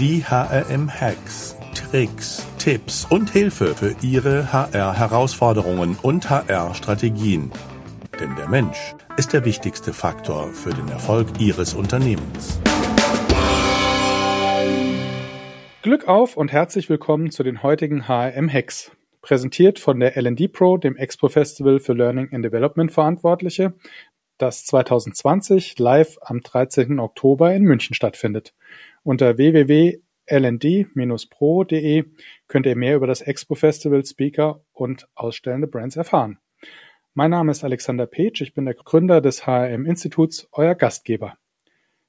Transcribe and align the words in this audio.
Die 0.00 0.24
HRM-Hacks, 0.24 1.58
Tricks, 1.74 2.46
Tipps 2.56 3.06
und 3.10 3.28
Hilfe 3.28 3.74
für 3.74 3.94
Ihre 4.00 4.50
HR-Herausforderungen 4.50 5.98
und 6.00 6.30
HR-Strategien. 6.30 7.52
Denn 8.18 8.34
der 8.34 8.48
Mensch 8.48 8.94
ist 9.18 9.34
der 9.34 9.44
wichtigste 9.44 9.92
Faktor 9.92 10.54
für 10.54 10.70
den 10.70 10.88
Erfolg 10.88 11.28
Ihres 11.38 11.74
Unternehmens. 11.74 12.58
Glück 15.82 16.08
auf 16.08 16.38
und 16.38 16.50
herzlich 16.50 16.88
willkommen 16.88 17.30
zu 17.30 17.42
den 17.42 17.62
heutigen 17.62 18.08
HRM-Hacks. 18.08 18.92
Präsentiert 19.20 19.78
von 19.78 20.00
der 20.00 20.16
LD 20.16 20.50
Pro, 20.50 20.78
dem 20.78 20.96
Expo 20.96 21.28
Festival 21.28 21.78
für 21.78 21.92
Learning 21.92 22.30
and 22.32 22.42
Development 22.42 22.90
Verantwortliche, 22.90 23.74
das 24.38 24.64
2020 24.64 25.78
live 25.78 26.16
am 26.22 26.40
13. 26.40 26.98
Oktober 27.00 27.52
in 27.54 27.64
München 27.64 27.92
stattfindet. 27.92 28.54
Unter 29.02 29.38
www.lnd-pro.de 29.38 30.04
könnt 32.48 32.66
ihr 32.66 32.76
mehr 32.76 32.96
über 32.96 33.06
das 33.06 33.22
Expo 33.22 33.54
Festival, 33.54 34.04
Speaker 34.04 34.62
und 34.72 35.08
ausstellende 35.14 35.66
Brands 35.66 35.96
erfahren. 35.96 36.38
Mein 37.14 37.30
Name 37.30 37.50
ist 37.50 37.64
Alexander 37.64 38.06
Petsch, 38.06 38.42
ich 38.42 38.54
bin 38.54 38.66
der 38.66 38.74
Gründer 38.74 39.20
des 39.20 39.46
HRM 39.46 39.86
Instituts, 39.86 40.48
euer 40.52 40.74
Gastgeber. 40.74 41.38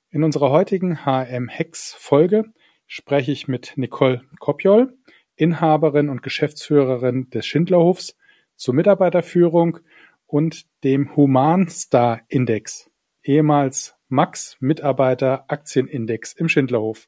In 0.09 0.23
unserer 0.23 0.51
heutigen 0.51 1.05
HRM 1.05 1.47
Hex 1.47 1.93
Folge 1.93 2.45
spreche 2.85 3.31
ich 3.31 3.47
mit 3.47 3.73
Nicole 3.77 4.21
Kopjol, 4.39 4.97
Inhaberin 5.35 6.09
und 6.09 6.21
Geschäftsführerin 6.21 7.29
des 7.29 7.45
Schindlerhofs 7.45 8.17
zur 8.55 8.75
Mitarbeiterführung 8.75 9.79
und 10.27 10.65
dem 10.83 11.15
Human 11.15 11.69
Star 11.69 12.21
Index, 12.27 12.91
ehemals 13.23 13.97
Max 14.11 14.57
Mitarbeiter 14.59 15.45
Aktienindex 15.47 16.33
im 16.33 16.49
Schindlerhof. 16.49 17.07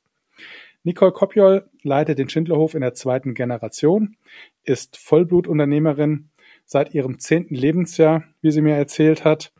Nicole 0.83 1.11
Kopjol 1.11 1.69
leitet 1.81 2.17
den 2.17 2.29
Schindlerhof 2.29 2.75
in 2.75 2.81
der 2.81 2.93
zweiten 2.93 3.33
Generation, 3.33 4.15
ist 4.63 4.95
Vollblutunternehmerin 4.95 6.29
seit 6.63 6.93
ihrem 6.95 7.19
zehnten 7.19 7.55
Lebensjahr, 7.55 8.23
wie 8.41 8.51
sie 8.51 8.61
mir 8.61 8.75
erzählt 8.75 9.25
hat. 9.25 9.51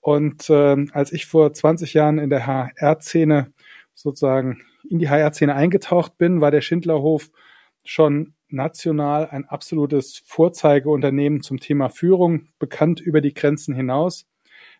Und 0.00 0.48
äh, 0.48 0.86
als 0.92 1.12
ich 1.12 1.26
vor 1.26 1.52
20 1.52 1.92
Jahren 1.92 2.18
in 2.18 2.30
der 2.30 2.46
HR-Szene 2.46 3.52
sozusagen 3.92 4.62
in 4.88 4.98
die 4.98 5.10
HR-Szene 5.10 5.54
eingetaucht 5.54 6.16
bin, 6.16 6.40
war 6.40 6.50
der 6.50 6.62
Schindlerhof 6.62 7.30
schon 7.84 8.32
national 8.48 9.28
ein 9.28 9.44
absolutes 9.44 10.22
Vorzeigeunternehmen 10.24 11.42
zum 11.42 11.60
Thema 11.60 11.90
Führung, 11.90 12.48
bekannt 12.58 13.00
über 13.00 13.20
die 13.20 13.34
Grenzen 13.34 13.74
hinaus. 13.74 14.26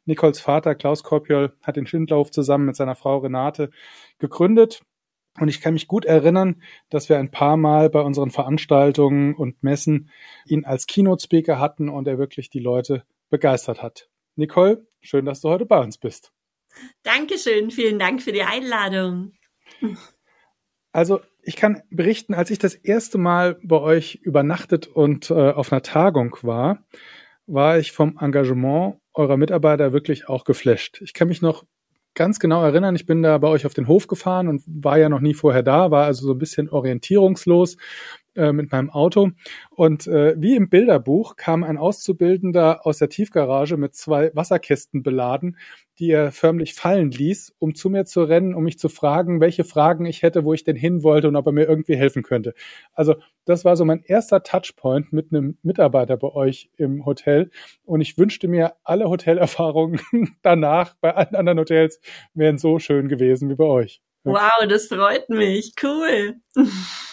Nicoles 0.09 0.41
Vater 0.41 0.75
Klaus 0.75 1.03
Korpiol 1.03 1.53
hat 1.63 1.77
den 1.77 1.87
Schindlerhof 1.87 2.31
zusammen 2.31 2.65
mit 2.65 2.77
seiner 2.77 2.95
Frau 2.95 3.19
Renate 3.19 3.71
gegründet. 4.19 4.83
Und 5.39 5.49
ich 5.49 5.61
kann 5.61 5.75
mich 5.75 5.87
gut 5.87 6.07
erinnern, 6.07 6.63
dass 6.89 7.11
wir 7.11 7.19
ein 7.19 7.31
paar 7.31 7.59
Mal 7.59 7.91
bei 7.91 8.01
unseren 8.01 8.31
Veranstaltungen 8.31 9.35
und 9.35 9.63
Messen 9.63 10.11
ihn 10.47 10.65
als 10.65 10.87
Keynote-Speaker 10.87 11.61
hatten 11.61 11.91
und 11.91 12.09
er 12.09 12.19
wirklich 12.19 12.49
die 12.49 12.59
Leute 12.59 13.05
begeistert 13.29 13.83
hat. 13.83 14.09
Nicole, 14.35 14.87
schön, 15.03 15.27
dass 15.27 15.43
du 15.43 15.51
heute 15.51 15.67
bei 15.67 15.79
uns 15.79 15.99
bist. 15.99 16.33
Dankeschön, 17.03 17.71
vielen 17.71 17.99
Dank 17.99 18.23
für 18.23 18.33
die 18.33 18.43
Einladung. 18.43 19.33
Also 20.91 21.21
ich 21.43 21.57
kann 21.57 21.83
berichten, 21.91 22.33
als 22.33 22.51
ich 22.51 22.59
das 22.59 22.75
erste 22.75 23.19
Mal 23.19 23.59
bei 23.63 23.79
euch 23.79 24.15
übernachtet 24.23 24.87
und 24.87 25.31
äh, 25.31 25.35
auf 25.35 25.71
einer 25.71 25.83
Tagung 25.83 26.37
war, 26.41 26.83
war 27.47 27.79
ich 27.79 27.93
vom 27.93 28.19
Engagement 28.21 29.01
eurer 29.19 29.37
Mitarbeiter 29.37 29.93
wirklich 29.93 30.29
auch 30.29 30.45
geflasht. 30.45 31.01
Ich 31.03 31.13
kann 31.13 31.29
mich 31.29 31.43
noch 31.43 31.65
ganz 32.15 32.39
genau 32.39 32.63
erinnern, 32.65 32.97
ich 32.97 33.05
bin 33.05 33.23
da 33.23 33.37
bei 33.39 33.49
euch 33.49 33.67
auf 33.67 33.75
den 33.75 33.89
Hof 33.89 34.07
gefahren 34.07 34.49
und 34.49 34.63
war 34.67 34.99
ja 34.99 35.09
noch 35.09 35.21
nie 35.21 35.35
vorher 35.35 35.63
da, 35.63 35.91
war 35.91 36.07
also 36.07 36.27
so 36.27 36.33
ein 36.33 36.39
bisschen 36.39 36.69
orientierungslos 36.69 37.77
äh, 38.39 38.53
mit 38.53 38.71
meinem 38.71 38.89
Auto. 38.89 39.31
Und 39.71 40.07
äh, 40.07 40.35
wie 40.39 40.55
im 40.55 40.69
Bilderbuch 40.69 41.37
kam 41.37 41.65
ein 41.65 41.77
Auszubildender 41.77 42.87
aus 42.87 42.99
der 42.99 43.09
Tiefgarage 43.09 43.77
mit 43.77 43.95
zwei 43.95 44.31
Wasserkästen 44.35 45.03
beladen, 45.03 45.57
die 45.99 46.11
er 46.11 46.31
förmlich 46.31 46.75
fallen 46.75 47.11
ließ, 47.11 47.57
um 47.59 47.75
zu 47.75 47.91
mir 47.91 48.05
zu 48.05 48.23
rennen, 48.23 48.55
um 48.55 48.63
mich 48.63 48.79
zu 48.79 48.89
fragen, 48.89 49.41
welche 49.41 49.65
Fragen 49.65 50.07
ich 50.07 50.23
hätte, 50.23 50.45
wo 50.45 50.55
ich 50.55 50.63
denn 50.63 50.77
hin 50.77 51.03
wollte 51.03 51.27
und 51.27 51.37
ob 51.37 51.47
er 51.47 51.53
mir 51.53 51.69
irgendwie 51.69 51.97
helfen 51.97 52.23
könnte. 52.23 52.55
Also 52.93 53.17
das 53.45 53.65
war 53.65 53.75
so 53.75 53.85
mein 53.85 54.03
erster 54.05 54.45
Touchpoint 54.45 55.13
mit 55.13 55.33
einem 55.33 55.59
Mitarbeiter 55.63 56.17
bei 56.17 56.29
euch 56.29 56.71
im 56.77 57.05
Hotel. 57.05 57.51
Und 57.85 58.01
ich 58.01 58.17
wünschte 58.17 58.47
mir, 58.47 58.75
alle 58.85 59.09
Hotelerfahrungen 59.09 60.01
danach 60.43 60.95
bei 61.01 61.15
allen 61.15 61.35
anderen 61.35 61.59
Hotels 61.59 62.01
wären 62.35 62.59
so 62.59 62.79
schön 62.79 63.09
gewesen 63.09 63.51
wie 63.51 63.57
bei 63.57 63.65
euch. 63.65 64.01
Wow, 64.23 64.67
das 64.69 64.87
freut 64.87 65.29
mich. 65.29 65.73
Cool. 65.83 66.37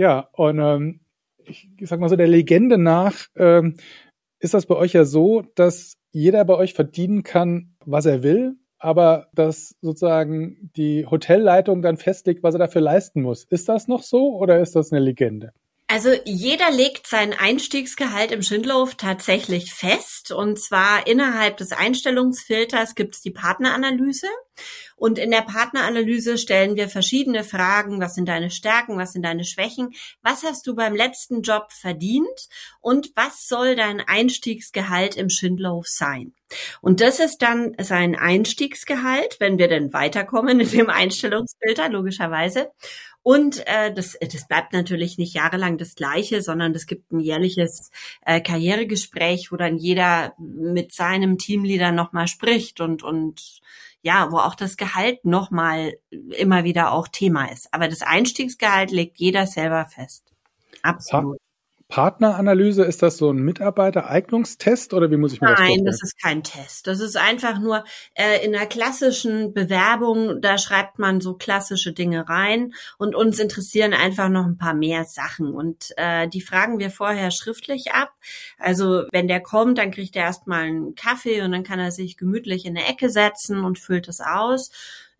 Ja, 0.00 0.30
und 0.32 0.58
ähm, 0.60 1.00
ich, 1.44 1.68
sag 1.82 2.00
mal 2.00 2.08
so, 2.08 2.16
der 2.16 2.26
Legende 2.26 2.78
nach 2.78 3.26
ähm, 3.36 3.76
ist 4.38 4.54
das 4.54 4.64
bei 4.64 4.74
euch 4.74 4.94
ja 4.94 5.04
so, 5.04 5.42
dass 5.56 5.98
jeder 6.10 6.42
bei 6.46 6.54
euch 6.54 6.72
verdienen 6.72 7.22
kann, 7.22 7.76
was 7.84 8.06
er 8.06 8.22
will, 8.22 8.56
aber 8.78 9.28
dass 9.34 9.76
sozusagen 9.82 10.70
die 10.74 11.04
Hotelleitung 11.04 11.82
dann 11.82 11.98
festlegt, 11.98 12.42
was 12.42 12.54
er 12.54 12.60
dafür 12.60 12.80
leisten 12.80 13.20
muss. 13.20 13.44
Ist 13.44 13.68
das 13.68 13.88
noch 13.88 14.02
so 14.02 14.38
oder 14.38 14.58
ist 14.60 14.74
das 14.74 14.90
eine 14.90 15.04
Legende? 15.04 15.52
Also 15.92 16.12
jeder 16.24 16.70
legt 16.70 17.08
sein 17.08 17.34
Einstiegsgehalt 17.34 18.30
im 18.30 18.42
Schindlerhof 18.42 18.94
tatsächlich 18.94 19.74
fest. 19.74 20.30
Und 20.30 20.60
zwar 20.60 21.08
innerhalb 21.08 21.56
des 21.56 21.72
Einstellungsfilters 21.72 22.94
gibt 22.94 23.16
es 23.16 23.22
die 23.22 23.32
Partneranalyse. 23.32 24.28
Und 24.94 25.18
in 25.18 25.32
der 25.32 25.42
Partneranalyse 25.42 26.38
stellen 26.38 26.76
wir 26.76 26.88
verschiedene 26.88 27.42
Fragen. 27.42 28.00
Was 28.00 28.14
sind 28.14 28.28
deine 28.28 28.50
Stärken? 28.50 28.98
Was 28.98 29.14
sind 29.14 29.24
deine 29.24 29.44
Schwächen? 29.44 29.90
Was 30.22 30.44
hast 30.44 30.64
du 30.68 30.76
beim 30.76 30.94
letzten 30.94 31.42
Job 31.42 31.72
verdient? 31.72 32.48
Und 32.80 33.10
was 33.16 33.48
soll 33.48 33.74
dein 33.74 34.00
Einstiegsgehalt 34.00 35.16
im 35.16 35.28
Schindlerhof 35.28 35.88
sein? 35.88 36.34
Und 36.80 37.00
das 37.00 37.20
ist 37.20 37.38
dann 37.38 37.74
sein 37.80 38.16
Einstiegsgehalt, 38.16 39.36
wenn 39.40 39.58
wir 39.58 39.68
denn 39.68 39.92
weiterkommen 39.92 40.60
in 40.60 40.70
dem 40.70 40.90
Einstellungsfilter, 40.90 41.88
logischerweise. 41.88 42.70
Und 43.22 43.66
äh, 43.66 43.92
das, 43.92 44.16
das 44.20 44.48
bleibt 44.48 44.72
natürlich 44.72 45.18
nicht 45.18 45.34
jahrelang 45.34 45.76
das 45.76 45.94
Gleiche, 45.94 46.40
sondern 46.40 46.74
es 46.74 46.86
gibt 46.86 47.12
ein 47.12 47.20
jährliches 47.20 47.90
äh, 48.24 48.40
Karrieregespräch, 48.40 49.52
wo 49.52 49.56
dann 49.56 49.76
jeder 49.76 50.32
mit 50.38 50.92
seinem 50.92 51.36
Teamleader 51.36 51.92
nochmal 51.92 52.28
spricht 52.28 52.80
und, 52.80 53.02
und 53.02 53.60
ja, 54.02 54.32
wo 54.32 54.38
auch 54.38 54.54
das 54.54 54.78
Gehalt 54.78 55.24
nochmal 55.26 55.94
immer 56.10 56.64
wieder 56.64 56.92
auch 56.92 57.08
Thema 57.08 57.52
ist. 57.52 57.72
Aber 57.72 57.88
das 57.88 58.00
Einstiegsgehalt 58.00 58.90
legt 58.90 59.18
jeder 59.18 59.46
selber 59.46 59.84
fest. 59.84 60.32
Absolut. 60.82 61.38
Partneranalyse, 61.90 62.84
ist 62.84 63.02
das 63.02 63.18
so 63.18 63.30
ein 63.30 63.38
Mitarbeitereignungstest 63.38 64.94
oder 64.94 65.10
wie 65.10 65.16
muss 65.16 65.32
ich 65.32 65.40
mir 65.40 65.48
Nein, 65.48 65.56
das 65.56 65.58
vorstellen? 65.58 65.84
Nein, 65.84 65.92
das 65.92 66.02
ist 66.02 66.22
kein 66.22 66.42
Test. 66.42 66.86
Das 66.86 67.00
ist 67.00 67.16
einfach 67.16 67.58
nur 67.58 67.84
äh, 68.14 68.44
in 68.44 68.54
einer 68.54 68.66
klassischen 68.66 69.52
Bewerbung, 69.52 70.40
da 70.40 70.56
schreibt 70.56 70.98
man 70.98 71.20
so 71.20 71.34
klassische 71.34 71.92
Dinge 71.92 72.28
rein 72.28 72.72
und 72.96 73.14
uns 73.14 73.38
interessieren 73.38 73.92
einfach 73.92 74.28
noch 74.28 74.46
ein 74.46 74.56
paar 74.56 74.74
mehr 74.74 75.04
Sachen 75.04 75.52
und 75.52 75.90
äh, 75.96 76.28
die 76.28 76.40
fragen 76.40 76.78
wir 76.78 76.90
vorher 76.90 77.30
schriftlich 77.30 77.92
ab. 77.92 78.12
Also 78.58 79.04
wenn 79.10 79.28
der 79.28 79.40
kommt, 79.40 79.78
dann 79.78 79.90
kriegt 79.90 80.16
er 80.16 80.24
erstmal 80.24 80.62
einen 80.62 80.94
Kaffee 80.94 81.42
und 81.42 81.52
dann 81.52 81.64
kann 81.64 81.80
er 81.80 81.90
sich 81.90 82.16
gemütlich 82.16 82.64
in 82.64 82.76
eine 82.76 82.86
Ecke 82.86 83.10
setzen 83.10 83.64
und 83.64 83.78
füllt 83.78 84.08
es 84.08 84.20
aus 84.20 84.70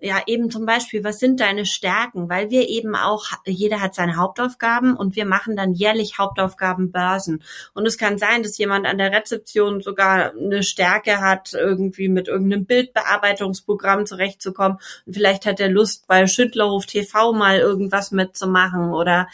ja 0.03 0.23
eben 0.27 0.51
zum 0.51 0.67
Beispiel, 0.67 1.05
was 1.05 1.19
sind 1.19 1.41
deine 1.41 1.67
Stärken? 1.67 2.29
Weil 2.29 2.51
wir 2.51 2.69
eben 2.69 2.95
auch, 2.95 3.27
jeder 3.47 3.81
hat 3.81 3.95
seine 3.95 4.17
Hauptaufgaben 4.17 4.97
und 4.97 5.17
wir 5.17 5.27
machen 5.27 5.57
dann 5.57 5.73
jährlich 5.73 6.19
Hauptaufgabenbörsen. 6.19 7.43
Und 7.75 7.87
es 7.87 7.99
kann 7.99 8.19
sein, 8.19 8.43
dass 8.43 8.59
jemand 8.59 8.87
an 8.87 8.99
der 8.99 9.13
Rezeption 9.13 9.81
sogar 9.81 10.33
eine 10.33 10.63
Stärke 10.63 11.21
hat, 11.21 11.53
irgendwie 11.53 12.09
mit 12.09 12.29
irgendeinem 12.29 12.67
Bildbearbeitungsprogramm 12.67 14.07
zurechtzukommen. 14.07 14.79
Und 15.07 15.15
vielleicht 15.15 15.47
hat 15.47 15.61
er 15.61 15.69
Lust, 15.69 16.07
bei 16.07 16.27
Schüttlerhof 16.27 16.87
TV 16.87 17.33
mal 17.33 17.59
irgendwas 17.59 18.11
mitzumachen 18.11 18.93
oder 18.93 19.29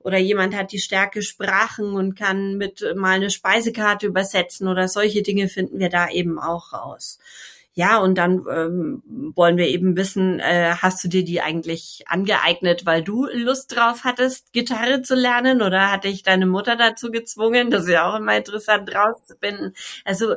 oder 0.00 0.18
jemand 0.18 0.56
hat 0.56 0.72
die 0.72 0.78
Stärke 0.78 1.22
Sprachen 1.22 1.94
und 1.94 2.14
kann 2.14 2.56
mit 2.56 2.82
mal 2.96 3.16
eine 3.16 3.30
Speisekarte 3.30 4.06
übersetzen 4.06 4.68
oder 4.68 4.88
solche 4.88 5.22
Dinge 5.22 5.48
finden 5.48 5.80
wir 5.80 5.90
da 5.90 6.08
eben 6.08 6.38
auch 6.38 6.72
raus. 6.72 7.18
Ja, 7.78 7.98
und 7.98 8.18
dann 8.18 8.44
ähm, 8.50 9.04
wollen 9.36 9.56
wir 9.56 9.68
eben 9.68 9.96
wissen, 9.96 10.40
äh, 10.40 10.74
hast 10.82 11.04
du 11.04 11.06
dir 11.06 11.24
die 11.24 11.40
eigentlich 11.40 12.02
angeeignet, 12.08 12.86
weil 12.86 13.04
du 13.04 13.28
Lust 13.32 13.72
drauf 13.76 14.02
hattest, 14.02 14.52
Gitarre 14.52 15.02
zu 15.02 15.14
lernen 15.14 15.62
oder 15.62 15.92
hat 15.92 16.02
dich 16.02 16.24
deine 16.24 16.46
Mutter 16.46 16.74
dazu 16.74 17.12
gezwungen? 17.12 17.70
Das 17.70 17.84
ist 17.84 17.90
ja 17.90 18.10
auch 18.10 18.16
immer 18.18 18.36
interessant 18.36 18.92
rauszufinden. 18.92 19.74
Also 20.04 20.34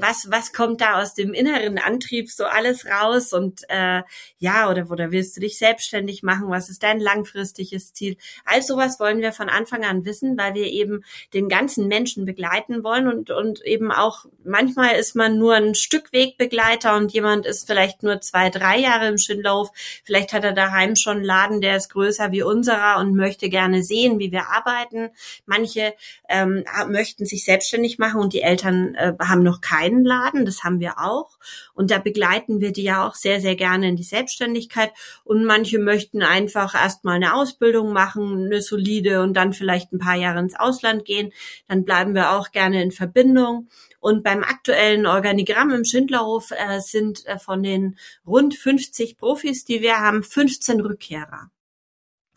was, 0.00 0.28
was 0.30 0.52
kommt 0.52 0.80
da 0.80 1.00
aus 1.00 1.14
dem 1.14 1.34
inneren 1.34 1.78
Antrieb 1.78 2.30
so 2.30 2.44
alles 2.44 2.86
raus 2.86 3.32
und 3.32 3.62
äh, 3.68 4.02
ja, 4.38 4.70
oder, 4.70 4.90
oder 4.90 5.10
willst 5.12 5.36
du 5.36 5.40
dich 5.40 5.58
selbstständig 5.58 6.22
machen? 6.22 6.48
Was 6.48 6.70
ist 6.70 6.82
dein 6.82 7.00
langfristiges 7.00 7.92
Ziel? 7.92 8.16
All 8.44 8.62
sowas 8.62 8.98
wollen 9.00 9.20
wir 9.20 9.32
von 9.32 9.48
Anfang 9.48 9.84
an 9.84 10.04
wissen, 10.04 10.36
weil 10.38 10.54
wir 10.54 10.66
eben 10.66 11.04
den 11.34 11.48
ganzen 11.48 11.88
Menschen 11.88 12.24
begleiten 12.24 12.82
wollen 12.84 13.08
und, 13.08 13.30
und 13.30 13.64
eben 13.64 13.92
auch, 13.92 14.26
manchmal 14.44 14.96
ist 14.96 15.14
man 15.14 15.38
nur 15.38 15.54
ein 15.54 15.74
Stückwegbegleiter 15.74 16.96
und 16.96 17.12
jemand 17.12 17.46
ist 17.46 17.66
vielleicht 17.66 18.02
nur 18.02 18.20
zwei, 18.20 18.50
drei 18.50 18.78
Jahre 18.78 19.08
im 19.08 19.18
Schindlauf. 19.18 19.70
Vielleicht 20.04 20.32
hat 20.32 20.44
er 20.44 20.52
daheim 20.52 20.96
schon 20.96 21.18
einen 21.18 21.24
Laden, 21.24 21.60
der 21.60 21.76
ist 21.76 21.90
größer 21.90 22.32
wie 22.32 22.42
unserer 22.42 22.98
und 22.98 23.14
möchte 23.14 23.48
gerne 23.48 23.82
sehen, 23.82 24.18
wie 24.18 24.32
wir 24.32 24.48
arbeiten. 24.48 25.10
Manche 25.46 25.94
ähm, 26.28 26.64
möchten 26.88 27.26
sich 27.26 27.44
selbstständig 27.44 27.98
machen 27.98 28.20
und 28.20 28.32
die 28.32 28.42
Eltern 28.42 28.94
äh, 28.94 29.12
haben 29.20 29.42
noch 29.42 29.60
keinen 29.82 30.04
Laden. 30.04 30.44
Das 30.44 30.64
haben 30.64 30.80
wir 30.80 30.98
auch. 30.98 31.38
Und 31.74 31.90
da 31.90 31.98
begleiten 31.98 32.60
wir 32.60 32.72
die 32.72 32.84
ja 32.84 33.06
auch 33.06 33.14
sehr, 33.14 33.40
sehr 33.40 33.56
gerne 33.56 33.88
in 33.88 33.96
die 33.96 34.02
Selbstständigkeit. 34.02 34.92
Und 35.24 35.44
manche 35.44 35.78
möchten 35.78 36.22
einfach 36.22 36.74
erstmal 36.74 37.16
eine 37.16 37.34
Ausbildung 37.34 37.92
machen, 37.92 38.46
eine 38.46 38.62
solide 38.62 39.22
und 39.22 39.34
dann 39.34 39.52
vielleicht 39.52 39.92
ein 39.92 39.98
paar 39.98 40.16
Jahre 40.16 40.40
ins 40.40 40.58
Ausland 40.58 41.04
gehen. 41.04 41.32
Dann 41.68 41.84
bleiben 41.84 42.14
wir 42.14 42.32
auch 42.32 42.50
gerne 42.52 42.82
in 42.82 42.92
Verbindung. 42.92 43.68
Und 44.00 44.24
beim 44.24 44.42
aktuellen 44.42 45.06
Organigramm 45.06 45.70
im 45.70 45.84
Schindlerhof 45.84 46.50
äh, 46.50 46.80
sind 46.80 47.26
äh, 47.26 47.38
von 47.38 47.62
den 47.62 47.98
rund 48.26 48.54
50 48.54 49.16
Profis, 49.16 49.64
die 49.64 49.80
wir 49.80 49.98
haben, 49.98 50.22
15 50.22 50.80
Rückkehrer. 50.80 51.50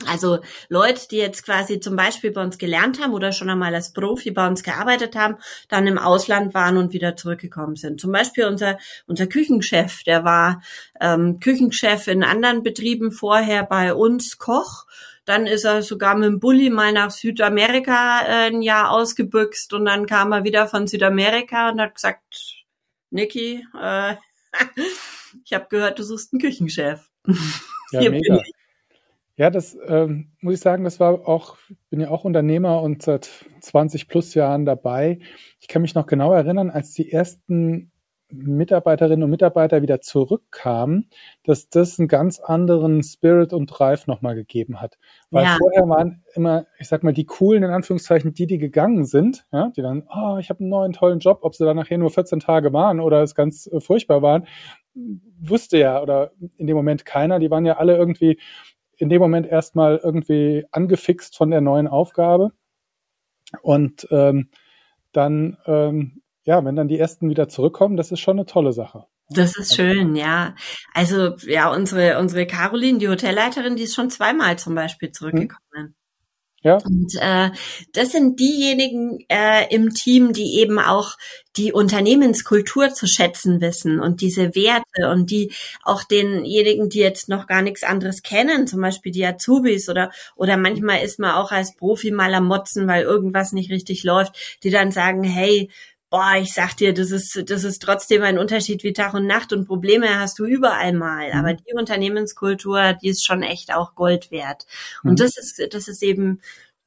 Also 0.05 0.39
Leute, 0.67 1.07
die 1.09 1.17
jetzt 1.17 1.45
quasi 1.45 1.79
zum 1.79 1.95
Beispiel 1.95 2.31
bei 2.31 2.43
uns 2.43 2.57
gelernt 2.57 3.01
haben 3.01 3.13
oder 3.13 3.31
schon 3.31 3.49
einmal 3.49 3.73
als 3.73 3.93
Profi 3.93 4.31
bei 4.31 4.45
uns 4.45 4.61
gearbeitet 4.61 5.15
haben, 5.15 5.37
dann 5.69 5.87
im 5.87 5.97
Ausland 5.97 6.53
waren 6.53 6.77
und 6.77 6.91
wieder 6.91 7.15
zurückgekommen 7.15 7.77
sind. 7.77 8.01
Zum 8.01 8.11
Beispiel 8.11 8.45
unser, 8.45 8.77
unser 9.07 9.27
Küchenchef, 9.27 10.03
der 10.03 10.25
war 10.25 10.61
ähm, 10.99 11.39
Küchenchef 11.39 12.07
in 12.07 12.23
anderen 12.23 12.61
Betrieben 12.61 13.11
vorher 13.11 13.63
bei 13.63 13.93
uns 13.93 14.37
Koch 14.37 14.85
dann 15.25 15.47
ist 15.47 15.63
er 15.63 15.81
sogar 15.81 16.15
mit 16.15 16.27
dem 16.27 16.39
Bulli 16.39 16.69
mal 16.69 16.93
nach 16.93 17.09
Südamerika 17.09 18.21
äh, 18.21 18.51
ein 18.51 18.61
Jahr 18.61 18.91
ausgebüxt 18.91 19.73
und 19.73 19.85
dann 19.85 20.05
kam 20.05 20.31
er 20.31 20.43
wieder 20.43 20.67
von 20.67 20.87
Südamerika 20.87 21.69
und 21.69 21.81
hat 21.81 21.95
gesagt, 21.95 22.21
Niki, 23.09 23.65
äh, 23.81 24.15
ich 25.43 25.53
habe 25.53 25.65
gehört, 25.69 25.97
du 25.97 26.03
suchst 26.03 26.31
einen 26.31 26.41
Küchenchef. 26.41 27.09
Ja, 27.91 28.09
mega. 28.09 28.41
Ja, 29.37 29.49
das 29.49 29.77
ähm, 29.87 30.31
muss 30.39 30.55
ich 30.55 30.59
sagen, 30.61 30.85
das 30.85 30.99
war 30.99 31.27
auch, 31.27 31.57
bin 31.89 31.99
ja 31.99 32.09
auch 32.09 32.23
Unternehmer 32.23 32.81
und 32.81 33.01
seit 33.01 33.29
20 33.59 34.07
plus 34.07 34.33
Jahren 34.33 34.65
dabei. 34.65 35.19
Ich 35.59 35.67
kann 35.67 35.81
mich 35.81 35.93
noch 35.93 36.05
genau 36.07 36.31
erinnern, 36.31 36.69
als 36.69 36.91
die 36.91 37.11
ersten 37.11 37.91
Mitarbeiterinnen 38.29 39.23
und 39.23 39.29
Mitarbeiter 39.29 39.81
wieder 39.81 40.01
zurückkamen, 40.01 41.09
dass 41.43 41.69
das 41.69 41.99
einen 41.99 42.07
ganz 42.07 42.39
anderen 42.39 43.03
Spirit 43.03 43.53
und 43.53 43.67
Drive 43.67 44.07
nochmal 44.07 44.35
gegeben 44.35 44.81
hat. 44.81 44.97
Weil 45.29 45.43
ja. 45.43 45.57
vorher 45.59 45.87
waren 45.87 46.23
immer, 46.33 46.65
ich 46.79 46.87
sag 46.87 47.03
mal, 47.03 47.13
die 47.13 47.25
coolen, 47.25 47.63
in 47.63 47.69
Anführungszeichen, 47.69 48.33
die, 48.33 48.47
die 48.47 48.57
gegangen 48.57 49.05
sind, 49.05 49.45
ja, 49.51 49.71
die 49.75 49.81
dann, 49.81 50.07
oh, 50.09 50.37
ich 50.39 50.49
habe 50.49 50.61
einen 50.61 50.69
neuen 50.69 50.93
tollen 50.93 51.19
Job, 51.19 51.39
ob 51.41 51.55
sie 51.55 51.65
dann 51.65 51.77
nachher 51.77 51.97
nur 51.97 52.09
14 52.09 52.39
Tage 52.39 52.73
waren 52.73 52.99
oder 52.99 53.21
es 53.21 53.35
ganz 53.35 53.67
äh, 53.67 53.79
furchtbar 53.79 54.21
waren, 54.21 54.47
wusste 55.39 55.77
ja 55.77 56.01
oder 56.01 56.31
in 56.57 56.67
dem 56.67 56.75
Moment 56.77 57.05
keiner. 57.05 57.39
Die 57.39 57.51
waren 57.51 57.65
ja 57.65 57.77
alle 57.77 57.95
irgendwie 57.95 58.39
in 58.97 59.09
dem 59.09 59.21
Moment 59.21 59.47
erstmal 59.47 59.97
irgendwie 60.03 60.65
angefixt 60.71 61.37
von 61.37 61.51
der 61.51 61.61
neuen 61.61 61.87
Aufgabe. 61.87 62.51
Und 63.61 64.07
ähm, 64.11 64.49
dann 65.11 65.57
ähm, 65.65 66.21
ja, 66.45 66.63
wenn 66.63 66.75
dann 66.75 66.87
die 66.87 66.99
ersten 66.99 67.29
wieder 67.29 67.49
zurückkommen, 67.49 67.97
das 67.97 68.11
ist 68.11 68.19
schon 68.19 68.37
eine 68.37 68.45
tolle 68.45 68.71
Sache. 68.71 69.05
Das 69.29 69.57
ist 69.57 69.75
schön, 69.75 70.15
ja. 70.15 70.53
Also 70.93 71.35
ja, 71.47 71.71
unsere 71.71 72.19
unsere 72.19 72.45
Caroline, 72.45 72.99
die 72.99 73.09
Hotelleiterin, 73.09 73.75
die 73.75 73.83
ist 73.83 73.95
schon 73.95 74.11
zweimal 74.11 74.57
zum 74.59 74.75
Beispiel 74.75 75.11
zurückgekommen. 75.11 75.95
Ja. 76.65 76.79
Und 76.83 77.13
äh, 77.21 77.51
das 77.93 78.11
sind 78.11 78.39
diejenigen 78.39 79.19
äh, 79.29 79.71
im 79.71 79.93
Team, 79.93 80.33
die 80.33 80.59
eben 80.59 80.79
auch 80.79 81.15
die 81.57 81.71
Unternehmenskultur 81.71 82.89
zu 82.89 83.05
schätzen 83.05 83.61
wissen 83.61 83.99
und 83.99 84.19
diese 84.21 84.55
Werte 84.55 85.11
und 85.11 85.29
die 85.29 85.53
auch 85.83 86.01
denjenigen, 86.03 86.89
die 86.89 87.01
jetzt 87.01 87.29
noch 87.29 87.45
gar 87.45 87.61
nichts 87.61 87.83
anderes 87.83 88.23
kennen, 88.23 88.65
zum 88.65 88.81
Beispiel 88.81 89.11
die 89.11 89.23
Azubis 89.23 89.89
oder 89.89 90.09
oder 90.35 90.57
manchmal 90.57 91.03
ist 91.03 91.19
man 91.19 91.35
auch 91.35 91.51
als 91.51 91.75
Profi 91.75 92.09
mal 92.09 92.33
am 92.33 92.47
Motzen, 92.47 92.87
weil 92.87 93.03
irgendwas 93.03 93.53
nicht 93.53 93.69
richtig 93.69 94.03
läuft, 94.03 94.59
die 94.63 94.71
dann 94.71 94.91
sagen, 94.91 95.23
hey, 95.23 95.69
boah, 96.15 96.35
ich 96.37 96.53
sag 96.53 96.77
dir, 96.77 96.93
das 96.93 97.11
ist, 97.11 97.49
das 97.49 97.65
ist 97.65 97.81
trotzdem 97.81 98.23
ein 98.23 98.37
Unterschied 98.37 98.85
wie 98.85 98.93
Tag 98.93 99.13
und 99.13 99.27
Nacht 99.27 99.51
und 99.51 99.65
Probleme 99.65 100.17
hast 100.17 100.39
du 100.39 100.45
überall 100.45 100.93
mal. 100.93 101.33
Mhm. 101.33 101.39
Aber 101.39 101.53
die 101.53 101.73
Unternehmenskultur, 101.73 102.93
die 102.93 103.09
ist 103.09 103.25
schon 103.25 103.43
echt 103.43 103.73
auch 103.73 103.95
Gold 103.95 104.31
wert. 104.31 104.65
Und 105.03 105.11
mhm. 105.11 105.15
das 105.17 105.37
ist, 105.37 105.61
das 105.73 105.89
ist 105.89 106.01
eben 106.01 106.39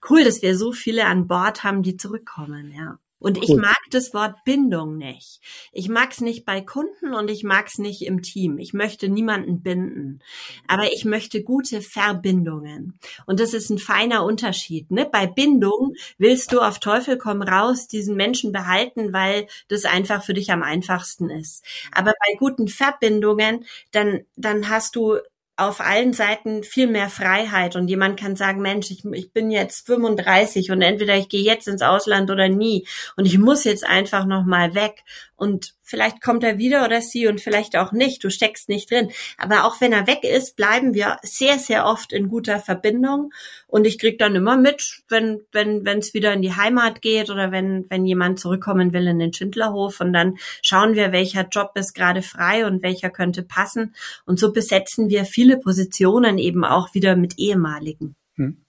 cool, 0.09 0.25
dass 0.25 0.41
wir 0.41 0.57
so 0.57 0.73
viele 0.73 1.05
an 1.05 1.27
Bord 1.27 1.63
haben, 1.63 1.83
die 1.83 1.99
zurückkommen, 1.99 2.73
ja. 2.75 2.99
Und 3.21 3.39
cool. 3.39 3.45
ich 3.45 3.57
mag 3.57 3.79
das 3.91 4.15
Wort 4.15 4.45
Bindung 4.45 4.97
nicht. 4.97 5.41
Ich 5.73 5.89
mag 5.89 6.13
es 6.13 6.21
nicht 6.21 6.45
bei 6.45 6.61
Kunden 6.61 7.15
und 7.15 7.31
ich 7.31 7.43
mag 7.43 7.67
es 7.67 7.79
nicht 7.79 8.03
im 8.03 8.23
Team. 8.23 8.59
Ich 8.59 8.73
möchte 8.73 9.09
niemanden 9.09 9.63
binden. 9.63 10.21
Aber 10.69 10.93
ich 10.93 11.05
möchte 11.05 11.43
gute 11.43 11.83
Verbindungen. 11.83 12.99
Und 13.27 13.41
das 13.41 13.55
ist 13.55 13.71
ein 13.71 13.79
feiner 13.79 14.25
Unterschied. 14.25 14.91
Ne? 14.91 15.09
Bei 15.11 15.27
Bindung 15.27 15.95
willst 16.19 16.53
du 16.53 16.61
auf 16.61 16.79
Teufel 16.79 17.19
komm 17.19 17.43
raus 17.43 17.89
diesen 17.89 18.17
Menschen 18.17 18.53
behalten, 18.53 19.13
weil 19.13 19.49
das 19.69 19.85
einfach 19.85 20.23
für 20.23 20.35
dich 20.35 20.53
am 20.53 20.63
einfachsten 20.63 21.31
ist. 21.31 21.65
Aber 21.93 22.13
bei 22.13 22.37
guten 22.39 22.69
Verbindungen, 22.69 23.65
dann, 23.91 24.21
dann 24.37 24.69
hast 24.69 24.95
du 24.95 25.19
auf 25.59 25.81
allen 25.81 26.13
Seiten 26.13 26.63
viel 26.63 26.87
mehr 26.87 27.11
Freiheit. 27.11 27.75
Und 27.75 27.89
jemand 27.89 28.19
kann 28.19 28.37
sagen, 28.37 28.63
Mensch, 28.63 28.93
ich, 28.93 29.05
ich 29.05 29.33
bin 29.33 29.51
jetzt 29.51 29.87
35 29.87 30.71
und 30.71 30.83
entweder 30.83 31.17
ich 31.17 31.29
gehe 31.29 31.43
jetzt 31.43 31.67
ins 31.67 31.83
Ausland 31.83 32.31
oder 32.31 32.49
nie. 32.49 32.87
Und 33.17 33.27
ich 33.27 33.39
muss 33.39 33.65
jetzt 33.65 33.85
einfach 33.85 34.25
noch 34.25 34.45
mal 34.45 34.77
weg 34.77 35.03
und 35.39 35.77
vielleicht 35.83 36.21
kommt 36.21 36.43
er 36.43 36.59
wieder 36.59 36.85
oder 36.85 37.01
sie 37.01 37.29
und 37.29 37.41
vielleicht 37.41 37.77
auch 37.77 37.93
nicht. 37.93 38.25
Du 38.25 38.29
steckst 38.29 38.69
nicht 38.69 38.91
drin. 38.91 39.11
Aber 39.39 39.65
auch 39.65 39.81
wenn 39.81 39.93
er 39.93 40.09
weg 40.09 40.25
ist, 40.25 40.57
bleiben 40.57 40.95
wir 40.95 41.19
sehr, 41.23 41.59
sehr 41.59 41.87
oft 41.87 42.13
in 42.13 42.29
guter 42.29 42.59
Verbindung. 42.59 43.31
Und 43.69 43.87
ich 43.87 44.01
krieg 44.01 44.19
dann 44.19 44.35
immer 44.35 44.57
mit, 44.57 45.03
wenn 45.09 45.41
wenn 45.53 45.85
wenn 45.85 45.99
es 45.99 46.13
wieder 46.13 46.33
in 46.33 46.43
die 46.43 46.57
Heimat 46.57 47.03
geht 47.03 47.31
oder 47.31 47.53
wenn 47.53 47.87
wenn 47.89 48.05
jemand 48.05 48.41
zurückkommen 48.41 48.93
will 48.93 49.07
in 49.07 49.21
den 49.21 49.33
Schindlerhof. 49.33 50.01
Und 50.01 50.13
dann 50.13 50.39
schauen 50.61 50.97
wir, 50.97 51.13
welcher 51.13 51.47
Job 51.47 51.71
ist 51.77 51.95
gerade 51.95 52.23
frei 52.23 52.67
und 52.67 52.83
welcher 52.83 53.11
könnte 53.11 53.45
passen. 53.45 53.95
Und 54.27 54.41
so 54.41 54.53
besetzen 54.53 55.09
wir 55.09 55.25
viele 55.25 55.57
Positionen 55.57 56.39
eben 56.39 56.65
auch 56.65 56.95
wieder 56.95 57.15
mit 57.15 57.39
ehemaligen. 57.39 58.17
Hm. 58.35 58.65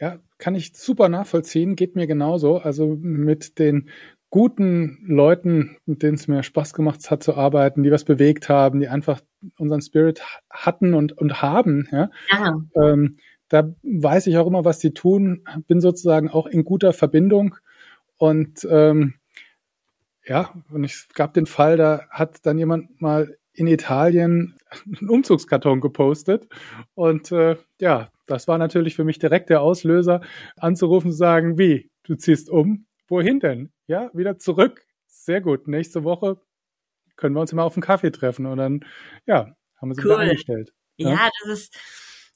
Ja, 0.00 0.18
kann 0.38 0.54
ich 0.56 0.76
super 0.76 1.08
nachvollziehen, 1.08 1.76
geht 1.76 1.94
mir 1.96 2.06
genauso. 2.06 2.58
Also 2.58 2.98
mit 3.00 3.58
den 3.58 3.88
guten 4.36 4.98
Leuten, 5.06 5.78
mit 5.86 6.02
denen 6.02 6.16
es 6.16 6.28
mir 6.28 6.42
Spaß 6.42 6.74
gemacht 6.74 7.10
hat 7.10 7.22
zu 7.22 7.36
arbeiten, 7.36 7.82
die 7.82 7.90
was 7.90 8.04
bewegt 8.04 8.50
haben, 8.50 8.80
die 8.80 8.88
einfach 8.88 9.22
unseren 9.56 9.80
Spirit 9.80 10.20
hatten 10.50 10.92
und, 10.92 11.16
und 11.16 11.40
haben. 11.40 11.88
Ja? 11.90 12.10
Ähm, 12.78 13.16
da 13.48 13.74
weiß 13.82 14.26
ich 14.26 14.36
auch 14.36 14.46
immer, 14.46 14.66
was 14.66 14.80
sie 14.80 14.92
tun, 14.92 15.42
bin 15.68 15.80
sozusagen 15.80 16.28
auch 16.28 16.46
in 16.46 16.66
guter 16.66 16.92
Verbindung 16.92 17.54
und 18.18 18.68
ähm, 18.70 19.14
ja, 20.26 20.52
und 20.70 20.84
es 20.84 21.08
gab 21.14 21.32
den 21.32 21.46
Fall, 21.46 21.78
da 21.78 22.02
hat 22.10 22.44
dann 22.44 22.58
jemand 22.58 23.00
mal 23.00 23.38
in 23.54 23.66
Italien 23.66 24.58
einen 24.84 25.08
Umzugskarton 25.08 25.80
gepostet 25.80 26.46
und 26.92 27.32
äh, 27.32 27.56
ja, 27.80 28.10
das 28.26 28.48
war 28.48 28.58
natürlich 28.58 28.96
für 28.96 29.04
mich 29.04 29.18
direkt 29.18 29.48
der 29.48 29.62
Auslöser, 29.62 30.20
anzurufen 30.58 31.10
zu 31.10 31.16
sagen, 31.16 31.56
wie, 31.56 31.88
du 32.02 32.16
ziehst 32.16 32.50
um? 32.50 32.84
Wohin 33.08 33.40
denn? 33.40 33.72
Ja, 33.86 34.10
wieder 34.14 34.38
zurück. 34.38 34.84
Sehr 35.06 35.40
gut. 35.40 35.68
Nächste 35.68 36.04
Woche 36.04 36.40
können 37.16 37.34
wir 37.34 37.40
uns 37.40 37.52
immer 37.52 37.64
auf 37.64 37.74
einen 37.74 37.82
Kaffee 37.82 38.10
treffen 38.10 38.46
und 38.46 38.58
dann, 38.58 38.84
ja, 39.26 39.56
haben 39.76 39.88
wir 39.88 39.94
sie 39.94 40.02
cool. 40.04 40.16
eingestellt. 40.16 40.72
Ja? 40.96 41.10
ja, 41.10 41.30
das 41.42 41.58
ist, 41.58 41.76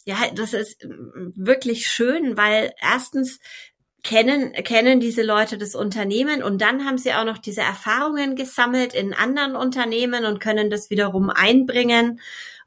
ja, 0.04 0.16
das 0.34 0.54
ist 0.54 0.86
wirklich 1.34 1.86
schön, 1.86 2.36
weil 2.36 2.72
erstens 2.80 3.40
kennen, 4.02 4.52
kennen 4.52 5.00
diese 5.00 5.22
Leute 5.22 5.58
das 5.58 5.74
Unternehmen 5.74 6.42
und 6.42 6.60
dann 6.62 6.86
haben 6.86 6.98
sie 6.98 7.12
auch 7.12 7.24
noch 7.24 7.38
diese 7.38 7.60
Erfahrungen 7.60 8.34
gesammelt 8.36 8.94
in 8.94 9.12
anderen 9.12 9.56
Unternehmen 9.56 10.24
und 10.24 10.40
können 10.40 10.70
das 10.70 10.90
wiederum 10.90 11.30
einbringen 11.30 12.20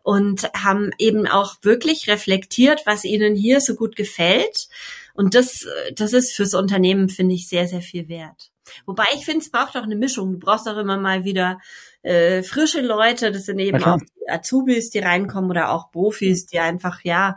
und 0.04 0.52
haben 0.54 0.92
eben 0.98 1.28
auch 1.28 1.56
wirklich 1.62 2.08
reflektiert, 2.08 2.84
was 2.86 3.06
ihnen 3.06 3.36
hier 3.36 3.62
so 3.62 3.76
gut 3.76 3.96
gefällt. 3.96 4.68
Und 5.14 5.36
das, 5.36 5.68
das 5.96 6.14
ist 6.14 6.34
fürs 6.34 6.54
Unternehmen, 6.54 7.08
finde 7.10 7.36
ich, 7.36 7.48
sehr, 7.48 7.68
sehr 7.68 7.82
viel 7.82 8.10
wert. 8.10 8.52
Wobei 8.86 9.04
ich 9.14 9.26
finde, 9.26 9.40
es 9.40 9.52
braucht 9.52 9.76
auch 9.76 9.84
eine 9.84 9.96
Mischung. 9.96 10.32
Du 10.32 10.40
brauchst 10.40 10.68
auch 10.68 10.78
immer 10.78 10.98
mal 10.98 11.24
wieder 11.24 11.60
äh, 12.02 12.42
frische 12.44 12.82
Leute. 12.82 13.32
Das 13.32 13.46
sind 13.46 13.60
eben 13.60 13.84
auch 13.84 14.00
die 14.00 14.30
Azubis, 14.30 14.90
die 14.90 15.00
reinkommen 15.00 15.52
oder 15.52 15.72
auch 15.72 15.92
Profis, 15.92 16.46
die 16.46 16.60
einfach, 16.60 17.02
ja, 17.04 17.36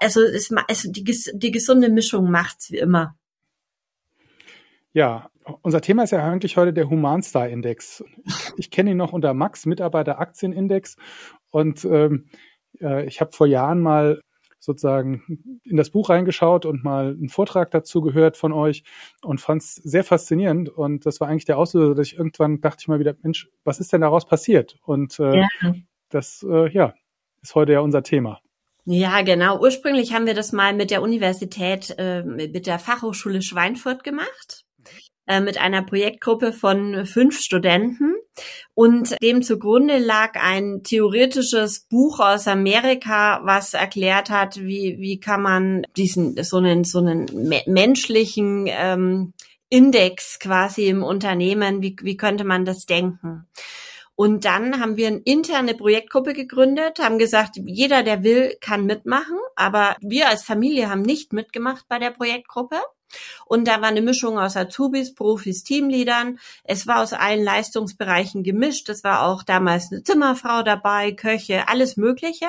also, 0.00 0.22
es, 0.22 0.50
also 0.68 0.90
die, 0.90 1.04
die 1.34 1.50
gesunde 1.50 1.88
Mischung 1.90 2.30
macht's 2.30 2.70
wie 2.70 2.78
immer. 2.78 3.16
Ja, 4.92 5.30
Unser 5.62 5.80
Thema 5.80 6.04
ist 6.04 6.12
ja 6.12 6.24
eigentlich 6.24 6.56
heute 6.56 6.72
der 6.72 6.88
Humanstar-Index. 6.88 8.04
Ich, 8.24 8.52
ich 8.56 8.70
kenne 8.70 8.92
ihn 8.92 8.96
noch 8.96 9.12
unter 9.12 9.34
Max, 9.34 9.66
Mitarbeiter-Aktienindex. 9.66 10.96
Und 11.50 11.84
ähm, 11.84 12.28
äh, 12.80 13.06
ich 13.06 13.20
habe 13.20 13.32
vor 13.32 13.46
Jahren 13.46 13.80
mal 13.80 14.20
sozusagen 14.60 15.60
in 15.64 15.76
das 15.76 15.90
Buch 15.90 16.10
reingeschaut 16.10 16.66
und 16.66 16.84
mal 16.84 17.16
einen 17.18 17.28
Vortrag 17.28 17.70
dazu 17.70 18.02
gehört 18.02 18.36
von 18.36 18.52
euch 18.52 18.84
und 19.22 19.40
fand 19.40 19.62
es 19.62 19.74
sehr 19.74 20.04
faszinierend. 20.04 20.68
Und 20.68 21.06
das 21.06 21.20
war 21.20 21.28
eigentlich 21.28 21.46
der 21.46 21.58
Auslöser, 21.58 21.94
dass 21.94 22.06
ich 22.06 22.18
irgendwann 22.18 22.60
dachte 22.60 22.82
ich 22.82 22.88
mal 22.88 23.00
wieder, 23.00 23.16
Mensch, 23.22 23.48
was 23.64 23.80
ist 23.80 23.92
denn 23.92 24.02
daraus 24.02 24.26
passiert? 24.26 24.78
Und 24.84 25.18
äh, 25.18 25.40
ja. 25.40 25.74
das, 26.10 26.46
äh, 26.48 26.70
ja, 26.70 26.94
ist 27.42 27.54
heute 27.54 27.72
ja 27.72 27.80
unser 27.80 28.02
Thema. 28.02 28.40
Ja, 28.84 29.22
genau. 29.22 29.60
Ursprünglich 29.60 30.14
haben 30.14 30.26
wir 30.26 30.34
das 30.34 30.52
mal 30.52 30.74
mit 30.74 30.90
der 30.90 31.02
Universität, 31.02 31.94
äh, 31.98 32.22
mit 32.22 32.66
der 32.66 32.78
Fachhochschule 32.78 33.42
Schweinfurt 33.42 34.04
gemacht, 34.04 34.59
äh, 35.30 35.40
mit 35.40 35.60
einer 35.60 35.82
Projektgruppe 35.82 36.52
von 36.52 37.06
fünf 37.06 37.40
Studenten. 37.40 38.16
Und 38.74 39.14
dem 39.22 39.42
zugrunde 39.42 39.98
lag 39.98 40.34
ein 40.34 40.82
theoretisches 40.82 41.86
Buch 41.88 42.18
aus 42.18 42.48
Amerika, 42.48 43.40
was 43.44 43.74
erklärt 43.74 44.28
hat, 44.28 44.60
wie, 44.60 44.96
wie 44.98 45.20
kann 45.20 45.42
man 45.42 45.86
diesen, 45.96 46.42
so 46.42 46.56
einen, 46.56 46.82
so 46.82 46.98
einen 46.98 47.26
menschlichen 47.66 48.66
ähm, 48.66 49.32
Index 49.68 50.40
quasi 50.40 50.88
im 50.88 51.04
Unternehmen, 51.04 51.80
wie, 51.80 51.94
wie 52.02 52.16
könnte 52.16 52.42
man 52.42 52.64
das 52.64 52.86
denken? 52.86 53.46
Und 54.16 54.44
dann 54.44 54.80
haben 54.80 54.96
wir 54.96 55.06
eine 55.06 55.20
interne 55.20 55.74
Projektgruppe 55.74 56.32
gegründet, 56.32 56.98
haben 56.98 57.18
gesagt, 57.18 57.52
jeder, 57.64 58.02
der 58.02 58.24
will, 58.24 58.56
kann 58.60 58.84
mitmachen. 58.84 59.38
Aber 59.54 59.96
wir 60.00 60.28
als 60.28 60.42
Familie 60.42 60.90
haben 60.90 61.02
nicht 61.02 61.32
mitgemacht 61.32 61.86
bei 61.88 62.00
der 62.00 62.10
Projektgruppe. 62.10 62.76
Und 63.46 63.66
da 63.66 63.80
war 63.80 63.88
eine 63.88 64.02
Mischung 64.02 64.38
aus 64.38 64.56
Azubis, 64.56 65.14
Profis, 65.14 65.64
Teamleadern. 65.64 66.38
Es 66.64 66.86
war 66.86 67.02
aus 67.02 67.12
allen 67.12 67.44
Leistungsbereichen 67.44 68.42
gemischt. 68.42 68.88
Es 68.88 69.04
war 69.04 69.26
auch 69.26 69.42
damals 69.42 69.90
eine 69.90 70.02
Zimmerfrau 70.02 70.62
dabei, 70.62 71.12
Köche, 71.12 71.68
alles 71.68 71.96
Mögliche. 71.96 72.46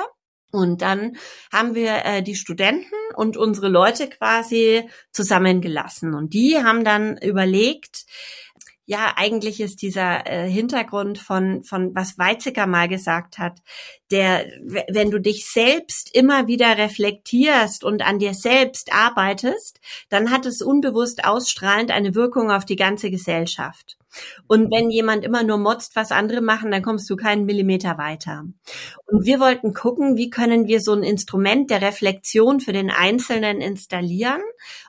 Und 0.51 0.81
dann 0.81 1.15
haben 1.51 1.75
wir 1.75 2.05
äh, 2.05 2.21
die 2.21 2.35
Studenten 2.35 2.93
und 3.15 3.37
unsere 3.37 3.69
Leute 3.69 4.09
quasi 4.09 4.83
zusammengelassen. 5.11 6.13
Und 6.13 6.33
die 6.33 6.57
haben 6.61 6.83
dann 6.83 7.17
überlegt, 7.17 8.05
ja, 8.85 9.13
eigentlich 9.15 9.61
ist 9.61 9.81
dieser 9.81 10.27
äh, 10.27 10.49
Hintergrund 10.49 11.17
von, 11.17 11.63
von 11.63 11.95
was 11.95 12.17
Weizsäcker 12.17 12.67
mal 12.67 12.89
gesagt 12.89 13.37
hat, 13.37 13.59
der, 14.11 14.45
wenn 14.89 15.11
du 15.11 15.19
dich 15.19 15.47
selbst 15.49 16.13
immer 16.13 16.47
wieder 16.47 16.77
reflektierst 16.77 17.83
und 17.83 18.01
an 18.01 18.19
dir 18.19 18.33
selbst 18.33 18.93
arbeitest, 18.93 19.79
dann 20.09 20.31
hat 20.31 20.45
es 20.45 20.61
unbewusst 20.61 21.25
ausstrahlend 21.25 21.91
eine 21.91 22.15
Wirkung 22.15 22.51
auf 22.51 22.65
die 22.65 22.75
ganze 22.75 23.09
Gesellschaft. 23.09 23.97
Und 24.47 24.71
wenn 24.71 24.89
jemand 24.89 25.23
immer 25.23 25.43
nur 25.43 25.57
motzt, 25.57 25.95
was 25.95 26.11
andere 26.11 26.41
machen, 26.41 26.71
dann 26.71 26.83
kommst 26.83 27.09
du 27.09 27.15
keinen 27.15 27.45
Millimeter 27.45 27.97
weiter. 27.97 28.43
Und 29.05 29.25
wir 29.25 29.39
wollten 29.39 29.73
gucken, 29.73 30.17
wie 30.17 30.29
können 30.29 30.67
wir 30.67 30.81
so 30.81 30.93
ein 30.93 31.03
Instrument 31.03 31.69
der 31.69 31.81
Reflexion 31.81 32.59
für 32.59 32.73
den 32.73 32.89
Einzelnen 32.89 33.61
installieren 33.61 34.41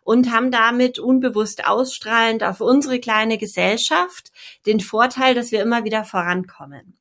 und 0.02 0.32
haben 0.32 0.50
damit 0.50 0.98
unbewusst 0.98 1.66
ausstrahlend 1.66 2.42
auf 2.42 2.60
unsere 2.60 2.98
kleine 2.98 3.38
Gesellschaft 3.38 4.32
den 4.66 4.80
Vorteil, 4.80 5.34
dass 5.34 5.52
wir 5.52 5.62
immer 5.62 5.84
wieder 5.84 6.04
vorankommen. 6.04 6.98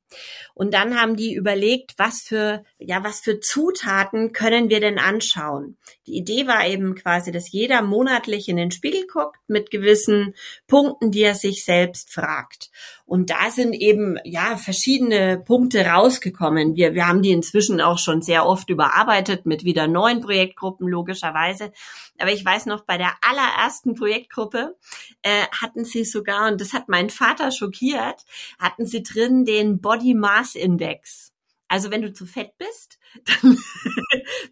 Und 0.53 0.73
dann 0.73 0.99
haben 0.99 1.15
die 1.15 1.33
überlegt, 1.33 1.93
was 1.97 2.21
für, 2.21 2.63
ja, 2.77 3.03
was 3.03 3.21
für 3.21 3.39
Zutaten 3.39 4.33
können 4.33 4.69
wir 4.69 4.79
denn 4.79 4.99
anschauen? 4.99 5.77
Die 6.05 6.17
Idee 6.17 6.47
war 6.47 6.67
eben 6.67 6.95
quasi, 6.95 7.31
dass 7.31 7.51
jeder 7.51 7.81
monatlich 7.81 8.49
in 8.49 8.57
den 8.57 8.71
Spiegel 8.71 9.07
guckt 9.07 9.37
mit 9.47 9.71
gewissen 9.71 10.35
Punkten, 10.67 11.11
die 11.11 11.21
er 11.21 11.35
sich 11.35 11.63
selbst 11.63 12.13
fragt. 12.13 12.69
Und 13.05 13.29
da 13.29 13.49
sind 13.51 13.73
eben, 13.73 14.17
ja, 14.23 14.57
verschiedene 14.57 15.37
Punkte 15.37 15.85
rausgekommen. 15.85 16.75
Wir, 16.75 16.93
wir 16.93 17.07
haben 17.07 17.21
die 17.21 17.31
inzwischen 17.31 17.81
auch 17.81 17.97
schon 17.97 18.21
sehr 18.21 18.45
oft 18.45 18.69
überarbeitet 18.69 19.45
mit 19.45 19.63
wieder 19.63 19.87
neuen 19.87 20.21
Projektgruppen, 20.21 20.87
logischerweise. 20.87 21.71
Aber 22.21 22.31
ich 22.31 22.45
weiß 22.45 22.67
noch, 22.67 22.85
bei 22.85 22.97
der 22.97 23.13
allerersten 23.21 23.95
Projektgruppe 23.95 24.77
äh, 25.21 25.45
hatten 25.59 25.85
sie 25.85 26.05
sogar, 26.05 26.51
und 26.51 26.61
das 26.61 26.73
hat 26.73 26.87
meinen 26.87 27.09
Vater 27.09 27.51
schockiert, 27.51 28.25
hatten 28.59 28.85
sie 28.85 29.03
drin 29.03 29.45
den 29.45 29.81
Body 29.81 30.13
Mass 30.13 30.55
Index. 30.55 31.33
Also 31.71 31.89
wenn 31.89 32.01
du 32.01 32.11
zu 32.11 32.25
fett 32.25 32.51
bist, 32.57 32.99
dann, 33.41 33.57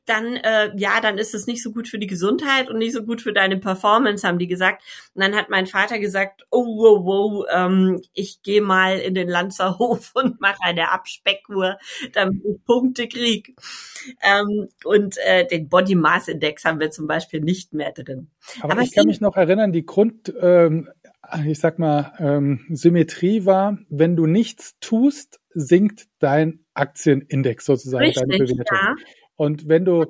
dann 0.05 0.35
äh, 0.38 0.71
ja, 0.77 1.01
dann 1.01 1.17
ist 1.17 1.35
es 1.35 1.47
nicht 1.47 1.61
so 1.61 1.73
gut 1.73 1.89
für 1.89 1.99
die 1.99 2.07
Gesundheit 2.07 2.69
und 2.69 2.77
nicht 2.77 2.93
so 2.93 3.03
gut 3.03 3.21
für 3.21 3.33
deine 3.33 3.57
Performance, 3.57 4.25
haben 4.25 4.39
die 4.39 4.47
gesagt. 4.47 4.83
Und 5.13 5.23
dann 5.23 5.35
hat 5.35 5.49
mein 5.49 5.67
Vater 5.67 5.99
gesagt, 5.99 6.45
oh, 6.49 6.63
wow, 6.63 7.03
wow, 7.03 7.45
ähm, 7.51 8.01
ich 8.13 8.41
gehe 8.41 8.61
mal 8.61 8.99
in 8.99 9.15
den 9.15 9.27
Lanzerhof 9.27 10.11
und 10.15 10.39
mache 10.39 10.59
eine 10.61 10.91
Abspeckur, 10.93 11.77
damit 12.13 12.41
ich 12.45 12.63
Punkte 12.63 13.09
krieg. 13.09 13.53
Ähm, 14.23 14.69
und 14.85 15.17
äh, 15.25 15.45
den 15.45 15.67
Body 15.67 15.95
Mass 15.95 16.29
Index 16.29 16.63
haben 16.63 16.79
wir 16.79 16.89
zum 16.89 17.05
Beispiel 17.05 17.41
nicht 17.41 17.73
mehr 17.73 17.91
drin. 17.91 18.29
Aber, 18.61 18.71
Aber 18.71 18.81
ich 18.81 18.95
kann 18.95 19.07
mich 19.07 19.19
noch 19.19 19.35
erinnern, 19.35 19.73
die 19.73 19.85
Grund, 19.85 20.33
ähm, 20.39 20.88
ich 21.45 21.59
sag 21.59 21.79
mal, 21.79 22.13
ähm, 22.19 22.65
Symmetrie 22.69 23.45
war, 23.45 23.77
wenn 23.89 24.15
du 24.15 24.25
nichts 24.25 24.79
tust, 24.79 25.41
sinkt 25.53 26.07
dein 26.19 26.63
Aktienindex 26.79 27.65
sozusagen, 27.65 28.05
Richtig, 28.05 28.24
deine 28.27 28.45
Bewertung. 28.45 28.77
Ja. 28.77 28.95
Und 29.39 29.69
wenn 29.69 29.86
du 29.86 30.05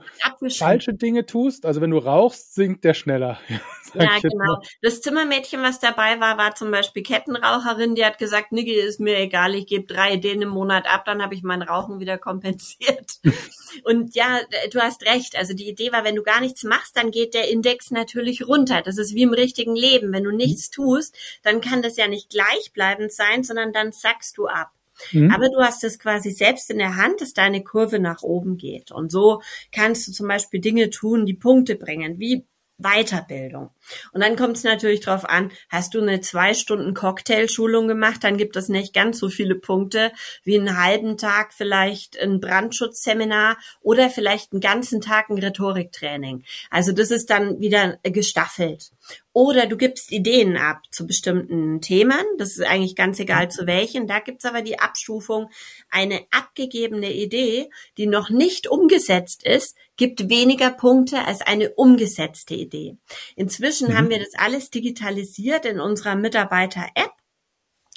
falsche 0.57 0.95
Dinge 0.95 1.23
tust, 1.23 1.67
also 1.67 1.81
wenn 1.81 1.91
du 1.91 1.99
rauchst, 1.99 2.55
sinkt 2.55 2.83
der 2.83 2.95
schneller. 2.95 3.39
ja, 3.93 4.17
genau. 4.23 4.57
Das 4.81 5.01
Zimmermädchen, 5.01 5.61
was 5.61 5.79
dabei 5.79 6.19
war, 6.19 6.39
war 6.39 6.55
zum 6.55 6.71
Beispiel 6.71 7.03
Kettenraucherin, 7.03 7.93
die 7.93 8.03
hat 8.03 8.17
gesagt, 8.17 8.51
Niggi, 8.51 8.73
ist 8.73 8.99
mir 8.99 9.19
egal, 9.19 9.53
ich 9.53 9.67
gebe 9.67 9.85
drei 9.85 10.15
Ideen 10.15 10.41
im 10.41 10.49
Monat 10.49 10.91
ab, 10.91 11.05
dann 11.05 11.21
habe 11.21 11.35
ich 11.35 11.43
mein 11.43 11.61
Rauchen 11.61 11.99
wieder 11.99 12.17
kompensiert. 12.17 13.19
Und 13.83 14.15
ja, 14.15 14.39
du 14.71 14.79
hast 14.79 15.05
recht. 15.05 15.37
Also 15.37 15.53
die 15.53 15.69
Idee 15.69 15.91
war, 15.91 16.03
wenn 16.03 16.15
du 16.15 16.23
gar 16.23 16.41
nichts 16.41 16.63
machst, 16.63 16.97
dann 16.97 17.11
geht 17.11 17.35
der 17.35 17.51
Index 17.51 17.91
natürlich 17.91 18.47
runter. 18.47 18.81
Das 18.81 18.97
ist 18.97 19.13
wie 19.13 19.21
im 19.21 19.33
richtigen 19.33 19.75
Leben. 19.75 20.11
Wenn 20.11 20.23
du 20.23 20.31
nichts 20.31 20.71
tust, 20.71 21.15
dann 21.43 21.61
kann 21.61 21.83
das 21.83 21.97
ja 21.97 22.07
nicht 22.07 22.31
gleichbleibend 22.31 23.11
sein, 23.11 23.43
sondern 23.43 23.73
dann 23.73 23.91
sackst 23.91 24.39
du 24.39 24.47
ab. 24.47 24.71
Mhm. 25.11 25.31
Aber 25.31 25.49
du 25.49 25.59
hast 25.59 25.83
es 25.83 25.99
quasi 25.99 26.31
selbst 26.31 26.69
in 26.69 26.77
der 26.77 26.95
Hand, 26.95 27.21
dass 27.21 27.33
deine 27.33 27.63
Kurve 27.63 27.99
nach 27.99 28.21
oben 28.23 28.57
geht. 28.57 28.91
Und 28.91 29.11
so 29.11 29.41
kannst 29.71 30.07
du 30.07 30.11
zum 30.11 30.27
Beispiel 30.27 30.61
Dinge 30.61 30.89
tun, 30.89 31.25
die 31.25 31.33
Punkte 31.33 31.75
bringen, 31.75 32.19
wie 32.19 32.45
Weiterbildung. 32.79 33.71
Und 34.13 34.21
dann 34.23 34.35
kommt 34.35 34.57
es 34.57 34.63
natürlich 34.63 35.01
drauf 35.01 35.25
an, 35.25 35.51
hast 35.69 35.93
du 35.93 36.01
eine 36.01 36.21
zwei 36.21 36.53
Stunden 36.53 36.93
Cocktailschulung 36.93 37.87
gemacht, 37.87 38.23
dann 38.23 38.37
gibt 38.37 38.55
es 38.55 38.69
nicht 38.69 38.93
ganz 38.93 39.19
so 39.19 39.29
viele 39.29 39.55
Punkte 39.55 40.11
wie 40.43 40.57
einen 40.57 40.81
halben 40.81 41.17
Tag 41.17 41.53
vielleicht 41.53 42.17
ein 42.19 42.39
Brandschutzseminar 42.39 43.57
oder 43.81 44.09
vielleicht 44.09 44.53
einen 44.53 44.61
ganzen 44.61 45.01
Tag 45.01 45.29
ein 45.29 45.37
Rhetoriktraining. 45.37 46.43
Also 46.69 46.93
das 46.93 47.11
ist 47.11 47.29
dann 47.29 47.59
wieder 47.59 47.99
gestaffelt. 48.03 48.91
Oder 49.31 49.67
du 49.67 49.77
gibst 49.77 50.11
Ideen 50.11 50.57
ab 50.57 50.81
zu 50.91 51.05
bestimmten 51.05 51.81
Themen. 51.81 52.23
Das 52.37 52.51
ist 52.51 52.65
eigentlich 52.65 52.95
ganz 52.95 53.19
egal 53.19 53.51
zu 53.51 53.67
welchen. 53.67 54.07
Da 54.07 54.19
gibt's 54.19 54.45
aber 54.45 54.61
die 54.61 54.79
Abstufung. 54.79 55.49
Eine 55.89 56.21
abgegebene 56.31 57.13
Idee, 57.13 57.69
die 57.97 58.07
noch 58.07 58.29
nicht 58.29 58.67
umgesetzt 58.67 59.45
ist, 59.45 59.77
gibt 59.97 60.29
weniger 60.29 60.71
Punkte 60.71 61.25
als 61.25 61.41
eine 61.41 61.69
umgesetzte 61.71 62.55
Idee. 62.55 62.97
Inzwischen 63.35 63.89
mhm. 63.89 63.97
haben 63.97 64.09
wir 64.09 64.19
das 64.19 64.33
alles 64.35 64.71
digitalisiert 64.71 65.65
in 65.65 65.79
unserer 65.79 66.15
Mitarbeiter-App. 66.15 67.11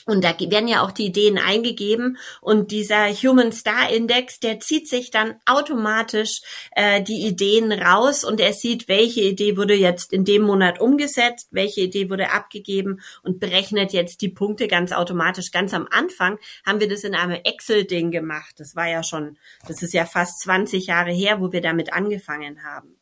Und 0.06 0.24
da 0.24 0.34
werden 0.38 0.68
ja 0.68 0.82
auch 0.82 0.90
die 0.90 1.06
Ideen 1.06 1.38
eingegeben 1.38 2.18
und 2.40 2.70
dieser 2.70 3.08
Human 3.12 3.52
Star 3.52 3.90
Index, 3.90 4.40
der 4.40 4.60
zieht 4.60 4.88
sich 4.88 5.10
dann 5.10 5.36
automatisch 5.46 6.40
äh, 6.72 7.02
die 7.02 7.26
Ideen 7.26 7.72
raus 7.72 8.24
und 8.24 8.40
er 8.40 8.52
sieht, 8.52 8.88
welche 8.88 9.20
Idee 9.20 9.56
wurde 9.56 9.74
jetzt 9.74 10.12
in 10.12 10.24
dem 10.24 10.42
Monat 10.42 10.80
umgesetzt, 10.80 11.48
welche 11.50 11.82
Idee 11.82 12.10
wurde 12.10 12.30
abgegeben 12.30 13.00
und 13.22 13.40
berechnet 13.40 13.92
jetzt 13.92 14.22
die 14.22 14.28
Punkte 14.28 14.68
ganz 14.68 14.92
automatisch. 14.92 15.50
Ganz 15.52 15.74
am 15.74 15.86
Anfang 15.90 16.38
haben 16.66 16.80
wir 16.80 16.88
das 16.88 17.04
in 17.04 17.14
einem 17.14 17.40
Excel-Ding 17.44 18.10
gemacht. 18.10 18.54
Das 18.58 18.74
war 18.74 18.88
ja 18.88 19.02
schon, 19.02 19.36
das 19.68 19.82
ist 19.82 19.94
ja 19.94 20.04
fast 20.04 20.40
20 20.40 20.86
Jahre 20.86 21.12
her, 21.12 21.40
wo 21.40 21.52
wir 21.52 21.60
damit 21.60 21.92
angefangen 21.92 22.64
haben. 22.64 22.96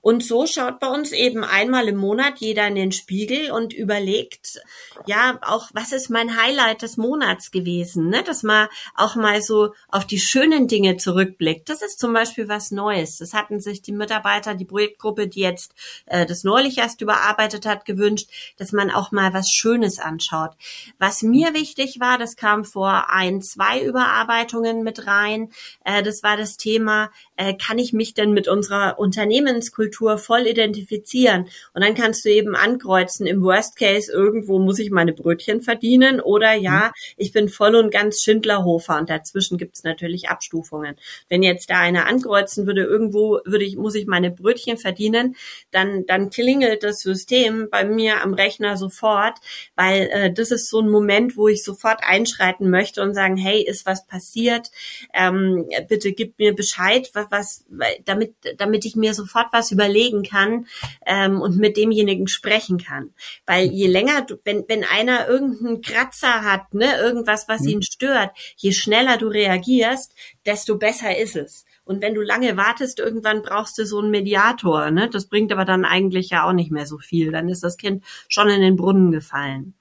Und 0.00 0.24
so 0.24 0.46
schaut 0.46 0.80
bei 0.80 0.88
uns 0.88 1.12
eben 1.12 1.44
einmal 1.44 1.88
im 1.88 1.96
Monat 1.96 2.38
jeder 2.38 2.66
in 2.66 2.74
den 2.74 2.92
Spiegel 2.92 3.50
und 3.50 3.72
überlegt, 3.72 4.60
ja, 5.06 5.38
auch 5.42 5.68
was 5.72 5.92
ist 5.92 6.10
mein 6.10 6.40
Highlight 6.40 6.82
des 6.82 6.96
Monats 6.96 7.50
gewesen, 7.50 8.08
ne? 8.08 8.22
dass 8.22 8.42
man 8.42 8.68
auch 8.94 9.16
mal 9.16 9.42
so 9.42 9.74
auf 9.88 10.06
die 10.06 10.18
schönen 10.18 10.68
Dinge 10.68 10.96
zurückblickt. 10.96 11.68
Das 11.68 11.82
ist 11.82 11.98
zum 11.98 12.12
Beispiel 12.12 12.48
was 12.48 12.70
Neues. 12.70 13.18
Das 13.18 13.34
hatten 13.34 13.60
sich 13.60 13.82
die 13.82 13.92
Mitarbeiter, 13.92 14.54
die 14.54 14.64
Projektgruppe, 14.64 15.28
die 15.28 15.40
jetzt 15.40 15.74
äh, 16.06 16.26
das 16.26 16.44
neulich 16.44 16.78
erst 16.78 17.00
überarbeitet 17.00 17.66
hat, 17.66 17.84
gewünscht, 17.84 18.28
dass 18.56 18.72
man 18.72 18.90
auch 18.90 19.12
mal 19.12 19.34
was 19.34 19.50
Schönes 19.50 19.98
anschaut. 19.98 20.52
Was 20.98 21.22
mir 21.22 21.54
wichtig 21.54 22.00
war, 22.00 22.18
das 22.18 22.36
kam 22.36 22.64
vor 22.64 23.10
ein, 23.10 23.42
zwei 23.42 23.82
Überarbeitungen 23.82 24.82
mit 24.82 25.06
rein, 25.06 25.50
äh, 25.84 26.02
das 26.02 26.22
war 26.22 26.36
das 26.36 26.56
Thema, 26.56 27.10
äh, 27.38 27.54
kann 27.54 27.78
ich 27.78 27.92
mich 27.92 28.14
denn 28.14 28.32
mit 28.32 28.48
unserer 28.48 28.98
Unternehmenskultur 28.98 30.18
voll 30.18 30.46
identifizieren? 30.46 31.46
Und 31.72 31.82
dann 31.82 31.94
kannst 31.94 32.24
du 32.24 32.30
eben 32.30 32.54
ankreuzen, 32.54 33.26
im 33.26 33.42
Worst 33.42 33.76
Case 33.76 34.12
irgendwo 34.12 34.58
muss 34.58 34.78
ich 34.78 34.90
meine 34.90 35.12
Brötchen 35.12 35.62
verdienen 35.62 36.20
oder 36.20 36.52
ja, 36.52 36.88
mhm. 36.88 37.14
ich 37.16 37.32
bin 37.32 37.48
voll 37.48 37.76
und 37.76 37.90
ganz 37.90 38.22
Schindlerhofer 38.22 38.98
und 38.98 39.08
dazwischen 39.08 39.56
gibt's 39.56 39.84
natürlich 39.84 40.28
Abstufungen. 40.28 40.96
Wenn 41.28 41.42
jetzt 41.42 41.70
da 41.70 41.78
einer 41.78 42.06
ankreuzen 42.06 42.66
würde, 42.66 42.82
irgendwo 42.82 43.40
würde 43.44 43.64
ich, 43.64 43.76
muss 43.76 43.94
ich 43.94 44.06
meine 44.06 44.32
Brötchen 44.32 44.76
verdienen, 44.76 45.36
dann, 45.70 46.06
dann 46.06 46.30
klingelt 46.30 46.82
das 46.82 47.00
System 47.00 47.68
bei 47.70 47.84
mir 47.84 48.20
am 48.22 48.34
Rechner 48.34 48.76
sofort, 48.76 49.38
weil 49.76 50.08
äh, 50.10 50.32
das 50.32 50.50
ist 50.50 50.68
so 50.68 50.80
ein 50.80 50.88
Moment, 50.88 51.36
wo 51.36 51.46
ich 51.46 51.62
sofort 51.62 52.00
einschreiten 52.02 52.68
möchte 52.68 53.00
und 53.02 53.14
sagen, 53.14 53.36
hey, 53.36 53.62
ist 53.62 53.86
was 53.86 54.06
passiert? 54.06 54.72
Ähm, 55.14 55.68
bitte 55.88 56.12
gib 56.12 56.36
mir 56.38 56.54
Bescheid, 56.54 57.08
was, 57.14 57.27
was, 57.30 57.64
damit, 58.04 58.34
damit 58.56 58.84
ich 58.84 58.96
mir 58.96 59.14
sofort 59.14 59.46
was 59.52 59.70
überlegen 59.70 60.22
kann 60.22 60.66
ähm, 61.06 61.40
und 61.40 61.56
mit 61.56 61.76
demjenigen 61.76 62.28
sprechen 62.28 62.78
kann. 62.78 63.12
Weil 63.46 63.66
je 63.66 63.86
länger, 63.86 64.22
du, 64.22 64.38
wenn, 64.44 64.64
wenn 64.68 64.84
einer 64.84 65.28
irgendeinen 65.28 65.82
Kratzer 65.82 66.42
hat, 66.44 66.74
ne, 66.74 66.98
irgendwas, 66.98 67.48
was 67.48 67.62
mhm. 67.62 67.68
ihn 67.68 67.82
stört, 67.82 68.30
je 68.56 68.72
schneller 68.72 69.16
du 69.16 69.28
reagierst, 69.28 70.14
desto 70.46 70.76
besser 70.76 71.16
ist 71.16 71.36
es. 71.36 71.64
Und 71.84 72.02
wenn 72.02 72.14
du 72.14 72.20
lange 72.20 72.58
wartest, 72.58 72.98
irgendwann 72.98 73.40
brauchst 73.40 73.78
du 73.78 73.86
so 73.86 73.98
einen 73.98 74.10
Mediator. 74.10 74.90
Ne? 74.90 75.08
Das 75.08 75.26
bringt 75.26 75.50
aber 75.52 75.64
dann 75.64 75.86
eigentlich 75.86 76.28
ja 76.28 76.46
auch 76.46 76.52
nicht 76.52 76.70
mehr 76.70 76.84
so 76.84 76.98
viel. 76.98 77.32
Dann 77.32 77.48
ist 77.48 77.64
das 77.64 77.78
Kind 77.78 78.04
schon 78.28 78.50
in 78.50 78.60
den 78.60 78.76
Brunnen 78.76 79.10
gefallen. 79.10 79.74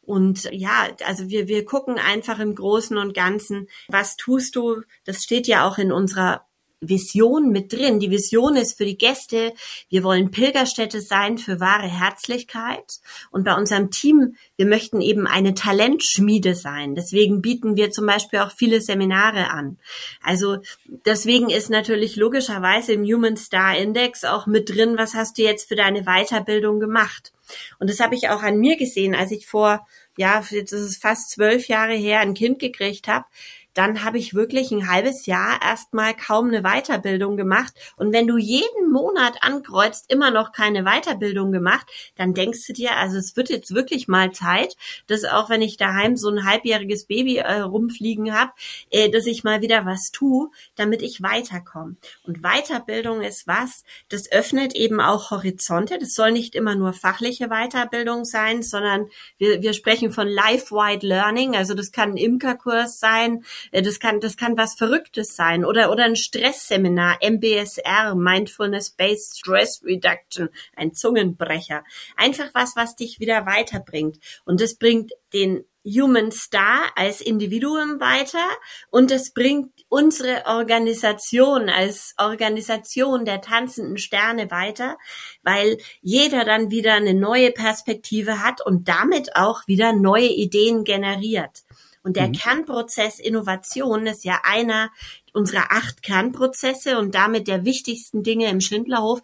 Und 0.00 0.44
ja, 0.52 0.88
also 1.04 1.28
wir, 1.28 1.48
wir 1.48 1.64
gucken 1.64 1.98
einfach 1.98 2.38
im 2.38 2.54
Großen 2.54 2.96
und 2.96 3.14
Ganzen, 3.14 3.68
was 3.88 4.16
tust 4.16 4.56
du? 4.56 4.82
Das 5.04 5.22
steht 5.22 5.46
ja 5.46 5.66
auch 5.66 5.78
in 5.78 5.92
unserer 5.92 6.46
Vision 6.88 7.50
mit 7.50 7.72
drin. 7.72 8.00
Die 8.00 8.10
Vision 8.10 8.56
ist 8.56 8.76
für 8.76 8.84
die 8.84 8.98
Gäste, 8.98 9.52
wir 9.88 10.02
wollen 10.02 10.30
Pilgerstätte 10.30 11.00
sein 11.00 11.38
für 11.38 11.60
wahre 11.60 11.88
Herzlichkeit. 11.88 13.00
Und 13.30 13.44
bei 13.44 13.54
unserem 13.54 13.90
Team, 13.90 14.36
wir 14.56 14.66
möchten 14.66 15.00
eben 15.00 15.26
eine 15.26 15.54
Talentschmiede 15.54 16.54
sein. 16.54 16.94
Deswegen 16.94 17.42
bieten 17.42 17.76
wir 17.76 17.90
zum 17.90 18.06
Beispiel 18.06 18.40
auch 18.40 18.52
viele 18.52 18.80
Seminare 18.80 19.50
an. 19.50 19.78
Also 20.22 20.58
deswegen 21.06 21.50
ist 21.50 21.70
natürlich 21.70 22.16
logischerweise 22.16 22.92
im 22.92 23.04
Human 23.04 23.36
Star 23.36 23.76
Index 23.76 24.24
auch 24.24 24.46
mit 24.46 24.70
drin, 24.70 24.96
was 24.96 25.14
hast 25.14 25.38
du 25.38 25.42
jetzt 25.42 25.68
für 25.68 25.76
deine 25.76 26.04
Weiterbildung 26.04 26.80
gemacht? 26.80 27.32
Und 27.78 27.90
das 27.90 28.00
habe 28.00 28.14
ich 28.14 28.28
auch 28.28 28.42
an 28.42 28.58
mir 28.58 28.76
gesehen, 28.76 29.14
als 29.14 29.30
ich 29.30 29.46
vor, 29.46 29.86
ja, 30.16 30.42
jetzt 30.50 30.72
ist 30.72 30.80
es 30.80 30.96
fast 30.96 31.30
zwölf 31.30 31.68
Jahre 31.68 31.94
her, 31.94 32.20
ein 32.20 32.34
Kind 32.34 32.58
gekriegt 32.58 33.08
habe 33.08 33.26
dann 33.74 34.04
habe 34.04 34.18
ich 34.18 34.34
wirklich 34.34 34.70
ein 34.70 34.88
halbes 34.88 35.26
Jahr 35.26 35.60
erstmal 35.62 36.14
kaum 36.14 36.48
eine 36.48 36.62
Weiterbildung 36.62 37.36
gemacht. 37.36 37.74
Und 37.96 38.12
wenn 38.12 38.26
du 38.26 38.36
jeden 38.36 38.90
Monat 38.90 39.38
ankreuzt, 39.42 40.06
immer 40.08 40.30
noch 40.30 40.52
keine 40.52 40.84
Weiterbildung 40.84 41.52
gemacht, 41.52 41.86
dann 42.16 42.34
denkst 42.34 42.66
du 42.66 42.72
dir, 42.72 42.96
also 42.96 43.18
es 43.18 43.36
wird 43.36 43.50
jetzt 43.50 43.74
wirklich 43.74 44.08
mal 44.08 44.32
Zeit, 44.32 44.76
dass 45.08 45.24
auch 45.24 45.50
wenn 45.50 45.62
ich 45.62 45.76
daheim 45.76 46.16
so 46.16 46.28
ein 46.28 46.44
halbjähriges 46.44 47.06
Baby 47.06 47.38
äh, 47.38 47.60
rumfliegen 47.60 48.32
habe, 48.32 48.52
äh, 48.90 49.10
dass 49.10 49.26
ich 49.26 49.44
mal 49.44 49.60
wieder 49.60 49.84
was 49.84 50.10
tue, 50.10 50.50
damit 50.76 51.02
ich 51.02 51.22
weiterkomme. 51.22 51.96
Und 52.22 52.42
Weiterbildung 52.42 53.22
ist 53.22 53.46
was, 53.46 53.84
das 54.08 54.30
öffnet 54.30 54.74
eben 54.74 55.00
auch 55.00 55.30
Horizonte. 55.30 55.98
Das 55.98 56.14
soll 56.14 56.32
nicht 56.32 56.54
immer 56.54 56.76
nur 56.76 56.92
fachliche 56.92 57.48
Weiterbildung 57.48 58.24
sein, 58.24 58.62
sondern 58.62 59.08
wir, 59.38 59.62
wir 59.62 59.72
sprechen 59.72 60.12
von 60.12 60.28
Life-Wide 60.28 61.06
Learning. 61.06 61.56
Also 61.56 61.74
das 61.74 61.90
kann 61.90 62.12
ein 62.12 62.16
Imkerkurs 62.16 63.00
sein, 63.00 63.44
das 63.72 64.00
kann, 64.00 64.20
das 64.20 64.36
kann 64.36 64.56
was 64.56 64.74
Verrücktes 64.74 65.36
sein 65.36 65.64
oder, 65.64 65.90
oder 65.90 66.04
ein 66.04 66.16
Stressseminar, 66.16 67.18
MBSR, 67.22 68.14
Mindfulness 68.14 68.90
Based 68.90 69.38
Stress 69.38 69.82
Reduction, 69.84 70.48
ein 70.76 70.94
Zungenbrecher. 70.94 71.84
Einfach 72.16 72.50
was, 72.54 72.76
was 72.76 72.96
dich 72.96 73.20
wieder 73.20 73.46
weiterbringt. 73.46 74.18
Und 74.44 74.60
das 74.60 74.76
bringt 74.76 75.12
den 75.32 75.64
Human 75.86 76.32
Star 76.32 76.90
als 76.96 77.20
Individuum 77.20 78.00
weiter 78.00 78.48
und 78.90 79.10
es 79.10 79.34
bringt 79.34 79.84
unsere 79.90 80.46
Organisation 80.46 81.68
als 81.68 82.14
Organisation 82.16 83.26
der 83.26 83.42
tanzenden 83.42 83.98
Sterne 83.98 84.50
weiter, 84.50 84.96
weil 85.42 85.76
jeder 86.00 86.44
dann 86.44 86.70
wieder 86.70 86.94
eine 86.94 87.12
neue 87.12 87.50
Perspektive 87.52 88.42
hat 88.42 88.64
und 88.64 88.88
damit 88.88 89.36
auch 89.36 89.66
wieder 89.66 89.92
neue 89.92 90.28
Ideen 90.28 90.84
generiert. 90.84 91.64
Und 92.04 92.16
der 92.16 92.28
mhm. 92.28 92.32
Kernprozess 92.32 93.18
Innovation 93.18 94.06
ist 94.06 94.24
ja 94.24 94.40
einer 94.44 94.90
unserer 95.32 95.72
acht 95.72 96.02
Kernprozesse 96.02 96.98
und 96.98 97.14
damit 97.14 97.48
der 97.48 97.64
wichtigsten 97.64 98.22
Dinge 98.22 98.48
im 98.50 98.60
Schindlerhof, 98.60 99.22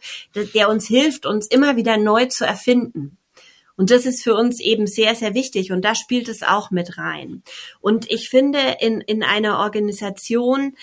der 0.54 0.68
uns 0.68 0.88
hilft, 0.88 1.26
uns 1.26 1.46
immer 1.46 1.76
wieder 1.76 1.98
neu 1.98 2.26
zu 2.26 2.44
erfinden. 2.44 3.18
Und 3.76 3.90
das 3.90 4.04
ist 4.04 4.22
für 4.22 4.34
uns 4.34 4.60
eben 4.60 4.86
sehr, 4.86 5.14
sehr 5.14 5.34
wichtig. 5.34 5.72
Und 5.72 5.84
da 5.84 5.94
spielt 5.94 6.28
es 6.28 6.42
auch 6.42 6.70
mit 6.70 6.98
rein. 6.98 7.42
Und 7.80 8.10
ich 8.10 8.28
finde, 8.28 8.58
in, 8.80 9.00
in 9.00 9.22
einer 9.22 9.58
Organisation 9.58 10.76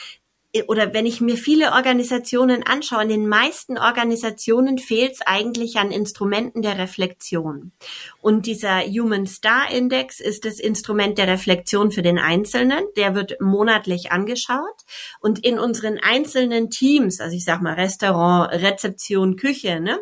oder 0.68 0.94
wenn 0.94 1.06
ich 1.06 1.22
mir 1.22 1.38
viele 1.38 1.74
Organisationen 1.74 2.64
anschaue, 2.64 3.04
in 3.04 3.10
den 3.10 3.28
meisten 3.28 3.78
Organisationen 3.78 4.78
fehlt 4.78 5.14
es 5.14 5.22
eigentlich 5.22 5.78
an 5.78 5.92
Instrumenten 5.92 6.62
der 6.62 6.78
Reflexion. 6.78 7.74
Und 8.22 8.46
dieser 8.46 8.82
Human 8.82 9.28
Star 9.28 9.70
Index 9.70 10.20
ist 10.20 10.46
das 10.46 10.60
Instrument 10.60 11.18
der 11.18 11.28
Reflexion 11.28 11.92
für 11.92 12.02
den 12.02 12.18
Einzelnen. 12.18 12.86
Der 12.96 13.14
wird 13.14 13.40
monatlich 13.42 14.12
angeschaut. 14.12 14.86
Und 15.20 15.44
in 15.46 15.60
unseren 15.60 16.00
einzelnen 16.00 16.70
Teams, 16.70 17.20
also 17.20 17.36
ich 17.36 17.44
sag 17.44 17.62
mal 17.62 17.74
Restaurant, 17.74 18.52
Rezeption, 18.52 19.36
Küche, 19.36 19.80
ne, 19.80 20.00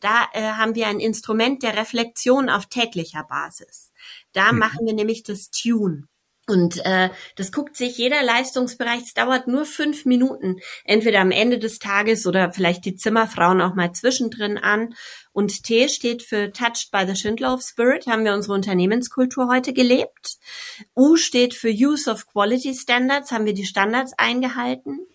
da 0.00 0.26
äh, 0.32 0.42
haben 0.42 0.74
wir 0.74 0.88
ein 0.88 1.00
Instrument 1.00 1.62
der 1.62 1.76
Reflexion 1.76 2.48
auf 2.48 2.66
täglicher 2.66 3.24
Basis. 3.28 3.92
Da 4.32 4.52
mhm. 4.52 4.58
machen 4.58 4.86
wir 4.86 4.94
nämlich 4.94 5.22
das 5.22 5.50
Tune. 5.50 6.08
Und 6.48 6.84
äh, 6.84 7.10
das 7.36 7.52
guckt 7.52 7.76
sich 7.76 7.98
jeder 7.98 8.20
Leistungsbereich, 8.24 9.02
es 9.02 9.14
dauert 9.14 9.46
nur 9.46 9.64
fünf 9.64 10.04
Minuten, 10.04 10.56
entweder 10.84 11.20
am 11.20 11.30
Ende 11.30 11.60
des 11.60 11.78
Tages 11.78 12.26
oder 12.26 12.52
vielleicht 12.52 12.84
die 12.84 12.96
Zimmerfrauen 12.96 13.60
auch 13.60 13.74
mal 13.74 13.92
zwischendrin 13.92 14.58
an. 14.58 14.94
Und 15.32 15.62
T 15.62 15.88
steht 15.88 16.22
für 16.22 16.52
Touched 16.52 16.90
by 16.90 17.04
the 17.06 17.14
Schindler 17.14 17.56
Spirit, 17.60 18.08
haben 18.08 18.24
wir 18.24 18.34
unsere 18.34 18.54
Unternehmenskultur 18.54 19.48
heute 19.48 19.72
gelebt. 19.72 20.38
U 20.96 21.16
steht 21.16 21.54
für 21.54 21.70
Use 21.70 22.10
of 22.10 22.26
Quality 22.26 22.74
Standards, 22.74 23.30
haben 23.30 23.46
wir 23.46 23.54
die 23.54 23.64
Standards 23.64 24.12
eingehalten. 24.18 25.06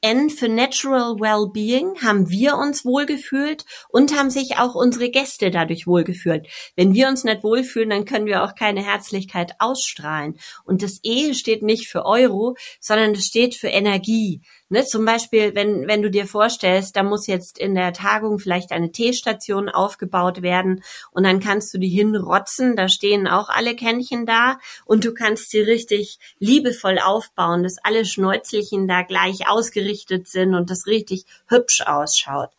N 0.00 0.30
für 0.30 0.48
Natural 0.48 1.14
Wellbeing 1.18 2.02
haben 2.02 2.30
wir 2.30 2.56
uns 2.56 2.84
wohlgefühlt 2.84 3.64
und 3.88 4.16
haben 4.16 4.30
sich 4.30 4.58
auch 4.58 4.74
unsere 4.74 5.10
Gäste 5.10 5.50
dadurch 5.50 5.86
wohlgefühlt. 5.86 6.46
Wenn 6.76 6.94
wir 6.94 7.08
uns 7.08 7.24
nicht 7.24 7.42
wohlfühlen, 7.42 7.90
dann 7.90 8.04
können 8.04 8.26
wir 8.26 8.44
auch 8.44 8.54
keine 8.54 8.84
Herzlichkeit 8.84 9.52
ausstrahlen. 9.58 10.38
Und 10.64 10.82
das 10.82 11.00
E 11.02 11.34
steht 11.34 11.62
nicht 11.62 11.88
für 11.88 12.04
Euro, 12.04 12.56
sondern 12.80 13.12
es 13.12 13.24
steht 13.24 13.54
für 13.54 13.68
Energie. 13.68 14.42
Ne, 14.68 14.84
zum 14.84 15.04
Beispiel, 15.04 15.54
wenn, 15.54 15.86
wenn 15.86 16.02
du 16.02 16.10
dir 16.10 16.26
vorstellst, 16.26 16.96
da 16.96 17.04
muss 17.04 17.28
jetzt 17.28 17.56
in 17.56 17.76
der 17.76 17.92
Tagung 17.92 18.40
vielleicht 18.40 18.72
eine 18.72 18.90
Teestation 18.90 19.68
aufgebaut 19.68 20.42
werden 20.42 20.82
und 21.12 21.22
dann 21.22 21.38
kannst 21.38 21.72
du 21.72 21.78
die 21.78 21.88
hinrotzen, 21.88 22.74
da 22.74 22.88
stehen 22.88 23.28
auch 23.28 23.48
alle 23.48 23.76
Kännchen 23.76 24.26
da 24.26 24.58
und 24.84 25.04
du 25.04 25.14
kannst 25.14 25.50
sie 25.50 25.60
richtig 25.60 26.18
liebevoll 26.40 26.98
aufbauen, 26.98 27.62
dass 27.62 27.78
alle 27.80 28.04
Schnäuzelchen 28.04 28.88
da 28.88 29.02
gleich 29.02 29.48
ausgerichtet 29.48 30.26
sind 30.26 30.56
und 30.56 30.68
das 30.68 30.88
richtig 30.88 31.26
hübsch 31.46 31.82
ausschaut. 31.82 32.50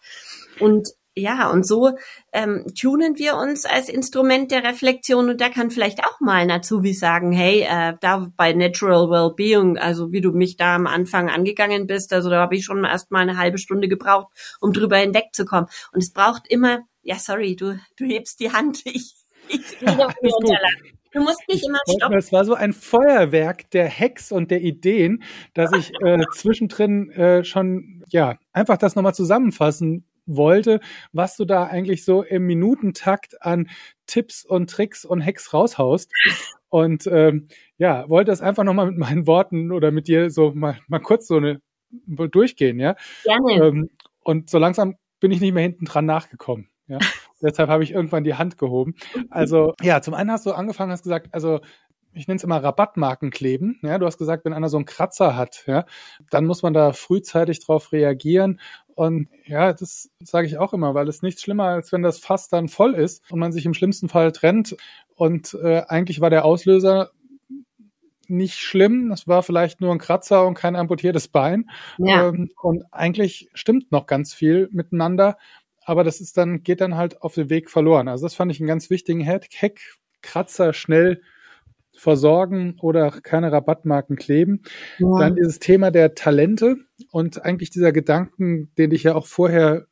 Und 0.61 0.93
ja, 1.17 1.49
und 1.49 1.65
so 1.65 1.91
ähm, 2.31 2.65
tunen 2.79 3.17
wir 3.17 3.35
uns 3.35 3.65
als 3.65 3.89
Instrument 3.89 4.51
der 4.51 4.63
Reflexion 4.63 5.29
und 5.29 5.41
da 5.41 5.49
kann 5.49 5.71
vielleicht 5.71 6.03
auch 6.03 6.19
mal 6.19 6.35
ein 6.35 6.51
Azubi 6.51 6.93
sagen, 6.93 7.31
hey, 7.31 7.61
äh, 7.61 7.93
da 7.99 8.27
bei 8.37 8.53
Natural 8.53 9.09
Wellbeing, 9.09 9.77
also 9.77 10.11
wie 10.11 10.21
du 10.21 10.31
mich 10.31 10.57
da 10.57 10.75
am 10.75 10.87
Anfang 10.87 11.29
angegangen 11.29 11.87
bist, 11.87 12.13
also 12.13 12.29
da 12.29 12.41
habe 12.41 12.55
ich 12.55 12.65
schon 12.65 12.83
erst 12.85 13.11
mal 13.11 13.19
eine 13.19 13.37
halbe 13.37 13.57
Stunde 13.57 13.87
gebraucht, 13.87 14.27
um 14.59 14.73
drüber 14.73 14.97
hinwegzukommen. 14.97 15.67
Und 15.91 16.03
es 16.03 16.13
braucht 16.13 16.47
immer, 16.47 16.79
ja, 17.01 17.15
sorry, 17.15 17.55
du, 17.55 17.79
du 17.97 18.05
hebst 18.05 18.39
die 18.39 18.51
Hand, 18.51 18.81
ich, 18.85 19.15
ich 19.47 19.81
ja, 19.81 19.93
Du 21.13 21.23
musst 21.23 21.41
nicht 21.47 21.65
immer 21.65 21.79
stoppen. 21.89 22.17
Es 22.17 22.31
war 22.31 22.45
so 22.45 22.53
ein 22.53 22.73
Feuerwerk 22.73 23.71
der 23.71 23.89
Hacks 23.89 24.31
und 24.31 24.51
der 24.51 24.61
Ideen, 24.61 25.23
dass 25.53 25.71
ich 25.73 25.91
äh, 26.05 26.19
zwischendrin 26.33 27.09
äh, 27.11 27.43
schon 27.43 28.03
ja 28.09 28.37
einfach 28.51 28.77
das 28.77 28.95
nochmal 28.95 29.15
zusammenfassen 29.15 30.05
wollte, 30.27 30.79
was 31.11 31.37
du 31.37 31.45
da 31.45 31.63
eigentlich 31.65 32.05
so 32.05 32.21
im 32.21 32.43
Minutentakt 32.43 33.41
an 33.41 33.69
Tipps 34.05 34.45
und 34.45 34.69
Tricks 34.69 35.05
und 35.05 35.25
Hacks 35.25 35.53
raushaust. 35.53 36.11
Und 36.69 37.07
ähm, 37.07 37.47
ja, 37.77 38.07
wollte 38.09 38.31
das 38.31 38.41
einfach 38.41 38.63
nochmal 38.63 38.87
mit 38.87 38.97
meinen 38.97 39.25
Worten 39.25 39.71
oder 39.71 39.91
mit 39.91 40.07
dir 40.07 40.29
so 40.29 40.51
mal, 40.53 40.79
mal 40.87 40.99
kurz 40.99 41.27
so 41.27 41.37
eine 41.37 41.61
durchgehen, 42.07 42.79
ja. 42.79 42.95
Gerne. 43.23 43.53
Ähm, 43.53 43.89
und 44.23 44.49
so 44.49 44.57
langsam 44.57 44.95
bin 45.19 45.31
ich 45.31 45.39
nicht 45.39 45.53
mehr 45.53 45.63
hinten 45.63 45.85
dran 45.85 46.05
nachgekommen. 46.05 46.69
Ja, 46.87 46.99
deshalb 47.41 47.69
habe 47.69 47.83
ich 47.83 47.91
irgendwann 47.91 48.23
die 48.23 48.35
Hand 48.35 48.57
gehoben. 48.57 48.95
Also 49.29 49.73
ja, 49.81 50.01
zum 50.01 50.13
einen 50.13 50.31
hast 50.31 50.45
du 50.45 50.51
angefangen, 50.51 50.91
hast 50.91 51.03
gesagt, 51.03 51.33
also 51.33 51.61
ich 52.13 52.27
nenne 52.27 52.37
es 52.37 52.43
immer 52.43 52.63
Rabattmarken 52.63 53.29
kleben. 53.29 53.79
Ja, 53.83 53.99
du 53.99 54.05
hast 54.05 54.17
gesagt, 54.17 54.43
wenn 54.45 54.53
einer 54.53 54.69
so 54.69 54.77
einen 54.77 54.85
Kratzer 54.85 55.35
hat, 55.35 55.63
ja, 55.67 55.85
dann 56.29 56.45
muss 56.45 56.63
man 56.63 56.73
da 56.73 56.93
frühzeitig 56.93 57.63
drauf 57.63 57.91
reagieren. 57.91 58.59
Und 58.97 59.29
ja, 59.45 59.73
das 59.73 60.09
sage 60.23 60.47
ich 60.47 60.57
auch 60.57 60.73
immer, 60.73 60.95
weil 60.95 61.07
es 61.07 61.21
nichts 61.21 61.43
schlimmer, 61.43 61.65
als 61.65 61.91
wenn 61.91 62.01
das 62.01 62.17
Fass 62.17 62.49
dann 62.49 62.67
voll 62.67 62.95
ist 62.95 63.21
und 63.31 63.37
man 63.37 63.51
sich 63.51 63.63
im 63.67 63.75
schlimmsten 63.75 64.09
Fall 64.09 64.31
trennt. 64.31 64.75
Und 65.13 65.53
äh, 65.53 65.83
eigentlich 65.87 66.19
war 66.19 66.31
der 66.31 66.45
Auslöser 66.45 67.11
nicht 68.27 68.55
schlimm. 68.57 69.09
Das 69.09 69.27
war 69.27 69.43
vielleicht 69.43 69.81
nur 69.81 69.91
ein 69.91 69.99
Kratzer 69.99 70.47
und 70.47 70.55
kein 70.55 70.75
amputiertes 70.75 71.27
Bein. 71.27 71.69
Ja. 71.99 72.29
Ähm, 72.29 72.49
und 72.59 72.85
eigentlich 72.91 73.51
stimmt 73.53 73.91
noch 73.91 74.07
ganz 74.07 74.33
viel 74.33 74.67
miteinander. 74.71 75.37
Aber 75.85 76.03
das 76.03 76.19
ist 76.19 76.35
dann, 76.35 76.63
geht 76.63 76.81
dann 76.81 76.95
halt 76.95 77.21
auf 77.21 77.35
den 77.35 77.51
Weg 77.51 77.69
verloren. 77.69 78.07
Also 78.07 78.25
das 78.25 78.33
fand 78.33 78.51
ich 78.51 78.59
einen 78.59 78.67
ganz 78.67 78.89
wichtigen 78.89 79.23
Hack. 79.23 79.45
Kratzer 80.23 80.73
schnell 80.73 81.21
versorgen 81.97 82.77
oder 82.79 83.11
keine 83.11 83.51
Rabattmarken 83.51 84.15
kleben. 84.15 84.61
Ja. 84.99 85.19
Dann 85.19 85.35
dieses 85.35 85.59
Thema 85.59 85.91
der 85.91 86.13
Talente 86.15 86.77
und 87.11 87.43
eigentlich 87.43 87.71
dieser 87.71 87.91
Gedanken, 87.91 88.71
den 88.77 88.91
ich 88.91 89.03
ja 89.03 89.15
auch 89.15 89.25
vorher 89.25 89.87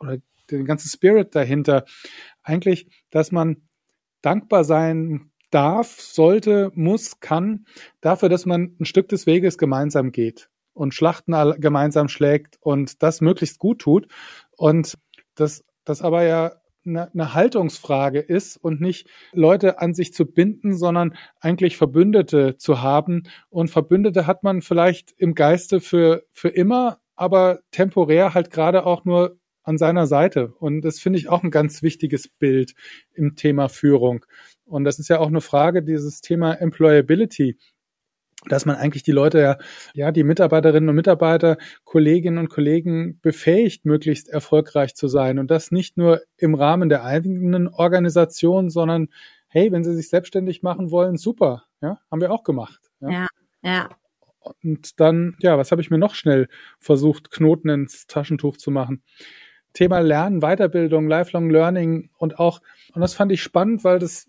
oder 0.00 0.18
den 0.50 0.64
ganzen 0.64 0.88
Spirit 0.88 1.34
dahinter, 1.34 1.84
eigentlich, 2.42 2.88
dass 3.10 3.32
man 3.32 3.68
dankbar 4.22 4.64
sein 4.64 5.30
darf, 5.50 6.00
sollte, 6.00 6.70
muss, 6.74 7.20
kann, 7.20 7.66
dafür, 8.00 8.28
dass 8.28 8.46
man 8.46 8.76
ein 8.80 8.84
Stück 8.84 9.08
des 9.08 9.26
Weges 9.26 9.58
gemeinsam 9.58 10.12
geht 10.12 10.48
und 10.74 10.94
Schlachten 10.94 11.34
gemeinsam 11.58 12.08
schlägt 12.08 12.56
und 12.60 13.02
das 13.02 13.20
möglichst 13.20 13.58
gut 13.58 13.80
tut. 13.80 14.08
Und 14.56 14.96
das, 15.34 15.64
das 15.84 16.02
aber 16.02 16.22
ja 16.24 16.52
eine, 16.88 17.12
eine 17.12 17.34
Haltungsfrage 17.34 18.20
ist 18.20 18.56
und 18.56 18.80
nicht 18.80 19.08
Leute 19.32 19.80
an 19.80 19.94
sich 19.94 20.12
zu 20.12 20.26
binden, 20.26 20.76
sondern 20.76 21.14
eigentlich 21.40 21.76
Verbündete 21.76 22.56
zu 22.56 22.82
haben. 22.82 23.24
Und 23.50 23.70
Verbündete 23.70 24.26
hat 24.26 24.42
man 24.42 24.62
vielleicht 24.62 25.12
im 25.16 25.34
Geiste 25.34 25.80
für, 25.80 26.24
für 26.32 26.48
immer, 26.48 26.98
aber 27.16 27.60
temporär 27.70 28.34
halt 28.34 28.50
gerade 28.50 28.86
auch 28.86 29.04
nur 29.04 29.38
an 29.62 29.76
seiner 29.76 30.06
Seite. 30.06 30.54
Und 30.58 30.80
das 30.80 30.98
finde 30.98 31.18
ich 31.18 31.28
auch 31.28 31.42
ein 31.42 31.50
ganz 31.50 31.82
wichtiges 31.82 32.26
Bild 32.26 32.74
im 33.12 33.36
Thema 33.36 33.68
Führung. 33.68 34.24
Und 34.64 34.84
das 34.84 34.98
ist 34.98 35.08
ja 35.08 35.18
auch 35.18 35.28
eine 35.28 35.42
Frage, 35.42 35.82
dieses 35.82 36.20
Thema 36.22 36.54
Employability 36.54 37.58
dass 38.46 38.66
man 38.66 38.76
eigentlich 38.76 39.02
die 39.02 39.12
Leute 39.12 39.40
ja, 39.40 39.58
ja, 39.94 40.12
die 40.12 40.24
Mitarbeiterinnen 40.24 40.88
und 40.88 40.94
Mitarbeiter, 40.94 41.58
Kolleginnen 41.84 42.38
und 42.38 42.48
Kollegen 42.48 43.18
befähigt, 43.20 43.84
möglichst 43.84 44.28
erfolgreich 44.28 44.94
zu 44.94 45.08
sein. 45.08 45.38
Und 45.38 45.50
das 45.50 45.70
nicht 45.72 45.96
nur 45.96 46.20
im 46.36 46.54
Rahmen 46.54 46.88
der 46.88 47.04
eigenen 47.04 47.68
Organisation, 47.68 48.70
sondern 48.70 49.08
hey, 49.48 49.72
wenn 49.72 49.82
sie 49.82 49.94
sich 49.94 50.08
selbstständig 50.08 50.62
machen 50.62 50.90
wollen, 50.90 51.16
super, 51.16 51.64
ja, 51.80 51.98
haben 52.10 52.20
wir 52.20 52.30
auch 52.30 52.44
gemacht. 52.44 52.80
Ja, 53.00 53.10
ja. 53.10 53.26
ja. 53.62 53.88
Und 54.62 55.00
dann, 55.00 55.36
ja, 55.40 55.58
was 55.58 55.72
habe 55.72 55.82
ich 55.82 55.90
mir 55.90 55.98
noch 55.98 56.14
schnell 56.14 56.48
versucht, 56.78 57.30
Knoten 57.30 57.68
ins 57.68 58.06
Taschentuch 58.06 58.56
zu 58.56 58.70
machen? 58.70 59.02
Thema 59.72 59.98
Lernen, 59.98 60.40
Weiterbildung, 60.40 61.08
Lifelong 61.08 61.50
Learning 61.50 62.10
und 62.16 62.38
auch, 62.38 62.60
und 62.94 63.00
das 63.00 63.14
fand 63.14 63.32
ich 63.32 63.42
spannend, 63.42 63.84
weil 63.84 63.98
das 63.98 64.28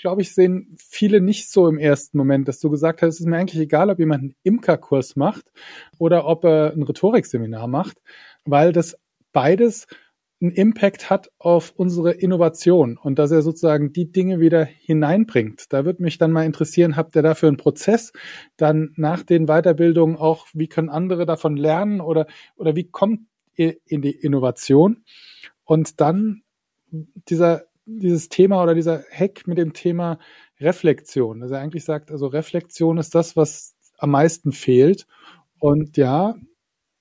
glaube 0.00 0.22
ich, 0.22 0.34
sehen 0.34 0.76
viele 0.78 1.20
nicht 1.20 1.50
so 1.50 1.68
im 1.68 1.78
ersten 1.78 2.18
Moment, 2.18 2.48
dass 2.48 2.60
du 2.60 2.70
gesagt 2.70 3.02
hast, 3.02 3.14
es 3.14 3.20
ist 3.20 3.26
mir 3.26 3.36
eigentlich 3.36 3.60
egal, 3.60 3.90
ob 3.90 3.98
jemand 3.98 4.22
einen 4.22 4.34
Imkerkurs 4.42 5.16
macht 5.16 5.52
oder 5.98 6.26
ob 6.26 6.44
er 6.44 6.72
ein 6.72 6.82
Rhetorikseminar 6.82 7.66
macht, 7.66 7.98
weil 8.44 8.72
das 8.72 8.96
beides 9.32 9.86
einen 10.40 10.52
Impact 10.52 11.10
hat 11.10 11.30
auf 11.38 11.72
unsere 11.76 12.12
Innovation 12.12 12.96
und 12.96 13.18
dass 13.18 13.30
er 13.30 13.42
sozusagen 13.42 13.92
die 13.92 14.10
Dinge 14.10 14.40
wieder 14.40 14.64
hineinbringt. 14.64 15.66
Da 15.70 15.84
würde 15.84 16.02
mich 16.02 16.16
dann 16.16 16.32
mal 16.32 16.46
interessieren, 16.46 16.96
habt 16.96 17.14
ihr 17.14 17.22
dafür 17.22 17.48
einen 17.48 17.58
Prozess 17.58 18.12
dann 18.56 18.92
nach 18.96 19.22
den 19.22 19.46
Weiterbildungen 19.46 20.16
auch, 20.16 20.46
wie 20.54 20.68
können 20.68 20.88
andere 20.88 21.26
davon 21.26 21.56
lernen 21.56 22.00
oder, 22.00 22.26
oder 22.56 22.74
wie 22.74 22.84
kommt 22.84 23.20
ihr 23.54 23.76
in 23.84 24.00
die 24.00 24.12
Innovation? 24.12 25.04
Und 25.64 26.00
dann 26.00 26.42
dieser 27.28 27.64
dieses 27.98 28.28
Thema 28.28 28.62
oder 28.62 28.74
dieser 28.74 29.04
Hack 29.10 29.46
mit 29.46 29.58
dem 29.58 29.72
Thema 29.72 30.18
Reflexion. 30.60 31.42
Also 31.42 31.54
er 31.54 31.60
eigentlich 31.60 31.84
sagt, 31.84 32.10
also 32.10 32.26
Reflexion 32.26 32.98
ist 32.98 33.14
das, 33.14 33.36
was 33.36 33.74
am 33.98 34.10
meisten 34.10 34.52
fehlt. 34.52 35.06
Und 35.58 35.96
ja, 35.96 36.34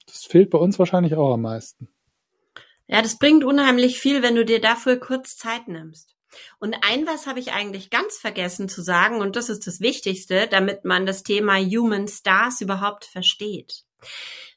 das 0.06 0.26
fehlt 0.26 0.50
bei 0.50 0.58
uns 0.58 0.80
wahrscheinlich 0.80 1.16
auch 1.16 1.34
am 1.34 1.42
meisten. 1.42 1.90
Ja, 2.88 3.02
das 3.02 3.18
bringt 3.18 3.44
unheimlich 3.44 4.00
viel, 4.00 4.24
wenn 4.24 4.36
du 4.36 4.44
dir 4.44 4.60
dafür 4.60 4.98
kurz 4.98 5.38
Zeit 5.38 5.68
nimmst. 5.68 6.16
Und 6.60 6.76
ein 6.82 7.06
was 7.08 7.28
habe 7.28 7.40
ich 7.40 7.54
eigentlich 7.54 7.90
ganz 7.90 8.18
vergessen 8.18 8.70
zu 8.70 8.82
sagen, 8.82 9.22
und 9.22 9.36
das 9.36 9.50
ist 9.50 9.66
das 9.68 9.80
Wichtigste, 9.80 10.48
damit 10.48 10.86
man 10.86 11.06
das 11.06 11.24
Thema 11.24 11.58
Human 11.58 12.08
Stars 12.08 12.62
überhaupt 12.62 13.06
versteht. 13.06 13.84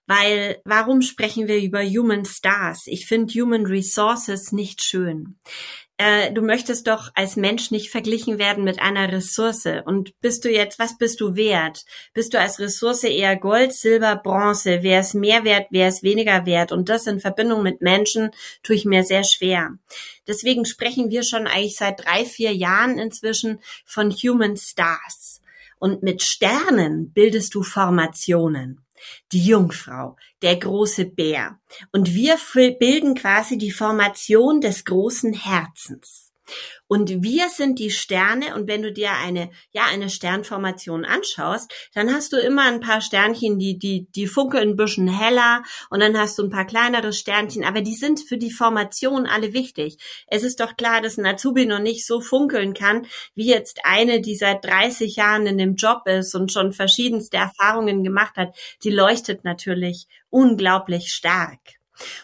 Weil 0.06 0.60
warum 0.64 1.00
sprechen 1.00 1.46
wir 1.46 1.62
über 1.62 1.82
Human 1.82 2.24
Stars? 2.24 2.82
Ich 2.86 3.06
finde 3.06 3.32
Human 3.40 3.66
Resources 3.66 4.52
nicht 4.52 4.82
schön 4.82 5.38
äh, 5.98 6.32
du 6.32 6.42
möchtest 6.42 6.86
doch 6.86 7.10
als 7.14 7.36
Mensch 7.36 7.70
nicht 7.70 7.90
verglichen 7.90 8.38
werden 8.38 8.64
mit 8.64 8.80
einer 8.80 9.12
Ressource. 9.12 9.66
Und 9.84 10.18
bist 10.20 10.44
du 10.44 10.50
jetzt, 10.50 10.78
was 10.78 10.98
bist 10.98 11.20
du 11.20 11.36
wert? 11.36 11.84
Bist 12.14 12.34
du 12.34 12.40
als 12.40 12.58
Ressource 12.58 13.04
eher 13.04 13.36
Gold, 13.36 13.72
Silber, 13.72 14.16
Bronze? 14.16 14.82
Wer 14.82 15.00
ist 15.00 15.14
mehr 15.14 15.44
wert, 15.44 15.66
wer 15.70 15.88
ist 15.88 16.02
weniger 16.02 16.46
wert? 16.46 16.72
Und 16.72 16.88
das 16.88 17.06
in 17.06 17.20
Verbindung 17.20 17.62
mit 17.62 17.82
Menschen 17.82 18.30
tue 18.62 18.76
ich 18.76 18.84
mir 18.84 19.04
sehr 19.04 19.24
schwer. 19.24 19.78
Deswegen 20.26 20.64
sprechen 20.64 21.10
wir 21.10 21.22
schon 21.22 21.46
eigentlich 21.46 21.76
seit 21.76 22.04
drei, 22.04 22.24
vier 22.24 22.52
Jahren 22.52 22.98
inzwischen 22.98 23.60
von 23.84 24.10
Human 24.10 24.56
Stars. 24.56 25.40
Und 25.78 26.02
mit 26.02 26.22
Sternen 26.22 27.12
bildest 27.12 27.54
du 27.54 27.62
Formationen 27.62 28.80
die 29.32 29.44
Jungfrau, 29.44 30.16
der 30.42 30.56
große 30.56 31.06
Bär. 31.06 31.58
Und 31.92 32.14
wir 32.14 32.36
bilden 32.78 33.14
quasi 33.14 33.58
die 33.58 33.70
Formation 33.70 34.60
des 34.60 34.84
großen 34.84 35.32
Herzens. 35.32 36.31
Und 36.88 37.22
wir 37.22 37.48
sind 37.48 37.78
die 37.78 37.90
Sterne. 37.90 38.54
Und 38.54 38.68
wenn 38.68 38.82
du 38.82 38.92
dir 38.92 39.12
eine, 39.12 39.50
ja, 39.70 39.84
eine 39.86 40.10
Sternformation 40.10 41.04
anschaust, 41.04 41.72
dann 41.94 42.12
hast 42.12 42.32
du 42.32 42.36
immer 42.36 42.62
ein 42.62 42.80
paar 42.80 43.00
Sternchen, 43.00 43.58
die, 43.58 43.78
die, 43.78 44.06
die 44.14 44.26
funkeln 44.26 44.70
ein 44.70 44.76
bisschen 44.76 45.08
heller. 45.08 45.62
Und 45.90 46.00
dann 46.00 46.18
hast 46.18 46.38
du 46.38 46.42
ein 46.42 46.50
paar 46.50 46.66
kleinere 46.66 47.12
Sternchen. 47.12 47.64
Aber 47.64 47.80
die 47.80 47.94
sind 47.94 48.20
für 48.20 48.36
die 48.36 48.50
Formation 48.50 49.26
alle 49.26 49.52
wichtig. 49.52 49.96
Es 50.26 50.42
ist 50.42 50.60
doch 50.60 50.76
klar, 50.76 51.00
dass 51.00 51.18
ein 51.18 51.26
Azubi 51.26 51.66
noch 51.66 51.78
nicht 51.78 52.06
so 52.06 52.20
funkeln 52.20 52.74
kann, 52.74 53.06
wie 53.34 53.46
jetzt 53.46 53.80
eine, 53.84 54.20
die 54.20 54.36
seit 54.36 54.64
30 54.64 55.16
Jahren 55.16 55.46
in 55.46 55.58
dem 55.58 55.76
Job 55.76 56.02
ist 56.06 56.34
und 56.34 56.52
schon 56.52 56.72
verschiedenste 56.72 57.38
Erfahrungen 57.38 58.04
gemacht 58.04 58.36
hat. 58.36 58.54
Die 58.82 58.90
leuchtet 58.90 59.44
natürlich 59.44 60.06
unglaublich 60.30 61.12
stark. 61.12 61.60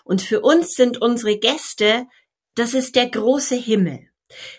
Und 0.05 0.23
für 0.23 0.41
uns 0.41 0.75
sind 0.75 1.01
unsere 1.01 1.39
Gäste, 1.39 2.07
das 2.59 2.75
ist 2.75 2.97
der 2.97 3.09
große 3.09 3.55
Himmel. 3.55 4.09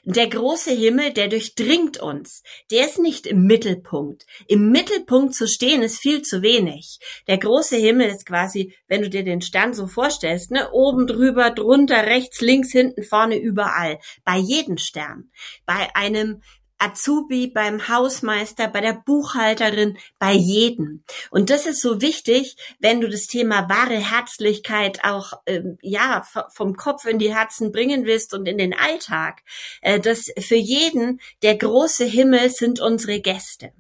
Der 0.04 0.28
große 0.28 0.72
Himmel, 0.72 1.14
der 1.14 1.28
durchdringt 1.28 2.00
uns. 2.00 2.42
Der 2.72 2.86
ist 2.86 2.98
nicht 2.98 3.28
im 3.28 3.44
Mittelpunkt. 3.46 4.26
Im 4.48 4.72
Mittelpunkt 4.72 5.36
zu 5.36 5.48
stehen 5.48 5.84
ist 5.84 6.00
viel 6.00 6.24
zu 6.24 6.42
wenig. 6.42 7.00
Der 7.28 7.38
große 7.38 7.76
Himmel 7.76 8.08
ist 8.08 8.26
quasi, 8.26 8.76
wenn 8.88 9.04
du 9.04 9.10
dir 9.10 9.24
den 9.24 9.42
Stern 9.42 9.76
so 9.76 9.86
vorstellst, 9.86 10.50
ne, 10.50 10.72
oben 10.72 11.06
drüber, 11.06 11.52
drunter, 11.52 12.06
rechts, 12.08 12.42
links, 12.42 12.72
hinten, 12.72 13.04
vorne, 13.04 13.38
überall. 13.38 14.00
Bei 14.24 14.38
jedem 14.38 14.78
Stern. 14.78 15.30
Bei 15.66 15.94
einem 15.94 16.42
Azubi, 16.80 17.48
beim 17.48 17.88
Hausmeister, 17.88 18.68
bei 18.68 18.82
der 18.82 18.94
Buchhalterin, 18.94 19.98
bei 20.18 20.34
jedem. 20.34 21.04
Und 21.30 21.50
das 21.50 21.66
ist 21.66 21.82
so 21.82 22.02
wichtig, 22.02 22.56
wenn 22.80 23.02
du 23.02 23.10
das 23.10 23.28
Thema 23.28 23.70
wahre 23.70 23.98
Herzlichkeit 23.98 25.04
auch 25.04 25.34
ähm, 25.46 25.78
ja 25.82 26.26
vom 26.50 26.76
Kopf 26.76 27.06
in 27.06 27.20
die 27.20 27.36
Herzen 27.36 27.72
bringen 27.72 28.06
willst 28.06 28.34
und 28.34 28.48
in 28.48 28.58
den 28.58 28.74
Alltag. 28.74 29.44
Äh, 29.82 30.00
das 30.00 30.32
für 30.40 30.56
jeden 30.56 31.22
der 31.44 31.56
große 31.58 32.06
Himmel 32.06 32.50
sind 32.50 32.80
unsere 32.80 33.20
Gäste. 33.20 33.72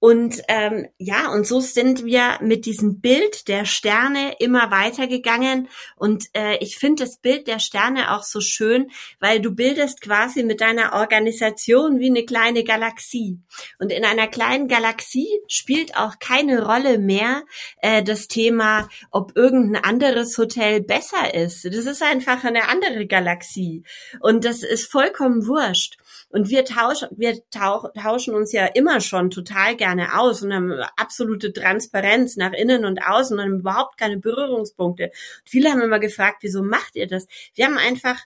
Und 0.00 0.42
ähm, 0.46 0.86
ja, 0.98 1.32
und 1.32 1.44
so 1.46 1.58
sind 1.60 2.04
wir 2.04 2.38
mit 2.40 2.66
diesem 2.66 3.00
Bild 3.00 3.48
der 3.48 3.64
Sterne 3.64 4.36
immer 4.38 4.70
weitergegangen. 4.70 5.68
Und 5.96 6.26
äh, 6.34 6.56
ich 6.58 6.78
finde 6.78 7.04
das 7.04 7.18
Bild 7.18 7.48
der 7.48 7.58
Sterne 7.58 8.14
auch 8.14 8.22
so 8.22 8.40
schön, 8.40 8.90
weil 9.18 9.40
du 9.40 9.50
bildest 9.50 10.00
quasi 10.00 10.44
mit 10.44 10.60
deiner 10.60 10.92
Organisation 10.92 11.98
wie 11.98 12.10
eine 12.10 12.24
kleine 12.24 12.62
Galaxie. 12.62 13.40
Und 13.80 13.90
in 13.90 14.04
einer 14.04 14.28
kleinen 14.28 14.68
Galaxie 14.68 15.28
spielt 15.48 15.96
auch 15.96 16.20
keine 16.20 16.64
Rolle 16.64 16.98
mehr 16.98 17.42
äh, 17.82 18.02
das 18.04 18.28
Thema, 18.28 18.88
ob 19.10 19.36
irgendein 19.36 19.82
anderes 19.82 20.38
Hotel 20.38 20.80
besser 20.80 21.34
ist. 21.34 21.64
Das 21.64 21.86
ist 21.86 22.02
einfach 22.02 22.44
eine 22.44 22.68
andere 22.68 23.06
Galaxie. 23.06 23.82
Und 24.20 24.44
das 24.44 24.62
ist 24.62 24.90
vollkommen 24.90 25.46
wurscht. 25.48 25.98
Und 26.30 26.50
wir 26.50 26.64
tauschen, 26.64 27.08
wir 27.12 27.38
tauschen 27.50 28.34
uns 28.34 28.52
ja 28.52 28.66
immer 28.66 29.00
schon 29.00 29.30
total 29.30 29.76
gerne 29.76 30.18
aus 30.18 30.42
und 30.42 30.52
haben 30.52 30.72
absolute 30.96 31.52
Transparenz 31.52 32.36
nach 32.36 32.52
innen 32.52 32.84
und 32.84 33.02
außen 33.02 33.38
und 33.38 33.44
haben 33.44 33.60
überhaupt 33.60 33.98
keine 33.98 34.18
Berührungspunkte. 34.18 35.04
Und 35.04 35.48
viele 35.48 35.70
haben 35.70 35.80
immer 35.80 36.00
gefragt, 36.00 36.38
wieso 36.42 36.62
macht 36.62 36.96
ihr 36.96 37.06
das? 37.06 37.26
Wir 37.54 37.66
haben 37.66 37.78
einfach 37.78 38.18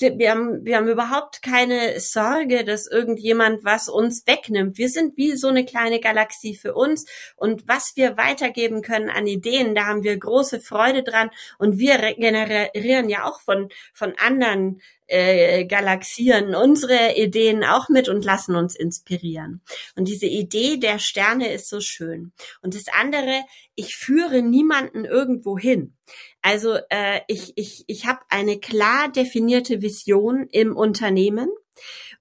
wir 0.00 0.30
haben, 0.30 0.64
wir 0.64 0.76
haben 0.76 0.88
überhaupt 0.88 1.42
keine 1.42 2.00
Sorge, 2.00 2.64
dass 2.64 2.86
irgendjemand 2.86 3.64
was 3.64 3.88
uns 3.88 4.26
wegnimmt. 4.26 4.78
Wir 4.78 4.88
sind 4.88 5.16
wie 5.16 5.36
so 5.36 5.48
eine 5.48 5.64
kleine 5.64 6.00
Galaxie 6.00 6.54
für 6.54 6.74
uns 6.74 7.06
und 7.36 7.68
was 7.68 7.92
wir 7.96 8.16
weitergeben 8.16 8.82
können 8.82 9.10
an 9.10 9.26
Ideen, 9.26 9.74
da 9.74 9.86
haben 9.86 10.02
wir 10.02 10.16
große 10.16 10.60
Freude 10.60 11.02
dran 11.02 11.30
und 11.58 11.78
wir 11.78 11.98
generieren 12.14 13.08
ja 13.08 13.24
auch 13.24 13.40
von, 13.40 13.68
von 13.92 14.14
anderen 14.18 14.80
äh, 15.10 15.64
galaxieren 15.64 16.54
unsere 16.54 17.16
Ideen 17.16 17.64
auch 17.64 17.88
mit 17.88 18.08
und 18.08 18.24
lassen 18.24 18.54
uns 18.54 18.76
inspirieren. 18.76 19.60
Und 19.96 20.06
diese 20.06 20.26
Idee 20.26 20.76
der 20.76 21.00
Sterne 21.00 21.52
ist 21.52 21.68
so 21.68 21.80
schön. 21.80 22.32
Und 22.62 22.74
das 22.76 22.84
andere, 22.92 23.42
ich 23.74 23.96
führe 23.96 24.40
niemanden 24.40 25.04
irgendwo 25.04 25.58
hin. 25.58 25.96
Also 26.42 26.78
äh, 26.88 27.20
ich, 27.28 27.52
ich, 27.56 27.84
ich 27.86 28.06
habe 28.06 28.20
eine 28.28 28.58
klar 28.58 29.10
definierte 29.10 29.82
Vision 29.82 30.46
im 30.50 30.76
Unternehmen 30.76 31.50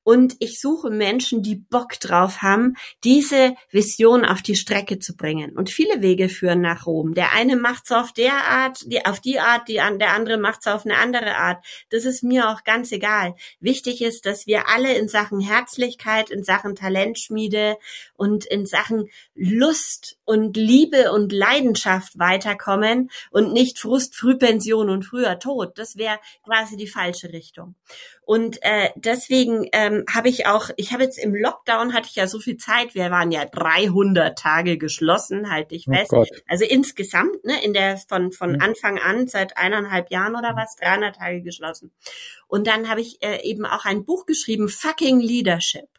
und 0.10 0.38
ich 0.40 0.60
suche 0.60 0.90
Menschen, 0.90 1.44
die 1.44 1.56
Bock 1.56 2.00
drauf 2.00 2.42
haben, 2.42 2.78
diese 3.04 3.54
Vision 3.70 4.26
auf 4.26 4.42
die 4.42 4.56
Strecke 4.56 4.98
zu 4.98 5.16
bringen. 5.16 5.56
Und 5.56 5.70
viele 5.70 6.02
Wege 6.02 6.30
führen 6.30 6.62
nach 6.62 6.88
Rom. 6.88 7.14
Der 7.14 7.32
eine 7.34 7.56
macht's 7.56 7.92
auf 7.92 8.12
der 8.12 8.34
Art, 8.34 8.92
die, 8.92 9.06
auf 9.06 9.20
die 9.20 9.40
Art, 9.40 9.68
die, 9.68 9.76
der 9.76 10.14
andere 10.14 10.40
macht's 10.40 10.66
auf 10.66 10.84
eine 10.84 10.98
andere 10.98 11.36
Art. 11.36 11.64
Das 11.92 12.06
ist 12.06 12.24
mir 12.24 12.50
auch 12.50 12.64
ganz 12.64 12.92
egal. 12.92 13.36
Wichtig 13.60 14.02
ist, 14.02 14.26
dass 14.26 14.48
wir 14.48 14.68
alle 14.68 14.98
in 14.98 15.08
Sachen 15.08 15.42
Herzlichkeit, 15.42 16.32
in 16.32 16.44
Sachen 16.44 16.74
Talentschmiede 16.74 17.78
und 18.16 18.46
in 18.46 18.66
Sachen 18.66 19.12
Lust 19.36 20.18
und 20.26 20.58
Liebe 20.58 21.12
und 21.12 21.32
Leidenschaft 21.32 22.18
weiterkommen 22.18 23.12
und 23.30 23.54
nicht 23.54 23.78
Frust, 23.78 24.16
Frühpension 24.16 24.90
und 24.90 25.04
früher 25.04 25.38
Tod. 25.38 25.78
Das 25.78 25.98
wäre 25.98 26.18
quasi 26.44 26.78
die 26.78 26.88
falsche 26.88 27.32
Richtung. 27.32 27.76
Und 28.30 28.60
äh, 28.62 28.92
deswegen 28.96 29.68
ähm, 29.72 30.06
habe 30.08 30.30
ich 30.30 30.46
auch, 30.46 30.70
ich 30.78 30.94
habe 30.94 31.02
jetzt 31.02 31.18
im 31.18 31.34
Lockdown 31.34 31.96
hatte 31.96 32.10
ich 32.12 32.16
ja 32.16 32.28
so 32.28 32.38
viel 32.38 32.58
Zeit. 32.58 32.94
Wir 32.94 33.10
waren 33.10 33.32
ja 33.32 33.44
300 33.44 34.38
Tage 34.38 34.78
geschlossen, 34.78 35.50
halte 35.50 35.74
ich 35.74 35.88
oh 35.90 35.94
fest. 35.94 36.14
Oh 36.14 36.24
also 36.48 36.64
insgesamt, 36.64 37.44
ne, 37.44 37.56
in 37.64 37.74
der 37.74 37.98
von 37.98 38.32
von 38.32 38.52
mhm. 38.52 38.62
Anfang 38.62 39.00
an 39.00 39.28
seit 39.28 39.58
eineinhalb 39.58 40.12
Jahren 40.12 40.36
oder 40.36 40.56
was, 40.56 40.76
300 40.76 41.16
Tage 41.16 41.42
geschlossen. 41.42 41.92
Und 42.48 42.68
dann 42.68 42.88
habe 42.88 43.02
ich 43.02 43.18
äh, 43.24 43.42
eben 43.42 43.66
auch 43.66 43.86
ein 43.86 44.06
Buch 44.06 44.28
geschrieben, 44.28 44.70
Fucking 44.70 45.20
Leadership 45.20 45.90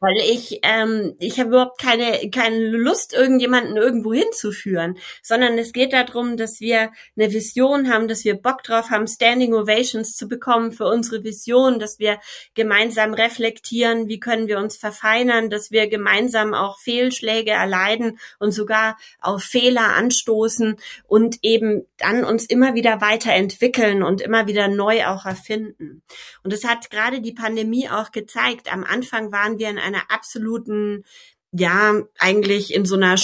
weil 0.00 0.16
ich 0.16 0.60
ähm, 0.62 1.14
ich 1.18 1.38
habe 1.38 1.50
überhaupt 1.50 1.80
keine 1.80 2.30
keine 2.30 2.70
Lust 2.70 3.12
irgendjemanden 3.12 3.76
irgendwo 3.76 4.12
hinzuführen, 4.12 4.98
sondern 5.22 5.58
es 5.58 5.72
geht 5.72 5.92
darum, 5.92 6.36
dass 6.36 6.60
wir 6.60 6.90
eine 7.16 7.32
Vision 7.32 7.92
haben, 7.92 8.08
dass 8.08 8.24
wir 8.24 8.34
Bock 8.34 8.62
drauf 8.62 8.90
haben, 8.90 9.06
Standing 9.06 9.54
Ovations 9.54 10.16
zu 10.16 10.28
bekommen 10.28 10.72
für 10.72 10.86
unsere 10.86 11.22
Vision, 11.22 11.71
dass 11.78 11.98
wir 11.98 12.18
gemeinsam 12.54 13.14
reflektieren, 13.14 14.08
wie 14.08 14.20
können 14.20 14.48
wir 14.48 14.58
uns 14.58 14.76
verfeinern, 14.76 15.50
dass 15.50 15.70
wir 15.70 15.88
gemeinsam 15.88 16.54
auch 16.54 16.78
Fehlschläge 16.78 17.50
erleiden 17.50 18.18
und 18.38 18.52
sogar 18.52 18.96
auf 19.20 19.42
Fehler 19.42 19.94
anstoßen 19.94 20.76
und 21.06 21.38
eben 21.42 21.86
dann 21.98 22.24
uns 22.24 22.46
immer 22.46 22.74
wieder 22.74 23.00
weiterentwickeln 23.00 24.02
und 24.02 24.20
immer 24.20 24.46
wieder 24.46 24.68
neu 24.68 25.06
auch 25.06 25.26
erfinden. 25.26 26.02
Und 26.42 26.52
es 26.52 26.64
hat 26.64 26.90
gerade 26.90 27.20
die 27.20 27.32
Pandemie 27.32 27.88
auch 27.88 28.12
gezeigt. 28.12 28.72
Am 28.72 28.84
Anfang 28.84 29.32
waren 29.32 29.58
wir 29.58 29.68
in 29.70 29.78
einer 29.78 30.10
absoluten, 30.10 31.04
ja, 31.52 31.94
eigentlich 32.18 32.74
in 32.74 32.84
so 32.84 32.96
einer 32.96 33.16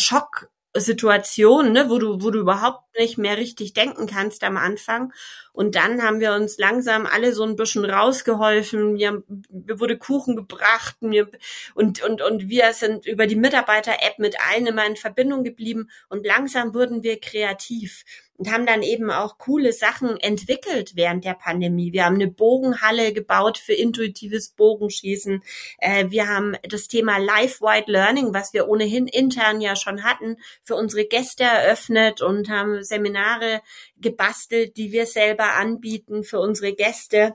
Schocksituation, 0.79 1.73
ne, 1.73 1.91
wo 1.91 1.99
du, 1.99 2.23
wo 2.23 2.31
du 2.31 2.41
überhaupt 2.41 2.85
nicht 2.97 3.19
mehr 3.19 3.37
richtig 3.37 3.73
denken 3.73 4.07
kannst 4.07 4.45
am 4.45 4.57
Anfang. 4.57 5.13
Und 5.53 5.75
dann 5.75 6.03
haben 6.03 6.21
wir 6.21 6.35
uns 6.35 6.59
langsam 6.59 7.07
alle 7.07 7.33
so 7.33 7.45
ein 7.45 7.57
bisschen 7.57 7.85
rausgeholfen. 7.85 8.93
Mir, 8.93 9.23
mir 9.51 9.81
wurde 9.81 9.99
Kuchen 9.99 10.37
gebracht 10.37 11.03
mir, 11.03 11.29
und, 11.75 12.03
und, 12.03 12.23
und 12.23 12.49
wir 12.49 12.73
sind 12.73 13.07
über 13.07 13.27
die 13.27 13.37
Mitarbeiter-App 13.37 14.19
mit 14.19 14.37
allen 14.41 14.67
immer 14.67 14.87
in 14.87 14.97
Verbindung 14.97 15.43
geblieben. 15.43 15.91
Und 16.09 16.25
langsam 16.25 16.75
wurden 16.75 17.03
wir 17.03 17.21
kreativ 17.21 18.05
und 18.39 18.51
haben 18.51 18.67
dann 18.67 18.83
eben 18.83 19.11
auch 19.11 19.37
coole 19.37 19.73
Sachen 19.73 20.17
entwickelt 20.17 20.93
während 20.95 21.25
der 21.25 21.35
Pandemie. 21.35 21.93
Wir 21.93 22.05
haben 22.05 22.15
eine 22.15 22.29
Bogenhalle 22.29 23.13
gebaut 23.13 23.59
für 23.59 23.73
intuitives 23.73 24.51
Bogenschießen. 24.51 25.43
Äh, 25.79 26.07
wir 26.11 26.29
haben 26.29 26.55
das 26.63 26.87
Thema 26.87 27.19
Life-Wide 27.19 27.91
Learning, 27.91 28.33
was 28.33 28.53
wir 28.53 28.69
ohnehin 28.69 29.09
intern 29.09 29.61
ja 29.61 29.75
schon 29.75 30.05
hatten, 30.05 30.37
für 30.63 30.77
unsere 30.77 31.05
Gäste 31.05 31.43
eröffnet 31.45 32.23
und 32.23 32.49
haben 32.49 32.85
Seminare 32.85 33.61
gebastelt, 33.97 34.77
die 34.77 34.93
wir 34.93 35.07
selber 35.07 35.55
anbieten 35.55 36.23
für 36.23 36.39
unsere 36.39 36.73
Gäste. 36.73 37.35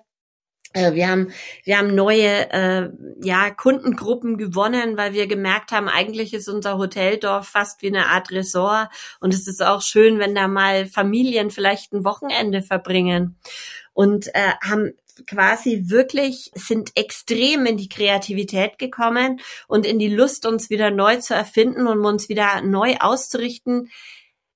Äh, 0.73 0.93
wir 0.93 1.07
haben, 1.07 1.31
wir 1.63 1.77
haben 1.77 1.95
neue 1.95 2.51
äh, 2.51 2.89
ja, 3.21 3.51
Kundengruppen 3.51 4.37
gewonnen, 4.37 4.97
weil 4.97 5.13
wir 5.13 5.27
gemerkt 5.27 5.71
haben, 5.71 5.87
eigentlich 5.87 6.33
ist 6.33 6.49
unser 6.49 6.77
Hoteldorf 6.77 7.47
fast 7.47 7.81
wie 7.81 7.87
eine 7.87 8.07
Art 8.07 8.31
Resort. 8.31 8.89
Und 9.19 9.33
es 9.33 9.47
ist 9.47 9.63
auch 9.63 9.81
schön, 9.81 10.19
wenn 10.19 10.35
da 10.35 10.47
mal 10.47 10.85
Familien 10.87 11.51
vielleicht 11.51 11.93
ein 11.93 12.03
Wochenende 12.03 12.61
verbringen. 12.61 13.37
Und 13.93 14.27
äh, 14.33 14.53
haben 14.63 14.93
quasi 15.27 15.83
wirklich, 15.85 16.51
sind 16.55 16.91
extrem 16.95 17.67
in 17.67 17.77
die 17.77 17.89
Kreativität 17.89 18.79
gekommen 18.79 19.39
und 19.67 19.85
in 19.85 19.99
die 19.99 20.09
Lust, 20.09 20.47
uns 20.47 20.71
wieder 20.71 20.89
neu 20.89 21.17
zu 21.17 21.35
erfinden 21.35 21.87
und 21.87 22.03
uns 22.03 22.29
wieder 22.29 22.61
neu 22.61 22.95
auszurichten 22.99 23.89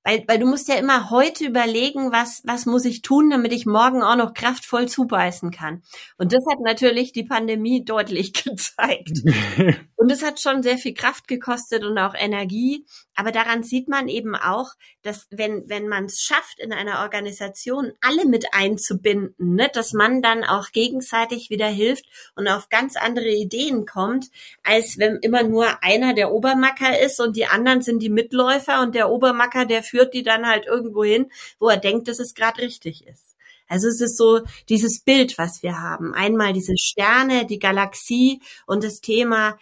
weil, 0.08 0.24
weil 0.26 0.40
du 0.40 0.46
musst 0.46 0.70
ja 0.70 0.76
immer 0.76 1.10
heute 1.10 1.46
überlegen, 1.46 2.14
was, 2.14 2.42
was 2.46 2.66
muss 2.66 2.86
ich 2.86 3.02
tun, 3.02 3.30
damit 3.30 3.52
ich 3.52 3.66
morgen 3.66 4.04
auch 4.04 4.16
noch 4.16 4.34
kraftvoll 4.34 4.88
zubeißen 4.88 5.52
kann. 5.52 5.84
Und 6.18 6.32
das 6.32 6.46
hat 6.50 6.60
natürlich 6.62 7.12
die 7.12 7.26
Pandemie 7.26 7.84
deutlich 7.86 8.32
gezeigt. 8.32 9.22
und 9.98 10.10
es 10.10 10.24
hat 10.24 10.40
schon 10.40 10.64
sehr 10.64 10.78
viel 10.78 10.94
Kraft 10.94 11.28
gekostet 11.28 11.84
und 11.84 11.98
auch 11.98 12.14
Energie. 12.18 12.86
Aber 13.16 13.34
daran 13.34 13.64
sieht 13.64 13.90
man 13.90 14.08
eben 14.08 14.36
auch, 14.36 14.70
dass 15.02 15.28
wenn, 15.30 15.68
wenn 15.68 15.90
man 15.90 16.06
es 16.06 16.22
schafft, 16.22 16.60
in 16.60 16.72
einer 16.72 17.02
Organisation 17.02 17.92
alle 18.00 18.26
mit 18.26 18.46
einzubinden, 18.54 19.56
ne, 19.56 19.70
dass 19.74 19.92
man 19.92 20.22
dann 20.22 20.46
auch 20.46 20.72
gegenseitig 20.72 21.50
wieder 21.50 21.68
hilft 21.68 22.06
und 22.36 22.48
auf 22.48 22.70
ganz 22.70 22.96
andere 22.96 23.30
Ideen 23.30 23.86
kommt, 23.86 24.28
als 24.64 24.98
wenn 25.00 25.18
immer 25.18 25.44
nur 25.44 25.84
einer 25.84 26.14
der 26.14 26.32
Obermacker 26.32 27.02
ist 27.02 27.20
und 27.20 27.36
die 27.36 27.48
anderen 27.48 27.82
sind 27.82 28.02
die 28.02 28.10
Mitläufer 28.10 28.82
und 28.82 28.96
der 28.96 29.10
Obermacker, 29.10 29.66
der 29.66 29.84
führt 29.84 29.97
die 30.06 30.24
dann 30.24 30.48
halt 30.48 30.66
irgendwo 30.66 31.04
hin, 31.04 31.32
wo 31.60 31.70
er 31.70 31.78
denkt, 31.78 32.08
dass 32.08 32.20
es 32.20 32.34
gerade 32.34 32.62
richtig 32.62 33.06
ist. 33.08 33.36
Also 33.68 33.88
es 33.88 34.00
ist 34.00 34.18
so 34.18 34.42
dieses 34.70 35.02
Bild, 35.04 35.38
was 35.38 35.62
wir 35.62 35.80
haben. 35.80 36.14
Einmal 36.14 36.54
diese 36.54 36.76
Sterne, 36.78 37.46
die 37.46 37.60
Galaxie 37.60 38.42
und 38.66 38.84
das 38.84 39.02
Thema, 39.02 39.58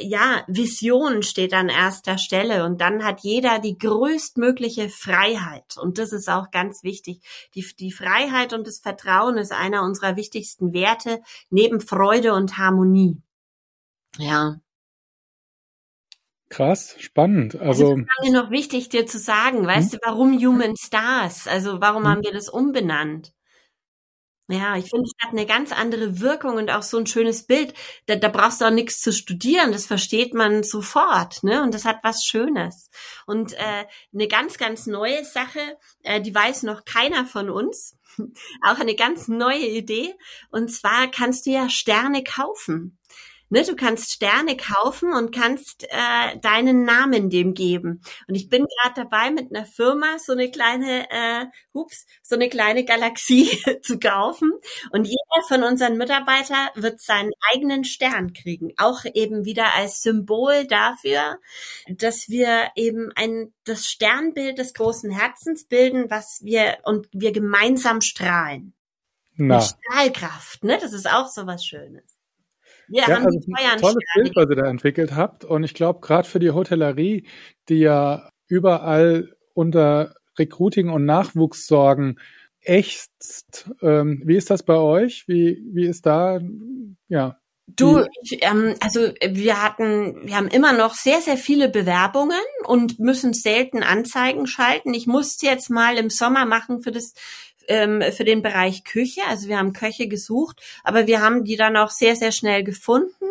ja, 0.00 0.44
Vision 0.46 1.22
steht 1.22 1.54
an 1.54 1.68
erster 1.68 2.18
Stelle 2.18 2.64
und 2.64 2.80
dann 2.80 3.04
hat 3.04 3.20
jeder 3.20 3.58
die 3.58 3.78
größtmögliche 3.78 4.90
Freiheit. 4.90 5.76
Und 5.76 5.98
das 5.98 6.12
ist 6.12 6.28
auch 6.28 6.50
ganz 6.50 6.82
wichtig. 6.82 7.20
Die, 7.54 7.64
die 7.78 7.90
Freiheit 7.90 8.52
und 8.52 8.66
das 8.66 8.80
Vertrauen 8.80 9.38
ist 9.38 9.52
einer 9.52 9.82
unserer 9.82 10.16
wichtigsten 10.16 10.72
Werte 10.72 11.20
neben 11.50 11.80
Freude 11.80 12.34
und 12.34 12.58
Harmonie. 12.58 13.22
Ja. 14.18 14.60
Krass, 16.48 16.96
spannend. 16.98 17.60
Also, 17.60 17.96
das 17.96 18.26
ist 18.26 18.32
noch 18.32 18.50
wichtig 18.50 18.88
dir 18.88 19.06
zu 19.06 19.18
sagen, 19.18 19.66
weißt 19.66 19.92
hm? 19.92 19.98
du, 19.98 20.08
warum 20.08 20.38
Human 20.38 20.76
Stars? 20.76 21.46
Also 21.46 21.80
warum 21.80 22.04
hm? 22.04 22.10
haben 22.10 22.22
wir 22.22 22.32
das 22.32 22.48
umbenannt? 22.48 23.32
Ja, 24.50 24.78
ich 24.78 24.88
finde, 24.88 25.04
es 25.04 25.12
hat 25.22 25.32
eine 25.32 25.44
ganz 25.44 25.72
andere 25.72 26.20
Wirkung 26.20 26.56
und 26.56 26.70
auch 26.70 26.82
so 26.82 26.96
ein 26.96 27.06
schönes 27.06 27.46
Bild. 27.46 27.74
Da, 28.06 28.16
da 28.16 28.28
brauchst 28.28 28.62
du 28.62 28.64
auch 28.64 28.70
nichts 28.70 29.02
zu 29.02 29.12
studieren, 29.12 29.72
das 29.72 29.84
versteht 29.84 30.32
man 30.32 30.62
sofort, 30.62 31.42
ne? 31.42 31.62
Und 31.62 31.74
das 31.74 31.84
hat 31.84 31.98
was 32.02 32.24
Schönes. 32.24 32.88
Und 33.26 33.52
äh, 33.52 33.84
eine 34.14 34.26
ganz, 34.26 34.56
ganz 34.56 34.86
neue 34.86 35.22
Sache, 35.26 35.60
äh, 36.02 36.22
die 36.22 36.34
weiß 36.34 36.62
noch 36.62 36.86
keiner 36.86 37.26
von 37.26 37.50
uns. 37.50 37.98
auch 38.66 38.78
eine 38.78 38.94
ganz 38.94 39.28
neue 39.28 39.66
Idee. 39.66 40.14
Und 40.50 40.72
zwar 40.72 41.10
kannst 41.10 41.44
du 41.44 41.50
ja 41.50 41.68
Sterne 41.68 42.24
kaufen. 42.24 42.98
Ne, 43.50 43.62
du 43.62 43.76
kannst 43.76 44.12
Sterne 44.12 44.56
kaufen 44.56 45.14
und 45.14 45.34
kannst 45.34 45.84
äh, 45.84 46.38
deinen 46.40 46.84
Namen 46.84 47.30
dem 47.30 47.54
geben. 47.54 48.02
Und 48.26 48.34
ich 48.34 48.50
bin 48.50 48.66
gerade 48.66 49.02
dabei, 49.04 49.30
mit 49.30 49.50
einer 49.50 49.64
Firma 49.64 50.18
so 50.18 50.32
eine 50.32 50.50
kleine, 50.50 51.10
äh, 51.10 51.46
hups, 51.72 52.04
so 52.22 52.34
eine 52.34 52.50
kleine 52.50 52.84
Galaxie 52.84 53.48
zu 53.82 53.98
kaufen. 53.98 54.52
Und 54.90 55.06
jeder 55.06 55.46
von 55.48 55.62
unseren 55.62 55.96
Mitarbeitern 55.96 56.68
wird 56.74 57.00
seinen 57.00 57.32
eigenen 57.52 57.84
Stern 57.84 58.34
kriegen. 58.34 58.72
Auch 58.76 59.04
eben 59.14 59.46
wieder 59.46 59.74
als 59.74 60.02
Symbol 60.02 60.66
dafür, 60.66 61.38
dass 61.88 62.28
wir 62.28 62.70
eben 62.76 63.10
ein 63.14 63.54
das 63.64 63.86
Sternbild 63.86 64.58
des 64.58 64.74
großen 64.74 65.10
Herzens 65.10 65.66
bilden, 65.66 66.10
was 66.10 66.40
wir 66.42 66.78
und 66.84 67.08
wir 67.12 67.32
gemeinsam 67.32 68.02
strahlen. 68.02 68.74
Na. 69.36 69.56
Mit 69.56 69.64
Strahlkraft, 69.64 70.64
ne? 70.64 70.78
Das 70.80 70.92
ist 70.92 71.08
auch 71.08 71.28
so 71.28 71.46
was 71.46 71.64
Schönes. 71.64 72.17
Wir 72.88 73.02
ja, 73.02 73.08
haben 73.08 73.26
also 73.26 73.38
die 73.38 73.54
ein 73.54 73.78
tolles 73.78 74.04
Bild, 74.14 74.36
was 74.36 74.48
ihr 74.50 74.56
da 74.56 74.66
entwickelt 74.66 75.14
habt. 75.14 75.44
Und 75.44 75.64
ich 75.64 75.74
glaube, 75.74 76.00
gerade 76.00 76.28
für 76.28 76.38
die 76.38 76.50
Hotellerie, 76.50 77.26
die 77.68 77.80
ja 77.80 78.30
überall 78.46 79.34
unter 79.54 80.14
Recruiting 80.38 80.90
und 80.90 81.04
Nachwuchssorgen 81.04 82.18
ächzt. 82.60 83.70
Ähm, 83.82 84.22
wie 84.24 84.36
ist 84.36 84.50
das 84.50 84.62
bei 84.62 84.76
euch? 84.76 85.26
Wie, 85.26 85.62
wie 85.72 85.86
ist 85.86 86.06
da, 86.06 86.40
ja, 87.08 87.38
Du, 87.76 88.02
ich, 88.22 88.42
ähm, 88.42 88.74
also 88.80 89.12
wir 89.22 89.62
hatten, 89.62 90.26
wir 90.26 90.36
haben 90.36 90.48
immer 90.48 90.72
noch 90.72 90.94
sehr, 90.94 91.20
sehr 91.20 91.36
viele 91.36 91.68
Bewerbungen 91.68 92.40
und 92.64 92.98
müssen 92.98 93.34
selten 93.34 93.82
Anzeigen 93.82 94.46
schalten. 94.46 94.94
Ich 94.94 95.06
musste 95.06 95.44
jetzt 95.44 95.68
mal 95.68 95.98
im 95.98 96.08
Sommer 96.08 96.46
machen 96.46 96.80
für 96.80 96.92
das 96.92 97.12
ähm, 97.68 98.02
für 98.12 98.24
den 98.24 98.42
Bereich 98.42 98.84
Küche. 98.84 99.20
Also 99.28 99.48
wir 99.48 99.58
haben 99.58 99.72
Köche 99.72 100.08
gesucht, 100.08 100.60
aber 100.84 101.06
wir 101.06 101.20
haben 101.20 101.44
die 101.44 101.56
dann 101.56 101.76
auch 101.76 101.90
sehr, 101.90 102.16
sehr 102.16 102.32
schnell 102.32 102.64
gefunden. 102.64 103.26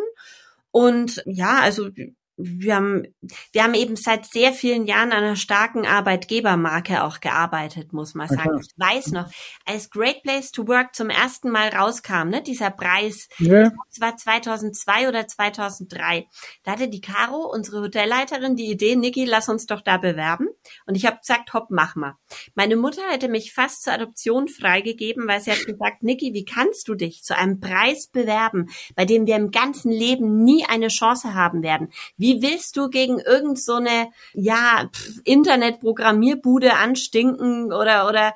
Und 0.71 1.23
ja, 1.26 1.60
also 1.60 1.89
wir 2.38 2.76
haben, 2.76 3.04
wir 3.52 3.63
haben 3.63 3.73
eben 3.73 3.95
seit 3.95 4.28
sehr 4.28 4.54
vielen 4.54 4.86
Jahren 4.86 5.12
an 5.12 5.23
einer 5.23 5.36
starken 5.36 5.88
Arbeitgebermarke 5.88 7.04
auch 7.04 7.19
gearbeitet, 7.19 7.93
muss 7.93 8.13
man 8.13 8.28
sagen. 8.28 8.56
Okay. 8.56 8.65
Ich 8.67 8.73
weiß 8.78 9.08
noch, 9.08 9.32
als 9.65 9.89
Great 9.89 10.21
Place 10.21 10.52
to 10.52 10.67
Work 10.67 10.93
zum 10.93 11.10
ersten 11.10 11.50
Mal 11.50 11.69
rauskam, 11.69 12.30
ne, 12.30 12.43
dieser 12.43 12.69
Preis, 12.69 13.28
yeah. 13.39 13.71
das 13.89 14.02
war 14.02 14.15
2002 14.15 15.10
oder 15.10 15.28
2003. 15.28 16.28
Da 16.63 16.73
hatte 16.73 16.89
die 16.89 17.02
Caro, 17.02 17.52
unsere 17.52 17.82
Hotelleiterin, 17.82 18.56
die 18.56 18.69
Idee, 18.69 18.95
Niki, 18.95 19.26
lass 19.26 19.50
uns 19.50 19.65
doch 19.65 19.82
da 19.82 19.97
bewerben. 19.97 20.47
Und 20.86 20.95
ich 20.95 21.08
habe 21.08 21.17
gesagt, 21.17 21.54
hopp, 21.56 21.67
mach 21.71 21.95
mal. 21.95 22.17
Meine 22.54 22.76
Mutter 22.76 23.02
hätte 23.10 23.30
mich 23.30 23.52
fast 23.52 23.82
zur 23.82 23.93
Adoption 23.93 24.47
freigegeben, 24.47 25.28
weil 25.28 25.41
sie 25.41 25.52
hat 25.52 25.65
gesagt, 25.65 26.04
Niki, 26.04 26.36
wie 26.36 26.45
kannst 26.45 26.88
du 26.88 26.93
dich 26.93 27.23
zu 27.23 27.36
einem 27.36 27.60
Preis 27.60 28.08
bewerben, 28.08 28.67
bei 28.95 29.06
dem 29.06 29.26
wir 29.26 29.38
im 29.38 29.50
ganzen 29.50 29.91
Leben 29.91 30.43
nie 30.43 30.65
eine 30.67 30.89
Chance 30.89 31.34
haben 31.34 31.63
werden? 31.63 31.91
Wie 32.15 32.27
wie 32.28 32.42
willst 32.42 32.76
du 32.76 32.90
gegen 32.90 33.20
irgend 33.20 33.58
so 33.58 33.76
eine, 33.76 34.10
ja, 34.34 34.90
Internetprogrammierbude 35.24 36.74
anstinken 36.74 37.72
oder, 37.72 38.10
oder 38.10 38.34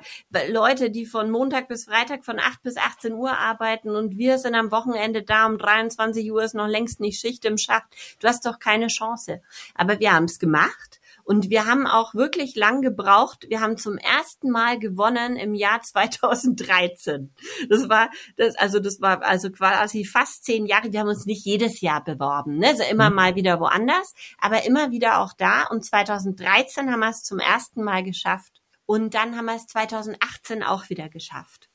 Leute, 0.48 0.90
die 0.90 1.04
von 1.04 1.30
Montag 1.30 1.68
bis 1.68 1.84
Freitag 1.84 2.24
von 2.24 2.38
8 2.38 2.62
bis 2.62 2.78
18 2.78 3.12
Uhr 3.12 3.36
arbeiten 3.36 3.90
und 3.90 4.16
wir 4.16 4.38
sind 4.38 4.54
am 4.54 4.72
Wochenende 4.72 5.22
da 5.22 5.44
um 5.44 5.58
23 5.58 6.32
Uhr 6.32 6.42
ist 6.42 6.54
noch 6.54 6.68
längst 6.68 7.00
nicht 7.00 7.20
Schicht 7.20 7.44
im 7.44 7.58
Schacht. 7.58 7.84
Du 8.18 8.28
hast 8.28 8.46
doch 8.46 8.58
keine 8.58 8.86
Chance. 8.86 9.42
Aber 9.74 10.00
wir 10.00 10.14
haben 10.14 10.24
es 10.24 10.38
gemacht 10.38 11.01
und 11.24 11.50
wir 11.50 11.66
haben 11.66 11.86
auch 11.86 12.14
wirklich 12.14 12.56
lang 12.56 12.82
gebraucht. 12.82 13.46
Wir 13.48 13.60
haben 13.60 13.76
zum 13.76 13.96
ersten 13.96 14.50
Mal 14.50 14.78
gewonnen 14.78 15.36
im 15.36 15.54
Jahr 15.54 15.82
2013. 15.82 17.34
Das 17.68 17.88
war, 17.88 18.10
das, 18.36 18.56
also 18.56 18.80
das 18.80 19.00
war 19.00 19.22
also 19.22 19.50
quasi 19.50 20.04
fast 20.04 20.44
zehn 20.44 20.66
Jahre. 20.66 20.92
Wir 20.92 21.00
haben 21.00 21.08
uns 21.08 21.26
nicht 21.26 21.44
jedes 21.44 21.80
Jahr 21.80 22.02
beworben, 22.02 22.58
ne? 22.58 22.68
Also 22.68 22.84
immer 22.84 23.10
mhm. 23.10 23.16
mal 23.16 23.34
wieder 23.34 23.60
woanders, 23.60 24.14
aber 24.38 24.64
immer 24.64 24.90
wieder 24.90 25.20
auch 25.20 25.32
da. 25.32 25.66
Und 25.68 25.84
2013 25.84 26.90
haben 26.90 27.00
wir 27.00 27.10
es 27.10 27.22
zum 27.22 27.38
ersten 27.38 27.82
Mal 27.82 28.02
geschafft. 28.02 28.60
Und 28.86 29.14
dann 29.14 29.36
haben 29.36 29.46
wir 29.46 29.54
es 29.54 29.66
2018 29.66 30.62
auch 30.62 30.90
wieder 30.90 31.08
geschafft. 31.08 31.68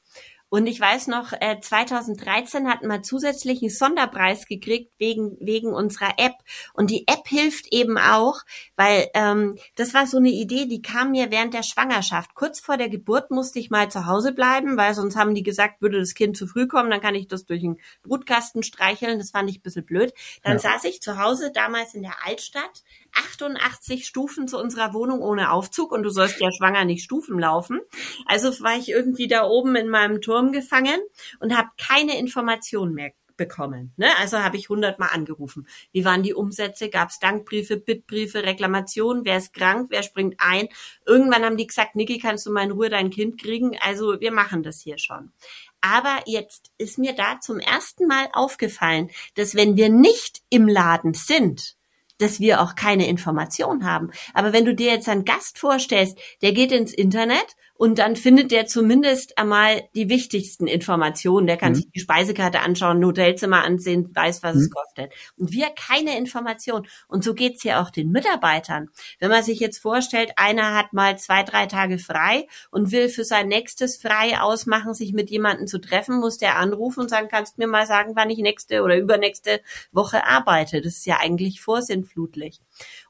Und 0.49 0.67
ich 0.67 0.79
weiß 0.79 1.07
noch, 1.07 1.33
äh, 1.33 1.59
2013 1.59 2.69
hatten 2.69 2.87
wir 2.87 3.03
zusätzlichen 3.03 3.69
Sonderpreis 3.69 4.45
gekriegt 4.45 4.93
wegen, 4.97 5.37
wegen 5.41 5.73
unserer 5.73 6.13
App. 6.17 6.35
Und 6.73 6.89
die 6.89 7.07
App 7.07 7.27
hilft 7.27 7.73
eben 7.73 7.97
auch, 7.97 8.41
weil 8.75 9.09
ähm, 9.13 9.57
das 9.75 9.93
war 9.93 10.07
so 10.07 10.17
eine 10.17 10.29
Idee, 10.29 10.65
die 10.65 10.81
kam 10.81 11.11
mir 11.11 11.31
während 11.31 11.53
der 11.53 11.63
Schwangerschaft. 11.63 12.33
Kurz 12.33 12.59
vor 12.59 12.77
der 12.77 12.89
Geburt 12.89 13.29
musste 13.29 13.59
ich 13.59 13.69
mal 13.69 13.91
zu 13.91 14.05
Hause 14.05 14.31
bleiben, 14.31 14.77
weil 14.77 14.93
sonst 14.93 15.17
haben 15.17 15.35
die 15.35 15.43
gesagt, 15.43 15.81
würde 15.81 15.99
das 15.99 16.13
Kind 16.13 16.37
zu 16.37 16.47
früh 16.47 16.67
kommen, 16.67 16.89
dann 16.89 17.01
kann 17.01 17.15
ich 17.15 17.27
das 17.27 17.45
durch 17.45 17.61
den 17.61 17.77
Brutkasten 18.03 18.63
streicheln. 18.63 19.19
Das 19.19 19.31
fand 19.31 19.49
ich 19.49 19.59
ein 19.59 19.63
bisschen 19.63 19.85
blöd. 19.85 20.13
Dann 20.43 20.53
ja. 20.53 20.59
saß 20.59 20.85
ich 20.85 21.01
zu 21.01 21.17
Hause, 21.21 21.51
damals 21.51 21.93
in 21.93 22.03
der 22.03 22.15
Altstadt, 22.25 22.83
88 23.17 24.05
Stufen 24.05 24.47
zu 24.47 24.57
unserer 24.57 24.93
Wohnung 24.93 25.21
ohne 25.21 25.51
Aufzug 25.51 25.91
und 25.91 26.03
du 26.03 26.09
sollst 26.09 26.39
ja 26.39 26.51
schwanger 26.51 26.85
nicht 26.85 27.03
Stufen 27.03 27.39
laufen. 27.39 27.81
Also 28.25 28.49
war 28.63 28.77
ich 28.77 28.89
irgendwie 28.89 29.27
da 29.27 29.45
oben 29.45 29.75
in 29.75 29.89
meinem 29.89 30.21
Turm 30.21 30.51
gefangen 30.51 30.99
und 31.39 31.57
habe 31.57 31.69
keine 31.77 32.17
Informationen 32.17 32.93
mehr 32.93 33.11
bekommen. 33.37 33.93
Ne? 33.95 34.07
Also 34.17 34.39
habe 34.39 34.57
ich 34.57 34.67
hundertmal 34.67 35.09
angerufen. 35.13 35.67
Wie 35.93 36.03
waren 36.03 36.23
die 36.23 36.33
Umsätze? 36.33 36.89
Gab 36.89 37.09
es 37.09 37.19
Dankbriefe, 37.19 37.77
Bittbriefe, 37.77 38.43
Reklamationen? 38.43 39.23
Wer 39.23 39.37
ist 39.37 39.53
krank? 39.53 39.87
Wer 39.91 40.03
springt 40.03 40.35
ein? 40.39 40.67
Irgendwann 41.05 41.45
haben 41.45 41.57
die 41.57 41.67
gesagt, 41.67 41.95
Niki, 41.95 42.17
kannst 42.17 42.45
du 42.45 42.51
mal 42.51 42.63
in 42.63 42.71
Ruhe 42.71 42.89
dein 42.89 43.11
Kind 43.11 43.41
kriegen? 43.41 43.77
Also 43.79 44.19
wir 44.19 44.31
machen 44.31 44.63
das 44.63 44.81
hier 44.81 44.97
schon. 44.97 45.31
Aber 45.79 46.17
jetzt 46.25 46.71
ist 46.77 46.97
mir 46.97 47.13
da 47.13 47.39
zum 47.39 47.59
ersten 47.59 48.07
Mal 48.07 48.27
aufgefallen, 48.33 49.11
dass 49.35 49.55
wenn 49.55 49.77
wir 49.77 49.89
nicht 49.89 50.41
im 50.49 50.67
Laden 50.67 51.13
sind, 51.13 51.76
dass 52.17 52.39
wir 52.39 52.61
auch 52.61 52.75
keine 52.75 53.07
Information 53.07 53.85
haben. 53.85 54.11
Aber 54.33 54.53
wenn 54.53 54.65
du 54.65 54.73
dir 54.73 54.91
jetzt 54.91 55.09
einen 55.09 55.25
Gast 55.25 55.59
vorstellst, 55.59 56.17
der 56.41 56.51
geht 56.51 56.71
ins 56.71 56.93
Internet 56.93 57.55
und 57.77 57.99
dann 57.99 58.15
findet 58.15 58.51
der 58.51 58.65
zumindest 58.65 59.37
einmal 59.37 59.83
die 59.95 60.09
wichtigsten 60.09 60.67
Informationen. 60.67 61.47
Der 61.47 61.57
kann 61.57 61.73
mhm. 61.73 61.75
sich 61.75 61.91
die 61.91 61.99
Speisekarte 61.99 62.59
anschauen, 62.59 62.97
ein 62.97 63.05
Hotelzimmer 63.05 63.63
ansehen, 63.63 64.09
weiß, 64.13 64.41
was 64.43 64.55
mhm. 64.55 64.61
es 64.61 64.71
kostet. 64.71 65.13
Und 65.37 65.51
wir 65.51 65.67
keine 65.69 66.17
Information. 66.17 66.87
Und 67.07 67.23
so 67.23 67.33
geht's 67.33 67.63
ja 67.63 67.81
auch 67.81 67.91
den 67.91 68.11
Mitarbeitern. 68.11 68.89
Wenn 69.19 69.29
man 69.29 69.43
sich 69.43 69.59
jetzt 69.59 69.77
vorstellt, 69.77 70.31
einer 70.37 70.75
hat 70.75 70.93
mal 70.93 71.17
zwei, 71.17 71.43
drei 71.43 71.67
Tage 71.67 71.99
frei 71.99 72.47
und 72.71 72.91
will 72.91 73.09
für 73.09 73.23
sein 73.23 73.47
nächstes 73.47 73.97
frei 73.97 74.39
ausmachen, 74.39 74.93
sich 74.93 75.13
mit 75.13 75.29
jemandem 75.29 75.67
zu 75.67 75.79
treffen, 75.79 76.19
muss 76.19 76.37
der 76.37 76.57
anrufen 76.57 77.01
und 77.01 77.09
sagen, 77.09 77.27
kannst 77.29 77.57
du 77.57 77.61
mir 77.61 77.67
mal 77.67 77.85
sagen, 77.85 78.13
wann 78.15 78.29
ich 78.29 78.39
nächste 78.39 78.81
oder 78.81 78.97
übernächste 78.97 79.61
Woche 79.91 80.25
arbeite. 80.25 80.81
Das 80.81 80.97
ist 80.97 81.05
ja 81.05 81.17
eigentlich 81.19 81.61
vorsinnflutlich. 81.61 82.59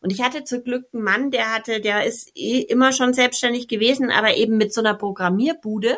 Und 0.02 0.12
ich 0.12 0.22
hatte 0.22 0.44
zu 0.44 0.62
Glück 0.62 0.86
einen 0.94 1.04
Mann, 1.04 1.32
der 1.32 1.54
hatte, 1.54 1.82
der 1.82 2.06
ist 2.06 2.32
eh 2.36 2.60
immer 2.62 2.92
schon 2.92 3.14
selbstständig 3.14 3.68
gewesen, 3.68 4.12
aber 4.12 4.36
eben 4.36 4.58
mit 4.58 4.74
so 4.74 4.82
einer 4.82 4.94
Programmierbude. 4.94 5.98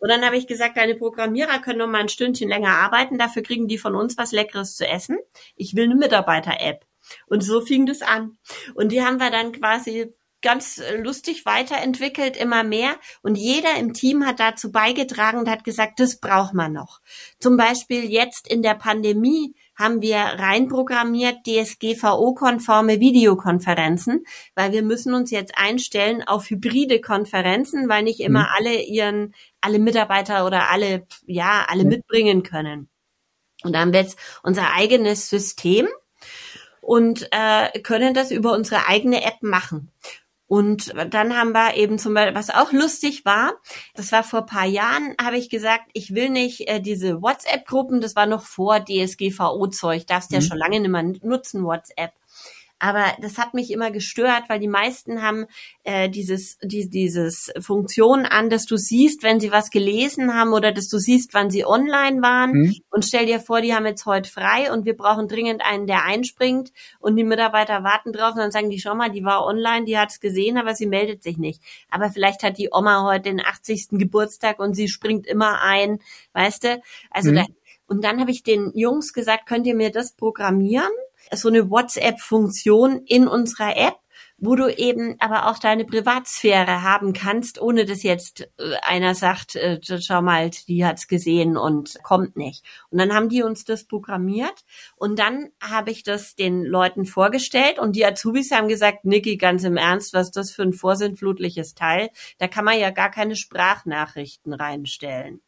Und 0.00 0.08
dann 0.08 0.24
habe 0.24 0.36
ich 0.36 0.46
gesagt, 0.46 0.76
deine 0.76 0.94
Programmierer 0.94 1.60
können 1.60 1.78
noch 1.78 1.86
mal 1.86 2.00
ein 2.00 2.08
Stündchen 2.08 2.48
länger 2.48 2.70
arbeiten, 2.70 3.18
dafür 3.18 3.42
kriegen 3.42 3.68
die 3.68 3.78
von 3.78 3.94
uns 3.94 4.18
was 4.18 4.32
Leckeres 4.32 4.76
zu 4.76 4.86
essen. 4.86 5.18
Ich 5.56 5.74
will 5.74 5.84
eine 5.84 5.96
Mitarbeiter-App. 5.96 6.84
Und 7.26 7.42
so 7.42 7.60
fing 7.60 7.86
das 7.86 8.02
an. 8.02 8.38
Und 8.74 8.90
die 8.90 9.02
haben 9.02 9.18
wir 9.18 9.30
dann 9.30 9.52
quasi 9.52 10.12
ganz 10.42 10.80
lustig 10.98 11.44
weiterentwickelt, 11.46 12.36
immer 12.36 12.62
mehr. 12.62 12.96
Und 13.22 13.36
jeder 13.36 13.76
im 13.78 13.94
Team 13.94 14.26
hat 14.26 14.38
dazu 14.38 14.70
beigetragen 14.70 15.38
und 15.38 15.48
hat 15.48 15.64
gesagt, 15.64 15.98
das 15.98 16.20
braucht 16.20 16.54
man 16.54 16.72
noch. 16.72 17.00
Zum 17.40 17.56
Beispiel 17.56 18.04
jetzt 18.04 18.48
in 18.48 18.62
der 18.62 18.74
Pandemie 18.74 19.54
haben 19.76 20.00
wir 20.02 20.16
reinprogrammiert 20.16 21.46
DSGVO-konforme 21.46 22.98
Videokonferenzen, 22.98 24.24
weil 24.54 24.72
wir 24.72 24.82
müssen 24.82 25.14
uns 25.14 25.30
jetzt 25.30 25.56
einstellen 25.56 26.22
auf 26.22 26.48
hybride 26.50 27.00
Konferenzen, 27.00 27.88
weil 27.88 28.02
nicht 28.02 28.20
immer 28.20 28.40
mhm. 28.40 28.48
alle 28.56 28.82
ihren, 28.82 29.34
alle 29.60 29.78
Mitarbeiter 29.78 30.46
oder 30.46 30.70
alle, 30.70 31.06
ja, 31.26 31.66
alle 31.68 31.84
mhm. 31.84 31.90
mitbringen 31.90 32.42
können. 32.42 32.88
Und 33.62 33.72
da 33.72 33.80
haben 33.80 33.92
wir 33.92 34.00
jetzt 34.00 34.18
unser 34.42 34.72
eigenes 34.72 35.28
System 35.28 35.88
und 36.80 37.28
äh, 37.32 37.80
können 37.80 38.14
das 38.14 38.30
über 38.30 38.52
unsere 38.52 38.86
eigene 38.86 39.24
App 39.24 39.42
machen. 39.42 39.90
Und 40.48 40.94
dann 41.10 41.36
haben 41.36 41.52
wir 41.52 41.74
eben 41.74 41.98
zum 41.98 42.14
Beispiel, 42.14 42.36
was 42.36 42.50
auch 42.50 42.72
lustig 42.72 43.24
war, 43.24 43.54
das 43.94 44.12
war 44.12 44.22
vor 44.22 44.46
paar 44.46 44.66
Jahren, 44.66 45.14
habe 45.20 45.38
ich 45.38 45.50
gesagt, 45.50 45.90
ich 45.92 46.14
will 46.14 46.30
nicht 46.30 46.68
äh, 46.68 46.80
diese 46.80 47.20
WhatsApp-Gruppen, 47.20 48.00
das 48.00 48.14
war 48.14 48.26
noch 48.26 48.42
vor 48.42 48.78
DSGVO-Zeug, 48.84 50.06
darfst 50.06 50.30
mhm. 50.30 50.36
ja 50.36 50.40
schon 50.42 50.58
lange 50.58 50.80
nicht 50.80 50.90
mehr 50.90 51.02
nutzen, 51.22 51.64
WhatsApp. 51.64 52.12
Aber 52.78 53.04
das 53.22 53.38
hat 53.38 53.54
mich 53.54 53.70
immer 53.70 53.90
gestört, 53.90 54.44
weil 54.48 54.58
die 54.58 54.68
meisten 54.68 55.22
haben 55.22 55.46
äh, 55.84 56.10
dieses, 56.10 56.58
die, 56.62 56.90
dieses 56.90 57.50
Funktion 57.58 58.26
an, 58.26 58.50
dass 58.50 58.66
du 58.66 58.76
siehst, 58.76 59.22
wenn 59.22 59.40
sie 59.40 59.50
was 59.50 59.70
gelesen 59.70 60.34
haben 60.34 60.52
oder 60.52 60.72
dass 60.72 60.88
du 60.88 60.98
siehst, 60.98 61.32
wann 61.32 61.50
sie 61.50 61.64
online 61.64 62.20
waren. 62.20 62.52
Mhm. 62.52 62.74
Und 62.90 63.06
stell 63.06 63.24
dir 63.24 63.40
vor, 63.40 63.62
die 63.62 63.74
haben 63.74 63.86
jetzt 63.86 64.04
heute 64.04 64.30
frei 64.30 64.70
und 64.70 64.84
wir 64.84 64.94
brauchen 64.94 65.26
dringend 65.26 65.62
einen, 65.64 65.86
der 65.86 66.04
einspringt 66.04 66.70
und 67.00 67.16
die 67.16 67.24
Mitarbeiter 67.24 67.82
warten 67.82 68.12
drauf 68.12 68.32
und 68.32 68.40
dann 68.40 68.52
sagen 68.52 68.68
die, 68.68 68.78
schau 68.78 68.94
mal, 68.94 69.10
die 69.10 69.24
war 69.24 69.46
online, 69.46 69.86
die 69.86 69.96
hat 69.96 70.10
es 70.10 70.20
gesehen, 70.20 70.58
aber 70.58 70.74
sie 70.74 70.86
meldet 70.86 71.22
sich 71.22 71.38
nicht. 71.38 71.62
Aber 71.90 72.10
vielleicht 72.10 72.42
hat 72.42 72.58
die 72.58 72.68
Oma 72.70 73.04
heute 73.04 73.30
den 73.30 73.40
80. 73.40 73.88
Geburtstag 73.92 74.58
und 74.58 74.74
sie 74.74 74.88
springt 74.88 75.26
immer 75.26 75.62
ein, 75.62 75.98
weißt 76.34 76.64
du? 76.64 76.82
Also 77.10 77.30
mhm. 77.30 77.36
da, 77.36 77.44
und 77.86 78.04
dann 78.04 78.20
habe 78.20 78.30
ich 78.30 78.42
den 78.42 78.72
Jungs 78.74 79.12
gesagt, 79.12 79.46
könnt 79.46 79.66
ihr 79.66 79.74
mir 79.74 79.90
das 79.90 80.12
programmieren? 80.12 80.90
So 81.32 81.48
eine 81.48 81.70
WhatsApp-Funktion 81.70 83.02
in 83.06 83.28
unserer 83.28 83.76
App, 83.76 83.96
wo 84.38 84.54
du 84.54 84.68
eben 84.68 85.16
aber 85.18 85.48
auch 85.48 85.58
deine 85.58 85.84
Privatsphäre 85.84 86.82
haben 86.82 87.12
kannst, 87.12 87.60
ohne 87.60 87.86
dass 87.86 88.02
jetzt 88.02 88.42
äh, 88.58 88.74
einer 88.82 89.14
sagt, 89.14 89.56
äh, 89.56 89.80
schau 89.82 90.20
mal, 90.20 90.50
die 90.68 90.84
hat's 90.84 91.08
gesehen 91.08 91.56
und 91.56 91.98
kommt 92.02 92.36
nicht. 92.36 92.62
Und 92.90 92.98
dann 92.98 93.14
haben 93.14 93.28
die 93.28 93.42
uns 93.42 93.64
das 93.64 93.84
programmiert 93.84 94.64
und 94.96 95.18
dann 95.18 95.48
habe 95.62 95.90
ich 95.90 96.02
das 96.02 96.34
den 96.34 96.64
Leuten 96.64 97.06
vorgestellt 97.06 97.78
und 97.78 97.96
die 97.96 98.04
Azubis 98.04 98.50
haben 98.50 98.68
gesagt, 98.68 99.04
Niki, 99.04 99.36
ganz 99.36 99.64
im 99.64 99.78
Ernst, 99.78 100.12
was 100.12 100.26
ist 100.26 100.36
das 100.36 100.50
für 100.50 100.62
ein 100.62 100.74
vorsintflutliches 100.74 101.74
Teil? 101.74 102.10
Da 102.38 102.46
kann 102.46 102.64
man 102.64 102.78
ja 102.78 102.90
gar 102.90 103.10
keine 103.10 103.36
Sprachnachrichten 103.36 104.52
reinstellen. 104.52 105.40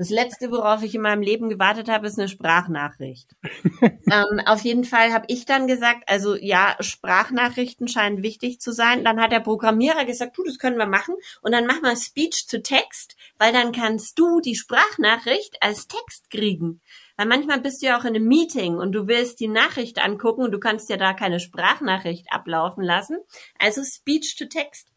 Das 0.00 0.08
letzte, 0.08 0.50
worauf 0.50 0.82
ich 0.82 0.94
in 0.94 1.02
meinem 1.02 1.20
Leben 1.20 1.50
gewartet 1.50 1.90
habe, 1.90 2.06
ist 2.06 2.18
eine 2.18 2.26
Sprachnachricht. 2.26 3.36
ähm, 3.82 4.40
auf 4.46 4.62
jeden 4.62 4.84
Fall 4.84 5.12
habe 5.12 5.26
ich 5.28 5.44
dann 5.44 5.66
gesagt, 5.66 6.04
also 6.06 6.36
ja, 6.36 6.74
Sprachnachrichten 6.80 7.86
scheinen 7.86 8.22
wichtig 8.22 8.62
zu 8.62 8.72
sein. 8.72 9.04
Dann 9.04 9.20
hat 9.20 9.30
der 9.30 9.40
Programmierer 9.40 10.06
gesagt, 10.06 10.38
du, 10.38 10.42
das 10.42 10.58
können 10.58 10.78
wir 10.78 10.86
machen. 10.86 11.16
Und 11.42 11.52
dann 11.52 11.66
machen 11.66 11.82
wir 11.82 11.94
Speech 11.96 12.46
to 12.46 12.60
Text, 12.60 13.14
weil 13.36 13.52
dann 13.52 13.72
kannst 13.72 14.18
du 14.18 14.40
die 14.40 14.54
Sprachnachricht 14.54 15.58
als 15.60 15.86
Text 15.86 16.30
kriegen. 16.30 16.80
Weil 17.18 17.26
manchmal 17.26 17.60
bist 17.60 17.82
du 17.82 17.88
ja 17.88 17.98
auch 17.98 18.04
in 18.04 18.16
einem 18.16 18.26
Meeting 18.26 18.78
und 18.78 18.92
du 18.92 19.06
willst 19.06 19.38
die 19.38 19.48
Nachricht 19.48 20.02
angucken 20.02 20.44
und 20.44 20.52
du 20.52 20.60
kannst 20.60 20.88
ja 20.88 20.96
da 20.96 21.12
keine 21.12 21.40
Sprachnachricht 21.40 22.32
ablaufen 22.32 22.82
lassen. 22.82 23.18
Also 23.58 23.82
Speech 23.84 24.36
to 24.38 24.46
Text. 24.46 24.88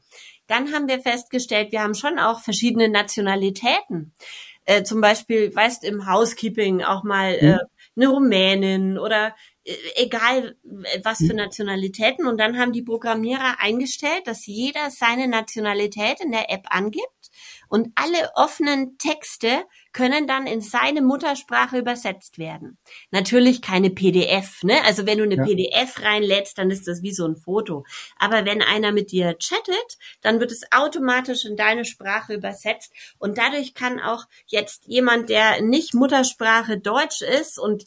Dann 0.48 0.74
haben 0.74 0.88
wir 0.88 1.00
festgestellt, 1.00 1.74
wir 1.74 1.82
haben 1.82 1.94
schon 1.94 2.20
auch 2.20 2.40
verschiedene 2.40 2.88
Nationalitäten. 2.88 4.14
Äh, 4.66 4.84
zum 4.84 5.02
Beispiel, 5.02 5.54
weißt 5.54 5.84
im 5.84 6.08
Housekeeping 6.08 6.84
auch 6.84 7.04
mal 7.04 7.34
äh, 7.34 7.58
eine 7.96 8.08
Rumänin 8.08 8.98
oder 8.98 9.36
äh, 9.66 9.76
egal 9.96 10.56
was 11.04 11.18
für 11.18 11.34
Nationalitäten. 11.34 12.28
Und 12.28 12.38
dann 12.38 12.58
haben 12.58 12.72
die 12.72 12.82
Programmierer 12.82 13.60
eingestellt, 13.60 14.26
dass 14.26 14.46
jeder 14.46 14.90
seine 14.90 15.28
Nationalität 15.28 16.22
in 16.22 16.32
der 16.32 16.50
App 16.50 16.66
angibt 16.70 17.32
und 17.68 17.92
alle 17.96 18.32
offenen 18.36 18.98
Texte 18.98 19.66
können 19.94 20.28
dann 20.28 20.48
in 20.48 20.62
seine 20.62 21.02
Muttersprache 21.02 21.78
übersetzt 21.78 22.38
werden. 22.38 22.78
Natürlich 23.12 23.62
keine 23.62 23.92
PDF, 23.92 24.64
ne? 24.64 24.84
Also 24.86 25.06
wenn 25.06 25.20
du 25.20 25.24
eine 25.24 25.38
ja. 25.38 25.44
PDF 25.44 26.02
reinlädst, 26.02 26.58
dann 26.58 26.72
ist 26.72 26.88
das 26.88 27.04
wie 27.04 27.14
so 27.14 27.26
ein 27.26 27.36
Foto. 27.36 27.86
Aber 28.18 28.46
wenn 28.46 28.62
einer 28.62 28.92
mit 28.92 29.12
dir 29.12 29.36
chattet, 29.38 29.98
dann 30.22 30.40
wird 30.40 30.52
es 30.52 30.64
automatisch 30.72 31.46
in 31.46 31.56
deine 31.56 31.86
Sprache 31.86 32.34
übersetzt 32.34 32.92
und 33.20 33.38
dadurch 33.38 33.74
kann 33.74 34.00
auch 34.00 34.26
jetzt 34.48 34.88
jemand, 34.88 35.30
der 35.30 35.62
nicht 35.62 35.94
Muttersprache 35.94 36.78
Deutsch 36.80 37.22
ist 37.22 37.60
und 37.60 37.86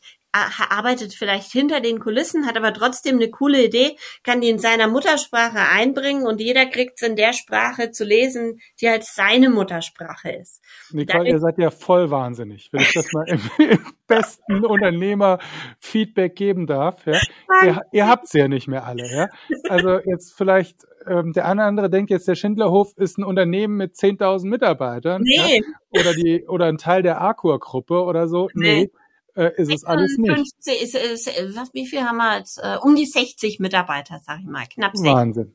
arbeitet 0.71 1.15
vielleicht 1.15 1.51
hinter 1.53 1.81
den 1.81 1.99
Kulissen, 1.99 2.47
hat 2.47 2.57
aber 2.57 2.73
trotzdem 2.73 3.17
eine 3.17 3.31
coole 3.31 3.65
Idee, 3.65 3.97
kann 4.23 4.41
die 4.41 4.49
in 4.49 4.59
seiner 4.59 4.89
Muttersprache 4.89 5.59
einbringen 5.73 6.27
und 6.27 6.41
jeder 6.41 6.67
kriegt 6.67 7.01
es 7.01 7.09
in 7.09 7.17
der 7.17 7.33
Sprache 7.33 7.91
zu 7.91 8.05
lesen, 8.05 8.61
die 8.81 8.89
halt 8.89 9.05
seine 9.05 9.51
Muttersprache 9.51 10.31
ist. 10.31 10.63
Nicole, 10.91 11.07
Dadurch, 11.07 11.29
ihr 11.31 11.39
seid 11.41 11.59
ja 11.59 11.71
voll 11.71 12.11
wahnsinnig, 12.11 12.69
wenn 12.73 12.83
ich 12.83 12.93
das 12.93 13.13
mal 13.13 13.25
im, 13.29 13.41
im 13.59 13.79
besten 14.07 14.65
Unternehmer-Feedback 14.65 16.37
geben 16.37 16.67
darf. 16.67 17.07
Ja? 17.07 17.21
Ihr, 17.65 17.83
ihr 17.93 18.07
habt 18.07 18.33
ja 18.35 18.49
nicht 18.49 18.69
mehr 18.69 18.87
alle. 18.87 19.05
Ja? 19.11 19.29
Also 19.69 19.99
jetzt 20.05 20.35
vielleicht 20.37 20.87
ähm, 21.07 21.33
der 21.33 21.47
eine 21.47 21.61
oder 21.61 21.69
andere 21.69 21.91
denkt 21.91 22.11
jetzt, 22.11 22.27
der 22.29 22.35
Schindlerhof 22.35 22.93
ist 22.97 23.19
ein 23.19 23.25
Unternehmen 23.25 23.77
mit 23.77 23.95
10.000 23.95 24.47
Mitarbeitern. 24.49 25.23
Nee. 25.23 25.63
Ja? 25.93 26.01
Oder, 26.01 26.15
die, 26.15 26.45
oder 26.47 26.67
ein 26.67 26.79
Teil 26.79 27.03
der 27.03 27.21
Arcur-Gruppe 27.21 28.03
oder 28.03 28.29
so. 28.29 28.49
Nee. 28.55 28.85
nee 28.85 28.91
äh, 29.37 29.53
ist 29.57 29.73
es 29.73 29.85
alles 29.85 30.17
nicht. 30.19 30.35
50, 30.35 30.83
ist, 30.83 30.95
ist, 30.95 31.57
was, 31.57 31.73
wie 31.75 31.87
viel 31.87 32.01
haben 32.01 32.17
wir 32.17 32.39
jetzt? 32.39 32.59
Äh, 32.59 32.79
um 32.83 32.97
die 32.97 33.07
60 33.07 33.61
Mitarbeiter, 33.61 34.21
sag 34.25 34.41
ich 34.41 34.47
mal, 34.47 34.67
knapp 34.67 34.97
60. 34.97 35.15
Wahnsinn, 35.15 35.55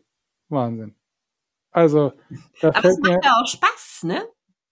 Wahnsinn. 0.50 0.96
Also, 1.72 2.14
da 2.62 2.70
Aber 2.70 2.90
es 2.90 3.00
macht 3.00 3.24
ja 3.24 3.32
auch 3.42 3.48
Spaß, 3.48 4.04
ne? 4.04 4.24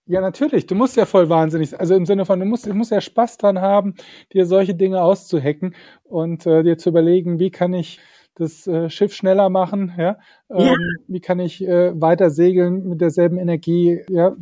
Ja, 0.06 0.20
natürlich. 0.20 0.66
Du 0.66 0.74
musst 0.74 0.96
ja 0.96 1.06
voll 1.06 1.28
wahnsinnig, 1.28 1.78
also 1.78 1.94
im 1.94 2.04
Sinne 2.04 2.26
von, 2.26 2.40
du 2.40 2.46
musst, 2.46 2.66
du 2.66 2.74
musst 2.74 2.90
ja 2.90 3.00
Spaß 3.00 3.38
dran 3.38 3.60
haben, 3.60 3.94
dir 4.32 4.44
solche 4.44 4.74
Dinge 4.74 5.02
auszuhacken 5.02 5.74
und 6.02 6.46
äh, 6.46 6.62
dir 6.62 6.78
zu 6.78 6.88
überlegen, 6.88 7.38
wie 7.38 7.50
kann 7.50 7.72
ich 7.74 8.00
das 8.34 8.66
äh, 8.66 8.88
Schiff 8.88 9.14
schneller 9.14 9.48
machen, 9.50 9.94
ja? 9.98 10.18
Ähm, 10.50 10.66
ja. 10.66 10.74
Wie 11.08 11.20
kann 11.20 11.40
ich 11.40 11.62
äh, 11.62 11.98
weiter 12.00 12.30
segeln 12.30 12.88
mit 12.88 13.00
derselben 13.00 13.38
Energie, 13.38 14.00
ja? 14.08 14.36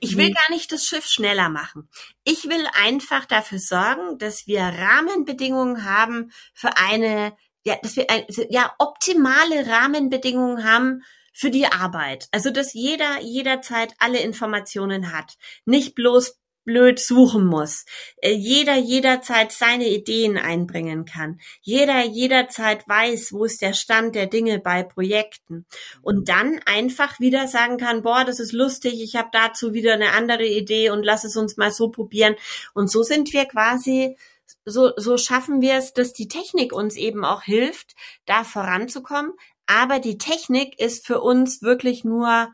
Ich 0.00 0.16
will 0.16 0.32
gar 0.32 0.50
nicht 0.50 0.70
das 0.72 0.84
Schiff 0.84 1.06
schneller 1.06 1.48
machen. 1.48 1.88
Ich 2.24 2.44
will 2.44 2.66
einfach 2.84 3.24
dafür 3.24 3.58
sorgen, 3.58 4.18
dass 4.18 4.46
wir 4.46 4.60
Rahmenbedingungen 4.60 5.84
haben 5.84 6.30
für 6.54 6.76
eine, 6.76 7.32
ja, 7.64 7.76
dass 7.82 7.96
wir 7.96 8.10
ein, 8.10 8.22
ja 8.50 8.72
optimale 8.78 9.66
Rahmenbedingungen 9.66 10.64
haben 10.64 11.02
für 11.32 11.50
die 11.50 11.66
Arbeit. 11.66 12.28
Also 12.30 12.50
dass 12.50 12.72
jeder 12.72 13.20
jederzeit 13.20 13.94
alle 13.98 14.20
Informationen 14.20 15.12
hat, 15.12 15.34
nicht 15.64 15.94
bloß 15.94 16.38
blöd 16.64 16.98
suchen 16.98 17.46
muss. 17.46 17.84
Äh, 18.16 18.32
jeder 18.32 18.76
jederzeit 18.76 19.52
seine 19.52 19.88
Ideen 19.88 20.36
einbringen 20.36 21.04
kann. 21.04 21.40
Jeder 21.62 22.04
jederzeit 22.04 22.88
weiß, 22.88 23.32
wo 23.32 23.44
ist 23.44 23.62
der 23.62 23.74
Stand 23.74 24.14
der 24.14 24.26
Dinge 24.26 24.58
bei 24.58 24.82
Projekten. 24.82 25.66
Und 26.02 26.28
dann 26.28 26.60
einfach 26.66 27.20
wieder 27.20 27.46
sagen 27.46 27.76
kann, 27.78 28.02
boah, 28.02 28.24
das 28.24 28.40
ist 28.40 28.52
lustig, 28.52 29.02
ich 29.02 29.16
habe 29.16 29.28
dazu 29.32 29.72
wieder 29.72 29.94
eine 29.94 30.12
andere 30.12 30.46
Idee 30.46 30.90
und 30.90 31.04
lass 31.04 31.24
es 31.24 31.36
uns 31.36 31.56
mal 31.56 31.70
so 31.70 31.90
probieren. 31.90 32.34
Und 32.72 32.90
so 32.90 33.02
sind 33.02 33.32
wir 33.32 33.44
quasi 33.44 34.16
so, 34.64 34.92
so 34.96 35.16
schaffen 35.16 35.60
wir 35.60 35.74
es, 35.74 35.92
dass 35.92 36.12
die 36.12 36.28
Technik 36.28 36.72
uns 36.72 36.96
eben 36.96 37.24
auch 37.24 37.42
hilft, 37.42 37.94
da 38.26 38.44
voranzukommen. 38.44 39.32
Aber 39.66 39.98
die 39.98 40.18
Technik 40.18 40.78
ist 40.78 41.06
für 41.06 41.20
uns 41.20 41.62
wirklich 41.62 42.04
nur 42.04 42.48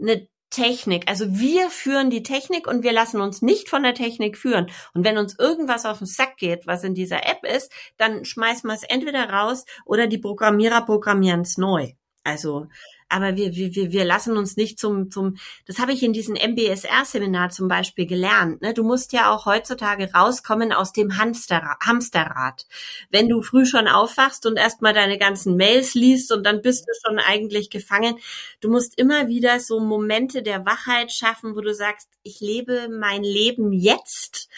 eine 0.00 0.28
Technik. 0.50 1.08
Also 1.08 1.38
wir 1.38 1.70
führen 1.70 2.10
die 2.10 2.22
Technik 2.22 2.66
und 2.66 2.82
wir 2.82 2.92
lassen 2.92 3.20
uns 3.20 3.40
nicht 3.40 3.68
von 3.68 3.82
der 3.82 3.94
Technik 3.94 4.36
führen. 4.36 4.70
Und 4.94 5.04
wenn 5.04 5.16
uns 5.16 5.38
irgendwas 5.38 5.86
auf 5.86 5.98
den 5.98 6.06
Sack 6.06 6.36
geht, 6.36 6.66
was 6.66 6.84
in 6.84 6.94
dieser 6.94 7.26
App 7.26 7.44
ist, 7.44 7.72
dann 7.96 8.24
schmeißen 8.24 8.68
wir 8.68 8.74
es 8.74 8.82
entweder 8.82 9.30
raus 9.30 9.64
oder 9.84 10.06
die 10.06 10.18
Programmierer 10.18 10.84
programmieren 10.84 11.42
es 11.42 11.56
neu. 11.56 11.92
Also 12.24 12.66
aber 13.10 13.36
wir, 13.36 13.54
wir, 13.54 13.92
wir 13.92 14.04
lassen 14.04 14.36
uns 14.36 14.56
nicht 14.56 14.78
zum, 14.78 15.10
zum, 15.10 15.36
das 15.66 15.78
habe 15.78 15.92
ich 15.92 16.02
in 16.02 16.12
diesem 16.12 16.36
MBSR-Seminar 16.36 17.50
zum 17.50 17.68
Beispiel 17.68 18.06
gelernt. 18.06 18.62
Ne? 18.62 18.72
Du 18.72 18.84
musst 18.84 19.12
ja 19.12 19.30
auch 19.30 19.46
heutzutage 19.46 20.12
rauskommen 20.12 20.72
aus 20.72 20.92
dem 20.92 21.18
Hamsterrad. 21.18 21.78
Hamsterrad. 21.84 22.66
Wenn 23.10 23.28
du 23.28 23.42
früh 23.42 23.66
schon 23.66 23.88
aufwachst 23.88 24.46
und 24.46 24.56
erstmal 24.56 24.94
deine 24.94 25.18
ganzen 25.18 25.56
Mails 25.56 25.94
liest 25.94 26.32
und 26.32 26.44
dann 26.44 26.62
bist 26.62 26.86
du 26.86 26.92
schon 27.04 27.18
eigentlich 27.18 27.70
gefangen. 27.70 28.16
Du 28.60 28.70
musst 28.70 28.98
immer 28.98 29.28
wieder 29.28 29.60
so 29.60 29.80
Momente 29.80 30.42
der 30.42 30.64
Wachheit 30.64 31.12
schaffen, 31.12 31.56
wo 31.56 31.60
du 31.60 31.74
sagst, 31.74 32.08
ich 32.22 32.40
lebe 32.40 32.88
mein 32.88 33.22
Leben 33.22 33.72
jetzt 33.72 34.48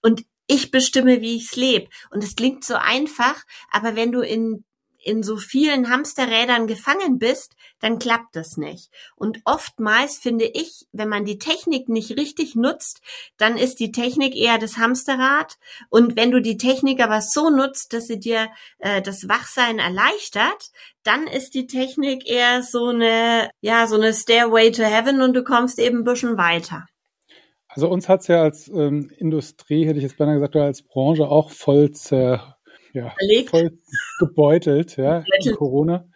und 0.00 0.24
ich 0.46 0.70
bestimme, 0.70 1.20
wie 1.20 1.36
ich's 1.36 1.56
lebe. 1.56 1.88
Und 2.10 2.24
es 2.24 2.34
klingt 2.34 2.64
so 2.64 2.74
einfach, 2.74 3.44
aber 3.70 3.96
wenn 3.96 4.12
du 4.12 4.22
in 4.22 4.64
in 5.08 5.22
so 5.22 5.36
vielen 5.36 5.88
Hamsterrädern 5.90 6.66
gefangen 6.66 7.18
bist, 7.18 7.56
dann 7.80 7.98
klappt 7.98 8.36
das 8.36 8.56
nicht. 8.56 8.90
Und 9.16 9.40
oftmals 9.44 10.18
finde 10.18 10.44
ich, 10.44 10.86
wenn 10.92 11.08
man 11.08 11.24
die 11.24 11.38
Technik 11.38 11.88
nicht 11.88 12.16
richtig 12.18 12.54
nutzt, 12.54 13.00
dann 13.38 13.56
ist 13.56 13.80
die 13.80 13.90
Technik 13.90 14.36
eher 14.36 14.58
das 14.58 14.76
Hamsterrad. 14.76 15.56
Und 15.88 16.16
wenn 16.16 16.30
du 16.30 16.40
die 16.40 16.58
Technik 16.58 17.02
aber 17.02 17.22
so 17.22 17.48
nutzt, 17.48 17.92
dass 17.92 18.06
sie 18.06 18.20
dir 18.20 18.48
äh, 18.78 19.00
das 19.00 19.28
Wachsein 19.28 19.78
erleichtert, 19.78 20.70
dann 21.04 21.26
ist 21.26 21.54
die 21.54 21.66
Technik 21.66 22.28
eher 22.28 22.62
so 22.62 22.88
eine, 22.88 23.50
ja, 23.62 23.86
so 23.86 23.96
eine 23.96 24.12
Stairway 24.12 24.70
to 24.70 24.82
Heaven 24.82 25.22
und 25.22 25.34
du 25.34 25.42
kommst 25.42 25.78
eben 25.78 25.98
ein 25.98 26.04
bisschen 26.04 26.36
weiter. 26.36 26.86
Also 27.68 27.88
uns 27.88 28.08
hat's 28.08 28.26
ja 28.26 28.42
als 28.42 28.68
ähm, 28.68 29.10
Industrie, 29.18 29.86
hätte 29.86 29.98
ich 29.98 30.02
jetzt 30.02 30.18
beinahe 30.18 30.34
gesagt, 30.34 30.56
oder 30.56 30.64
als 30.64 30.82
Branche 30.82 31.28
auch 31.28 31.50
voll 31.50 31.92
zer 31.92 32.57
ja, 32.92 33.14
voll 33.46 33.78
gebeutelt, 34.18 34.96
ja, 34.96 35.24
Corona. 35.56 36.06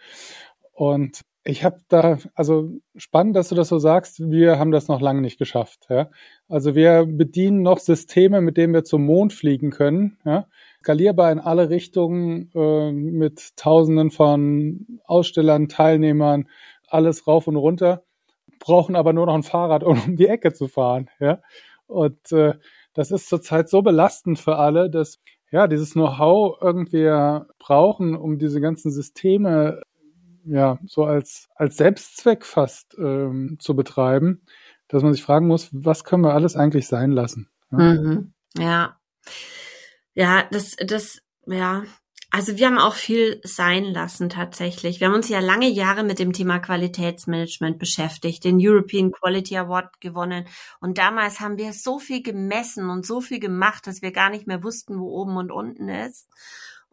Und 0.73 1.23
ich 1.45 1.65
habe 1.65 1.79
da, 1.89 2.19
also 2.35 2.71
spannend, 2.97 3.35
dass 3.35 3.49
du 3.49 3.55
das 3.55 3.69
so 3.69 3.79
sagst, 3.79 4.31
wir 4.31 4.59
haben 4.59 4.71
das 4.71 4.87
noch 4.87 5.01
lange 5.01 5.21
nicht 5.21 5.39
geschafft. 5.39 5.87
Ja? 5.89 6.11
Also 6.49 6.75
wir 6.75 7.05
bedienen 7.07 7.63
noch 7.63 7.79
Systeme, 7.79 8.41
mit 8.41 8.57
denen 8.57 8.73
wir 8.73 8.85
zum 8.85 9.05
Mond 9.05 9.33
fliegen 9.33 9.71
können, 9.71 10.19
ja? 10.25 10.47
skalierbar 10.79 11.33
in 11.33 11.41
alle 11.41 11.69
Richtungen, 11.69 12.51
äh, 12.55 12.93
mit 12.93 13.57
Tausenden 13.57 14.11
von 14.13 15.01
Ausstellern, 15.05 15.69
Teilnehmern, 15.69 16.49
alles 16.87 17.27
rauf 17.27 17.49
und 17.49 17.57
runter, 17.57 18.05
brauchen 18.61 18.95
aber 18.95 19.13
nur 19.13 19.27
noch 19.27 19.35
ein 19.35 19.43
Fahrrad, 19.43 19.83
um 19.83 20.01
um 20.07 20.17
die 20.17 20.29
Ecke 20.29 20.53
zu 20.53 20.69
fahren. 20.69 21.11
Ja? 21.19 21.41
Und 21.87 22.31
äh, 22.31 22.55
das 22.95 23.11
ist 23.11 23.29
zurzeit 23.29 23.69
so 23.69 23.83
belastend 23.83 24.39
für 24.39 24.57
alle, 24.57 24.91
dass 24.91 25.19
ja, 25.53 25.69
dieses 25.69 25.93
Know-how 25.93 26.59
irgendwie 26.61 27.07
brauchen, 27.59 28.17
um 28.17 28.39
diese 28.39 28.61
ganzen 28.61 28.91
Systeme 28.91 29.83
ja 30.45 30.79
so 30.87 31.05
als, 31.05 31.49
als 31.55 31.77
Selbstzweck 31.77 32.45
fast 32.45 32.97
ähm, 32.99 33.59
zu 33.61 33.77
betreiben, 33.77 34.43
dass 34.89 35.03
man 35.03 35.13
sich 35.13 35.23
fragen 35.23 35.47
muss, 35.47 35.69
was 35.71 36.05
können 36.05 36.25
wir 36.25 36.35
alles 36.35 36.57
eigentlich 36.57 36.89
sein 36.89 37.13
lassen? 37.13 37.49
Ja, 37.71 37.79
mhm. 37.79 38.33
ja. 38.57 38.97
ja 40.15 40.45
das, 40.51 40.77
das, 40.85 41.19
ja, 41.47 41.85
also 42.33 42.57
wir 42.57 42.67
haben 42.67 42.79
auch 42.79 42.95
viel 42.95 43.41
sein 43.45 43.85
lassen 43.85 44.29
tatsächlich. 44.29 44.99
Wir 44.99 45.09
haben 45.09 45.15
uns 45.15 45.29
ja 45.29 45.41
lange 45.41 45.69
Jahre 45.69 46.03
mit 46.03 46.19
dem 46.19 46.33
Thema 46.33 46.59
Qualitätsmanagement 46.59 47.79
beschäftigt, 47.79 48.43
den 48.45 48.59
European 48.59 49.13
Quality 49.13 49.59
Award 49.59 50.01
gewonnen. 50.01 50.49
Und 50.81 50.99
damals 50.99 51.41
haben 51.41 51.59
wir 51.59 51.73
so 51.73 51.99
viel 51.99 52.23
gemessen 52.23 52.91
und 52.91 53.07
so 53.07 53.21
viel 53.21 53.39
gemacht, 53.39 53.87
dass 53.87 54.03
wir 54.03 54.13
gar 54.13 54.31
nicht 54.31 54.47
mehr 54.47 54.65
wussten, 54.65 54.99
wo 54.99 55.11
oben 55.11 55.37
und 55.37 55.53
unten 55.53 55.89
ist. 55.89 56.29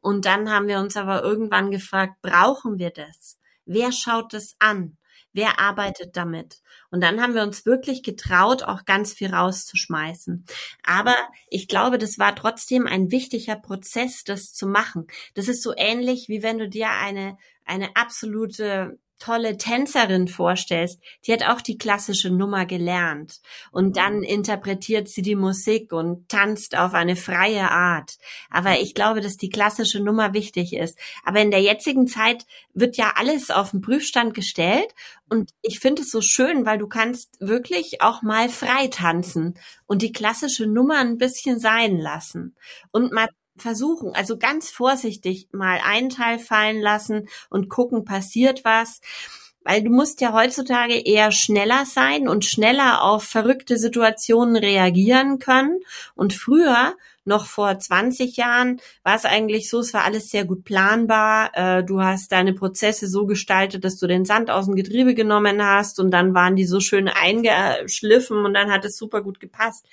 Und 0.01 0.25
dann 0.25 0.51
haben 0.51 0.67
wir 0.67 0.79
uns 0.79 0.95
aber 0.95 1.23
irgendwann 1.23 1.71
gefragt, 1.71 2.21
brauchen 2.21 2.77
wir 2.77 2.91
das? 2.91 3.39
wer 3.69 3.91
schaut 3.91 4.33
es 4.33 4.55
an? 4.59 4.97
Wer 5.34 5.59
arbeitet 5.59 6.17
damit? 6.17 6.61
Und 6.91 7.01
dann 7.01 7.21
haben 7.21 7.36
wir 7.36 7.43
uns 7.43 7.65
wirklich 7.65 8.03
getraut, 8.03 8.63
auch 8.63 8.86
ganz 8.86 9.13
viel 9.13 9.34
rauszuschmeißen. 9.34 10.45
Aber 10.84 11.15
ich 11.49 11.67
glaube, 11.67 11.97
das 11.97 12.17
war 12.17 12.36
trotzdem 12.36 12.88
ein 12.88 13.11
wichtiger 13.11 13.55
Prozess, 13.55 14.23
das 14.23 14.53
zu 14.53 14.67
machen. 14.67 15.07
Das 15.36 15.47
ist 15.47 15.61
so 15.61 15.73
ähnlich, 15.75 16.30
wie 16.30 16.41
wenn 16.41 16.57
du 16.57 16.67
dir 16.67 16.89
eine, 16.89 17.38
eine 17.65 17.95
absolute 17.95 18.97
tolle 19.20 19.57
Tänzerin 19.57 20.28
vorstellst, 20.28 20.99
die 21.26 21.34
hat 21.34 21.43
auch 21.43 21.61
die 21.61 21.78
klassische 21.78 22.30
Nummer 22.30 22.65
gelernt 22.65 23.41
und 23.72 23.97
dann 23.97 24.24
interpretiert 24.24 25.07
sie 25.07 25.22
die 25.22 25.36
Musik 25.36 25.91
und 25.93 26.28
tanzt 26.30 26.78
auf 26.78 26.93
eine 26.93 27.15
freie 27.15 27.70
Art. 27.70 28.17
Aber 28.49 28.80
ich 28.80 28.95
glaube, 28.95 29.22
dass 29.22 29.38
die 29.38 29.49
klassische 29.49 29.99
Nummer 29.99 30.34
wichtig 30.34 30.74
ist. 30.74 30.97
Aber 31.24 31.41
in 31.41 31.51
der 31.51 31.61
jetzigen 31.61 32.07
Zeit 32.07 32.45
wird 32.74 32.97
ja 32.97 33.13
alles 33.15 33.51
auf 33.51 33.72
den 33.72 33.82
Prüfstand 33.82 34.34
gestellt 34.34 34.93
und 35.30 35.51
ich 35.61 35.80
finde 35.80 36.01
es 36.01 36.09
so 36.09 36.22
schön, 36.22 36.65
weil 36.65 36.80
du 36.80 36.88
kannst 36.88 37.38
wirklich 37.39 38.01
auch 38.01 38.22
mal 38.22 38.49
frei 38.49 38.88
tanzen 38.88 39.59
und 39.86 40.01
die 40.01 40.11
klassische 40.11 40.65
Nummer 40.65 40.97
ein 40.97 41.17
bisschen 41.17 41.59
sein 41.59 41.97
lassen 41.97 42.55
und 42.91 43.11
mal 43.11 43.28
versuchen, 43.60 44.14
also 44.16 44.38
ganz 44.38 44.70
vorsichtig 44.70 45.49
mal 45.51 45.80
einen 45.84 46.10
Teil 46.10 46.39
fallen 46.39 46.82
lassen 46.82 47.28
und 47.49 47.70
gucken, 47.70 48.05
passiert 48.05 48.66
was. 48.66 49.01
Weil 49.64 49.84
du 49.84 49.89
musst 49.89 50.22
ja 50.22 50.34
heutzutage 50.34 50.97
eher 50.97 51.32
schneller 51.32 51.86
sein 51.86 52.30
und 52.30 52.45
schneller 52.45 53.03
auf 53.03 53.24
verrückte 53.24 53.78
Situationen 53.78 54.55
reagieren 54.55 55.38
können. 55.38 55.82
Und 56.16 56.34
früher, 56.34 56.95
noch 57.26 57.45
vor 57.45 57.78
20 57.78 58.38
Jahren, 58.38 58.80
war 59.03 59.16
es 59.16 59.26
eigentlich 59.26 59.70
so, 59.70 59.80
es 59.80 59.93
war 59.93 60.05
alles 60.05 60.30
sehr 60.30 60.45
gut 60.45 60.64
planbar. 60.64 61.51
Äh, 61.53 61.84
du 61.84 62.01
hast 62.01 62.32
deine 62.32 62.53
Prozesse 62.53 63.07
so 63.07 63.26
gestaltet, 63.26 63.84
dass 63.84 63.97
du 63.97 64.07
den 64.07 64.26
Sand 64.26 64.49
aus 64.49 64.66
dem 64.66 64.76
Getriebe 64.76 65.14
genommen 65.14 65.64
hast 65.64 65.99
und 65.99 66.10
dann 66.10 66.34
waren 66.34 66.55
die 66.55 66.66
so 66.66 66.80
schön 66.80 67.10
eingeschliffen 67.10 68.45
und 68.45 68.53
dann 68.53 68.72
hat 68.72 68.86
es 68.86 68.97
super 68.97 69.22
gut 69.22 69.41
gepasst. 69.41 69.86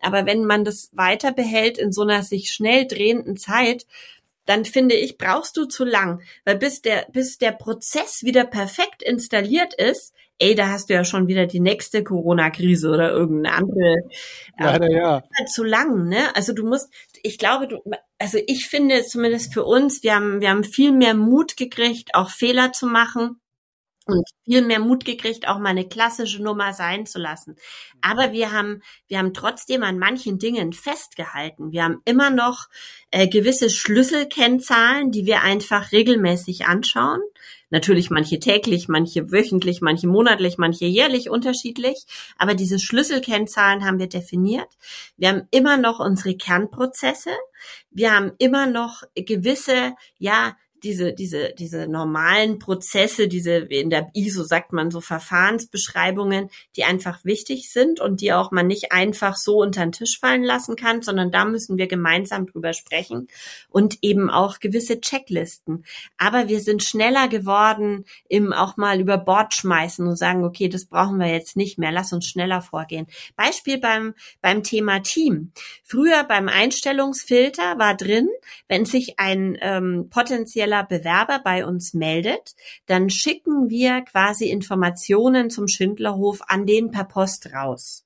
Aber 0.00 0.26
wenn 0.26 0.44
man 0.44 0.64
das 0.64 0.90
weiter 0.92 1.32
behält 1.32 1.78
in 1.78 1.92
so 1.92 2.02
einer 2.02 2.22
sich 2.22 2.50
schnell 2.50 2.86
drehenden 2.86 3.36
Zeit, 3.36 3.86
dann 4.46 4.64
finde 4.64 4.94
ich, 4.94 5.18
brauchst 5.18 5.56
du 5.56 5.66
zu 5.66 5.84
lang. 5.84 6.22
Weil 6.44 6.56
bis 6.56 6.80
der, 6.80 7.06
bis 7.12 7.38
der 7.38 7.52
Prozess 7.52 8.22
wieder 8.22 8.44
perfekt 8.44 9.02
installiert 9.02 9.74
ist, 9.74 10.14
ey, 10.38 10.54
da 10.54 10.68
hast 10.68 10.88
du 10.88 10.94
ja 10.94 11.04
schon 11.04 11.28
wieder 11.28 11.46
die 11.46 11.60
nächste 11.60 12.02
Corona-Krise 12.02 12.88
oder 12.88 13.10
irgendeine 13.10 13.56
andere. 13.56 13.96
Leider 14.58 14.90
ja. 14.90 15.22
Halt 15.36 15.50
zu 15.50 15.64
lang, 15.64 16.08
ne? 16.08 16.34
Also 16.34 16.52
du 16.52 16.66
musst, 16.66 16.88
ich 17.22 17.38
glaube, 17.38 17.68
du, 17.68 17.82
also 18.18 18.38
ich 18.46 18.66
finde 18.66 19.04
zumindest 19.04 19.52
für 19.52 19.64
uns, 19.64 20.02
wir 20.02 20.14
haben, 20.14 20.40
wir 20.40 20.50
haben 20.50 20.64
viel 20.64 20.92
mehr 20.92 21.14
Mut 21.14 21.56
gekriegt, 21.56 22.14
auch 22.14 22.30
Fehler 22.30 22.72
zu 22.72 22.86
machen 22.86 23.40
und 24.08 24.26
viel 24.44 24.62
mehr 24.62 24.80
Mut 24.80 25.04
gekriegt, 25.04 25.46
auch 25.46 25.58
mal 25.58 25.68
eine 25.68 25.86
klassische 25.86 26.42
Nummer 26.42 26.72
sein 26.72 27.04
zu 27.04 27.18
lassen. 27.18 27.56
Aber 28.00 28.32
wir 28.32 28.52
haben, 28.52 28.82
wir 29.06 29.18
haben 29.18 29.34
trotzdem 29.34 29.82
an 29.82 29.98
manchen 29.98 30.38
Dingen 30.38 30.72
festgehalten. 30.72 31.72
Wir 31.72 31.84
haben 31.84 32.00
immer 32.06 32.30
noch 32.30 32.68
äh, 33.10 33.28
gewisse 33.28 33.68
Schlüsselkennzahlen, 33.68 35.10
die 35.10 35.26
wir 35.26 35.42
einfach 35.42 35.92
regelmäßig 35.92 36.66
anschauen. 36.66 37.20
Natürlich 37.70 38.08
manche 38.08 38.38
täglich, 38.38 38.88
manche 38.88 39.30
wöchentlich, 39.30 39.82
manche 39.82 40.06
monatlich, 40.06 40.56
manche 40.56 40.86
jährlich 40.86 41.28
unterschiedlich. 41.28 42.06
Aber 42.38 42.54
diese 42.54 42.78
Schlüsselkennzahlen 42.78 43.84
haben 43.84 43.98
wir 43.98 44.08
definiert. 44.08 44.68
Wir 45.18 45.28
haben 45.28 45.48
immer 45.50 45.76
noch 45.76 46.00
unsere 46.00 46.34
Kernprozesse. 46.34 47.32
Wir 47.90 48.14
haben 48.14 48.32
immer 48.38 48.66
noch 48.66 49.02
gewisse, 49.14 49.94
ja, 50.16 50.56
diese, 50.82 51.12
diese, 51.12 51.54
diese 51.58 51.86
normalen 51.88 52.58
Prozesse, 52.58 53.28
diese, 53.28 53.56
in 53.56 53.90
der 53.90 54.10
ISO 54.14 54.44
sagt 54.44 54.72
man 54.72 54.90
so 54.90 55.00
Verfahrensbeschreibungen, 55.00 56.50
die 56.76 56.84
einfach 56.84 57.24
wichtig 57.24 57.70
sind 57.70 58.00
und 58.00 58.20
die 58.20 58.32
auch 58.32 58.50
man 58.50 58.66
nicht 58.66 58.92
einfach 58.92 59.36
so 59.36 59.60
unter 59.60 59.82
den 59.82 59.92
Tisch 59.92 60.18
fallen 60.18 60.44
lassen 60.44 60.76
kann, 60.76 61.02
sondern 61.02 61.30
da 61.30 61.44
müssen 61.44 61.78
wir 61.78 61.86
gemeinsam 61.86 62.46
drüber 62.46 62.72
sprechen 62.72 63.28
und 63.68 63.98
eben 64.02 64.30
auch 64.30 64.60
gewisse 64.60 65.00
Checklisten. 65.00 65.84
Aber 66.16 66.48
wir 66.48 66.60
sind 66.60 66.82
schneller 66.82 67.28
geworden 67.28 68.04
im 68.28 68.52
auch 68.52 68.76
mal 68.76 69.00
über 69.00 69.18
Bord 69.18 69.54
schmeißen 69.54 70.06
und 70.06 70.16
sagen, 70.16 70.44
okay, 70.44 70.68
das 70.68 70.86
brauchen 70.86 71.18
wir 71.18 71.28
jetzt 71.28 71.56
nicht 71.56 71.78
mehr, 71.78 71.92
lass 71.92 72.12
uns 72.12 72.26
schneller 72.26 72.62
vorgehen. 72.62 73.06
Beispiel 73.36 73.78
beim, 73.78 74.14
beim 74.40 74.62
Thema 74.62 75.00
Team. 75.00 75.52
Früher 75.82 76.24
beim 76.24 76.48
Einstellungsfilter 76.48 77.78
war 77.78 77.96
drin, 77.96 78.28
wenn 78.68 78.84
sich 78.84 79.18
ein 79.18 79.56
ähm, 79.60 80.08
potenzieller 80.10 80.67
potenzieller 80.68 80.84
Bewerber 80.84 81.40
bei 81.42 81.64
uns 81.64 81.94
meldet, 81.94 82.54
dann 82.86 83.10
schicken 83.10 83.68
wir 83.68 84.02
quasi 84.02 84.50
Informationen 84.50 85.50
zum 85.50 85.68
Schindlerhof 85.68 86.40
an 86.46 86.66
den 86.66 86.90
per 86.90 87.04
Post 87.04 87.52
raus. 87.52 88.04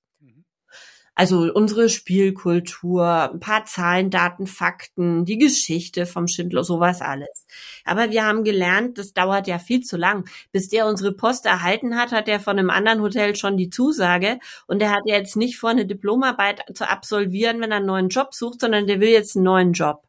Also 1.15 1.53
unsere 1.53 1.91
Spielkultur, 1.91 3.31
ein 3.33 3.39
paar 3.39 3.67
Zahlen, 3.67 4.09
Daten, 4.09 4.47
Fakten, 4.47 5.27
die 5.27 5.37
Geschichte 5.37 6.07
vom 6.07 6.27
Schindler, 6.27 6.65
sowas 6.65 7.03
alles. 7.03 7.47
Aber 7.85 8.11
wir 8.11 8.25
haben 8.25 8.45
gelernt, 8.45 8.97
das 8.97 9.13
dauert 9.13 9.47
ja 9.47 9.59
viel 9.59 9.83
zu 9.83 9.99
lang. 9.99 10.27
Bis 10.53 10.71
der 10.71 10.87
unsere 10.87 11.13
Post 11.13 11.45
erhalten 11.45 11.99
hat, 11.99 12.13
hat 12.13 12.29
er 12.29 12.41
von 12.41 12.59
einem 12.59 12.71
anderen 12.71 13.03
Hotel 13.03 13.37
schon 13.37 13.59
die 13.59 13.69
Zusage 13.69 14.39
und 14.67 14.79
der 14.79 14.91
hat 14.91 15.03
jetzt 15.05 15.37
nicht 15.37 15.59
vor, 15.59 15.69
eine 15.69 15.85
Diplomarbeit 15.85 16.63
zu 16.75 16.89
absolvieren, 16.89 17.61
wenn 17.61 17.73
er 17.73 17.77
einen 17.77 17.87
neuen 17.87 18.09
Job 18.09 18.33
sucht, 18.33 18.63
sondern 18.63 18.87
der 18.87 19.01
will 19.01 19.11
jetzt 19.11 19.37
einen 19.37 19.45
neuen 19.45 19.73
Job. 19.75 20.05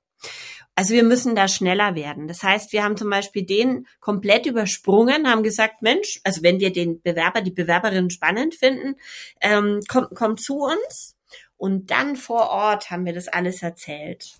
Also 0.75 0.93
wir 0.93 1.03
müssen 1.03 1.35
da 1.35 1.47
schneller 1.47 1.95
werden. 1.95 2.27
Das 2.27 2.41
heißt, 2.41 2.73
wir 2.73 2.83
haben 2.83 2.97
zum 2.97 3.09
Beispiel 3.09 3.45
den 3.45 3.85
komplett 3.99 4.45
übersprungen, 4.47 5.29
haben 5.29 5.43
gesagt, 5.43 5.81
Mensch, 5.81 6.19
also 6.23 6.41
wenn 6.41 6.59
wir 6.59 6.73
den 6.73 7.01
Bewerber, 7.01 7.41
die 7.41 7.51
Bewerberin 7.51 8.09
spannend 8.09 8.55
finden, 8.55 8.95
ähm, 9.41 9.81
kommt 9.87 10.09
komm 10.15 10.37
zu 10.37 10.57
uns. 10.57 11.15
Und 11.57 11.91
dann 11.91 12.15
vor 12.15 12.49
Ort 12.49 12.89
haben 12.89 13.05
wir 13.05 13.13
das 13.13 13.27
alles 13.27 13.61
erzählt. 13.61 14.35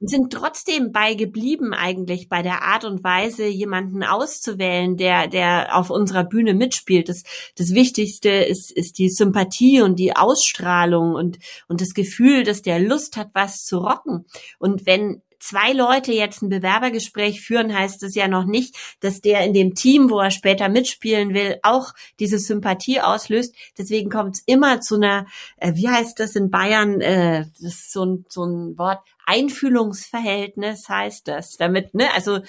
Und 0.00 0.10
sind 0.10 0.32
trotzdem 0.32 0.90
bei 0.90 1.14
geblieben 1.14 1.72
eigentlich 1.72 2.28
bei 2.28 2.42
der 2.42 2.62
Art 2.62 2.84
und 2.84 3.04
Weise, 3.04 3.46
jemanden 3.46 4.02
auszuwählen, 4.02 4.96
der, 4.96 5.28
der 5.28 5.76
auf 5.76 5.90
unserer 5.90 6.24
Bühne 6.24 6.54
mitspielt. 6.54 7.08
Das, 7.08 7.22
das 7.54 7.72
Wichtigste 7.72 8.30
ist, 8.30 8.72
ist 8.72 8.98
die 8.98 9.08
Sympathie 9.08 9.80
und 9.80 10.00
die 10.00 10.16
Ausstrahlung 10.16 11.14
und, 11.14 11.38
und 11.68 11.80
das 11.80 11.94
Gefühl, 11.94 12.42
dass 12.42 12.62
der 12.62 12.80
Lust 12.80 13.16
hat, 13.16 13.28
was 13.32 13.64
zu 13.64 13.78
rocken. 13.78 14.26
Und 14.58 14.86
wenn 14.86 15.22
zwei 15.42 15.72
Leute 15.72 16.12
jetzt 16.12 16.42
ein 16.42 16.48
Bewerbergespräch 16.48 17.40
führen, 17.40 17.74
heißt 17.74 18.02
es 18.04 18.14
ja 18.14 18.28
noch 18.28 18.44
nicht, 18.44 18.76
dass 19.00 19.20
der 19.20 19.44
in 19.44 19.52
dem 19.52 19.74
Team, 19.74 20.08
wo 20.08 20.20
er 20.20 20.30
später 20.30 20.68
mitspielen 20.68 21.34
will, 21.34 21.58
auch 21.62 21.92
diese 22.20 22.38
Sympathie 22.38 23.00
auslöst. 23.00 23.54
Deswegen 23.76 24.08
kommt 24.08 24.36
es 24.36 24.42
immer 24.46 24.80
zu 24.80 24.96
einer, 24.96 25.26
äh, 25.56 25.72
wie 25.74 25.88
heißt 25.88 26.20
das 26.20 26.36
in 26.36 26.50
Bayern, 26.50 27.00
äh, 27.00 27.46
das 27.60 27.60
ist 27.60 27.92
so 27.92 28.04
ein, 28.04 28.24
so 28.28 28.44
ein 28.44 28.78
Wort, 28.78 29.00
Einfühlungsverhältnis 29.26 30.88
heißt 30.88 31.26
das. 31.26 31.56
Damit, 31.56 31.94
ne, 31.94 32.12
also 32.14 32.40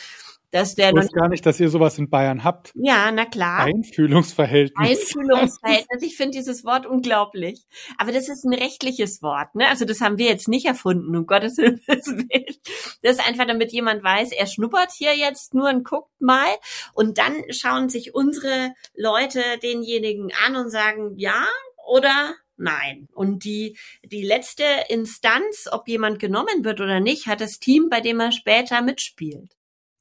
dass 0.54 0.76
der 0.76 0.89
ich 0.89 0.95
weiß 0.95 1.12
gar 1.12 1.30
nicht, 1.30 1.43
dass 1.47 1.60
ihr 1.60 1.70
sowas 1.70 1.97
in 1.97 2.12
Bayern 2.12 2.43
habt. 2.43 2.72
Ja, 2.76 3.12
na 3.12 3.26
klar. 3.26 3.62
Einfühlungsverhältnis. 3.64 4.99
Einfühlungsverhältnis. 4.99 6.04
Ich 6.04 6.16
finde 6.16 6.38
dieses 6.38 6.64
Wort 6.64 6.86
unglaublich. 6.86 7.66
Aber 7.97 8.12
das 8.12 8.30
ist 8.30 8.45
ein 8.45 8.54
rechtliches 8.54 9.24
Wort. 9.24 9.56
Ne? 9.56 9.68
Also 9.68 9.86
das 9.86 9.99
haben 9.99 10.20
wir 10.20 10.28
jetzt 10.28 10.47
nicht 10.47 10.68
erfunden, 10.68 11.16
um 11.18 11.26
Gottes 11.26 11.58
Willen. 11.58 12.56
Das 13.01 13.14
ist 13.14 13.28
einfach, 13.28 13.47
damit 13.47 13.72
jemand 13.72 14.04
weiß, 14.04 14.32
er 14.32 14.45
schnuppert 14.45 14.91
hier 14.91 15.18
jetzt 15.18 15.56
nur 15.56 15.70
und 15.70 15.84
guckt 15.84 16.22
mal. 16.22 16.45
Und 16.93 17.18
dann 17.18 17.34
schauen 17.49 17.89
sich 17.89 18.14
unsere 18.14 18.76
Leute 18.95 19.41
denjenigen 19.64 20.32
an 20.45 20.56
und 20.56 20.70
sagen, 20.70 21.16
ja 21.18 21.45
oder 21.88 22.36
Nein. 22.56 23.08
Und 23.12 23.45
die, 23.45 23.76
die 24.04 24.22
letzte 24.22 24.64
Instanz, 24.88 25.68
ob 25.72 25.88
jemand 25.88 26.20
genommen 26.20 26.64
wird 26.64 26.80
oder 26.80 26.99
nicht, 26.99 27.26
hat 27.26 27.41
das 27.41 27.58
Team, 27.58 27.89
bei 27.89 27.99
dem 27.99 28.20
er 28.20 28.32
später 28.32 28.84
mitspielt. 28.84 29.56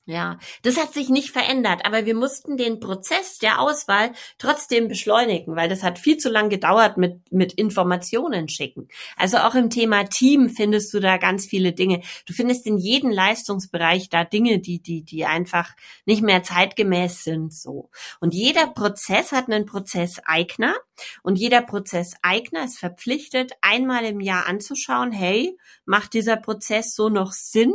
Ja, 0.04 0.40
das 0.62 0.78
hat 0.78 0.92
sich 0.92 1.10
nicht 1.10 1.30
verändert, 1.30 1.86
aber 1.86 2.04
wir 2.04 2.16
mussten 2.16 2.56
den 2.56 2.80
Prozess 2.80 3.38
der 3.38 3.60
Auswahl 3.60 4.10
trotzdem 4.36 4.88
beschleunigen, 4.88 5.54
weil 5.54 5.68
das 5.68 5.84
hat 5.84 5.96
viel 5.96 6.16
zu 6.16 6.28
lang 6.28 6.48
gedauert 6.48 6.96
mit, 6.96 7.30
mit 7.30 7.52
Informationen 7.52 8.48
schicken. 8.48 8.88
Also 9.16 9.36
auch 9.36 9.54
im 9.54 9.70
Thema 9.70 10.02
Team 10.02 10.50
findest 10.50 10.92
du 10.92 10.98
da 10.98 11.18
ganz 11.18 11.46
viele 11.46 11.72
Dinge. 11.72 12.02
Du 12.26 12.32
findest 12.32 12.66
in 12.66 12.78
jedem 12.78 13.12
Leistungsbereich 13.12 14.08
da 14.08 14.24
Dinge, 14.24 14.58
die, 14.58 14.82
die, 14.82 15.04
die 15.04 15.24
einfach 15.24 15.70
nicht 16.04 16.22
mehr 16.22 16.42
zeitgemäß 16.42 17.22
sind, 17.22 17.54
so. 17.54 17.88
Und 18.18 18.34
jeder 18.34 18.66
Prozess 18.66 19.30
hat 19.30 19.48
einen 19.48 19.66
Prozesseigner 19.66 20.74
und 21.22 21.36
jeder 21.38 21.62
Prozesseigner 21.62 22.64
ist 22.64 22.80
verpflichtet, 22.80 23.52
einmal 23.60 24.04
im 24.04 24.18
Jahr 24.18 24.48
anzuschauen, 24.48 25.12
hey, 25.12 25.56
macht 25.84 26.12
dieser 26.14 26.38
Prozess 26.38 26.96
so 26.96 27.08
noch 27.08 27.30
Sinn? 27.30 27.72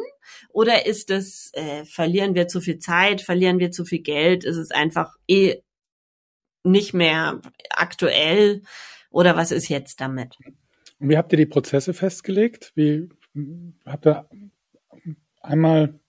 Oder 0.50 0.86
ist 0.86 1.10
es, 1.12 1.52
äh, 1.54 1.86
verlieren 1.86 2.36
wir 2.36 2.48
zu 2.48 2.62
viel 2.62 2.80
Zeit, 2.80 3.22
verlieren 3.22 3.60
wir 3.60 3.72
zu 3.72 3.86
viel 3.86 4.02
Geld, 4.02 4.44
ist 4.44 4.58
es 4.58 4.72
einfach 4.72 5.16
eh 5.28 5.62
nicht 6.64 6.94
mehr 6.94 7.42
aktuell? 7.70 8.64
Oder 9.10 9.36
was 9.36 9.52
ist 9.52 9.70
jetzt 9.70 10.02
damit? 10.02 10.36
Und 11.00 11.10
wie 11.10 11.18
habt 11.18 11.32
ihr 11.32 11.38
die 11.38 11.46
Prozesse 11.46 11.94
festgelegt? 11.94 12.72
Wie 12.76 13.10
habt 13.86 14.06
ihr 14.06 14.30
einmal 15.42 16.00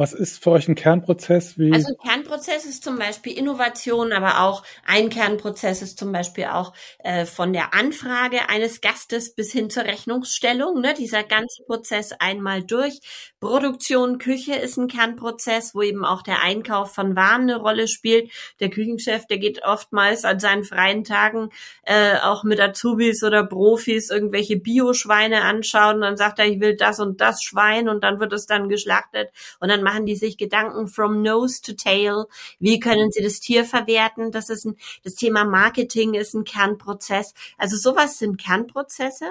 Was 0.00 0.14
ist 0.14 0.42
für 0.42 0.52
euch 0.52 0.66
ein 0.66 0.76
Kernprozess? 0.76 1.58
Wie 1.58 1.74
also 1.74 1.88
ein 1.88 2.08
Kernprozess 2.08 2.64
ist 2.64 2.82
zum 2.82 2.98
Beispiel 2.98 3.36
Innovation, 3.36 4.14
aber 4.14 4.40
auch 4.40 4.62
ein 4.86 5.10
Kernprozess 5.10 5.82
ist 5.82 5.98
zum 5.98 6.10
Beispiel 6.10 6.46
auch 6.46 6.72
äh, 7.00 7.26
von 7.26 7.52
der 7.52 7.74
Anfrage 7.74 8.48
eines 8.48 8.80
Gastes 8.80 9.34
bis 9.34 9.52
hin 9.52 9.68
zur 9.68 9.82
Rechnungsstellung. 9.82 10.80
Ne? 10.80 10.94
Dieser 10.94 11.22
ganze 11.22 11.64
Prozess 11.64 12.12
einmal 12.12 12.62
durch. 12.62 13.00
Produktion, 13.40 14.16
Küche 14.16 14.54
ist 14.54 14.78
ein 14.78 14.88
Kernprozess, 14.88 15.74
wo 15.74 15.82
eben 15.82 16.06
auch 16.06 16.22
der 16.22 16.42
Einkauf 16.42 16.94
von 16.94 17.14
Waren 17.14 17.42
eine 17.42 17.56
Rolle 17.56 17.86
spielt. 17.86 18.30
Der 18.60 18.70
Küchenchef, 18.70 19.26
der 19.26 19.36
geht 19.36 19.64
oftmals 19.64 20.24
an 20.24 20.40
seinen 20.40 20.64
freien 20.64 21.04
Tagen 21.04 21.50
äh, 21.82 22.16
auch 22.22 22.42
mit 22.42 22.58
Azubis 22.58 23.22
oder 23.22 23.44
Profis 23.44 24.08
irgendwelche 24.08 24.56
Bioschweine 24.56 25.42
anschauen. 25.42 26.00
Dann 26.00 26.16
sagt 26.16 26.38
er, 26.38 26.46
ich 26.46 26.58
will 26.60 26.74
das 26.74 27.00
und 27.00 27.20
das 27.20 27.42
Schwein 27.42 27.90
und 27.90 28.02
dann 28.02 28.18
wird 28.18 28.32
es 28.32 28.46
dann 28.46 28.70
geschlachtet 28.70 29.28
und 29.58 29.68
dann 29.68 29.89
machen 29.90 30.06
die 30.06 30.16
sich 30.16 30.36
Gedanken 30.36 30.86
from 30.86 31.22
nose 31.22 31.60
to 31.62 31.72
tail. 31.72 32.26
Wie 32.60 32.78
können 32.78 33.10
sie 33.10 33.22
das 33.22 33.40
Tier 33.40 33.64
verwerten? 33.64 34.30
Das 34.30 34.48
ist 34.48 34.64
ein, 34.64 34.76
das 35.02 35.14
Thema 35.14 35.44
Marketing 35.44 36.14
ist 36.14 36.34
ein 36.34 36.44
Kernprozess. 36.44 37.34
Also 37.58 37.76
sowas 37.76 38.18
sind 38.18 38.40
Kernprozesse. 38.40 39.26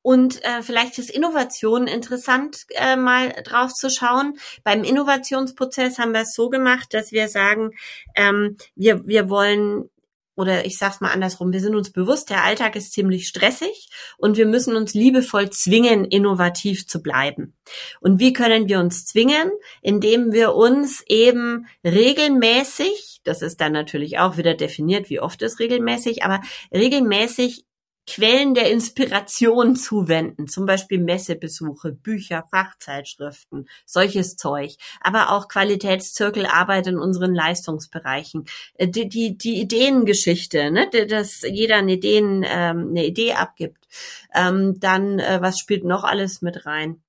Und 0.00 0.42
äh, 0.44 0.62
vielleicht 0.62 0.98
ist 0.98 1.10
Innovation 1.10 1.86
interessant, 1.86 2.66
äh, 2.70 2.96
mal 2.96 3.30
drauf 3.42 3.72
zu 3.72 3.88
schauen. 3.88 4.38
Beim 4.62 4.84
Innovationsprozess 4.84 5.98
haben 5.98 6.12
wir 6.12 6.22
es 6.22 6.34
so 6.34 6.50
gemacht, 6.50 6.92
dass 6.92 7.10
wir 7.12 7.28
sagen, 7.28 7.70
ähm, 8.14 8.56
wir, 8.74 9.06
wir 9.06 9.30
wollen 9.30 9.88
oder 10.36 10.64
ich 10.66 10.78
sag's 10.78 11.00
mal 11.00 11.12
andersrum, 11.12 11.52
wir 11.52 11.60
sind 11.60 11.74
uns 11.74 11.90
bewusst, 11.90 12.30
der 12.30 12.44
Alltag 12.44 12.76
ist 12.76 12.92
ziemlich 12.92 13.28
stressig 13.28 13.88
und 14.18 14.36
wir 14.36 14.46
müssen 14.46 14.76
uns 14.76 14.94
liebevoll 14.94 15.50
zwingen, 15.50 16.04
innovativ 16.04 16.86
zu 16.86 17.02
bleiben. 17.02 17.54
Und 18.00 18.18
wie 18.20 18.32
können 18.32 18.68
wir 18.68 18.80
uns 18.80 19.04
zwingen? 19.06 19.50
Indem 19.82 20.32
wir 20.32 20.54
uns 20.54 21.02
eben 21.06 21.66
regelmäßig, 21.84 23.20
das 23.24 23.42
ist 23.42 23.60
dann 23.60 23.72
natürlich 23.72 24.18
auch 24.18 24.36
wieder 24.36 24.54
definiert, 24.54 25.10
wie 25.10 25.20
oft 25.20 25.42
ist 25.42 25.60
regelmäßig, 25.60 26.22
aber 26.22 26.40
regelmäßig 26.72 27.64
Quellen 28.06 28.54
der 28.54 28.70
Inspiration 28.70 29.76
zuwenden, 29.76 30.46
zum 30.46 30.66
Beispiel 30.66 30.98
Messebesuche, 30.98 31.92
Bücher, 31.92 32.44
Fachzeitschriften, 32.50 33.68
solches 33.86 34.36
Zeug, 34.36 34.76
aber 35.00 35.30
auch 35.30 35.48
Qualitätszirkelarbeit 35.48 36.86
in 36.86 36.98
unseren 36.98 37.34
Leistungsbereichen, 37.34 38.44
äh, 38.74 38.88
die, 38.88 39.08
die, 39.08 39.38
die 39.38 39.60
Ideengeschichte, 39.60 40.70
ne, 40.70 40.88
dass 41.08 41.42
jeder 41.42 41.76
eine, 41.76 41.92
Ideen, 41.94 42.44
ähm, 42.46 42.88
eine 42.90 43.06
Idee 43.06 43.34
abgibt. 43.34 43.86
Ähm, 44.34 44.78
dann, 44.80 45.18
äh, 45.18 45.38
was 45.40 45.58
spielt 45.58 45.84
noch 45.84 46.04
alles 46.04 46.42
mit 46.42 46.66
rein? 46.66 47.00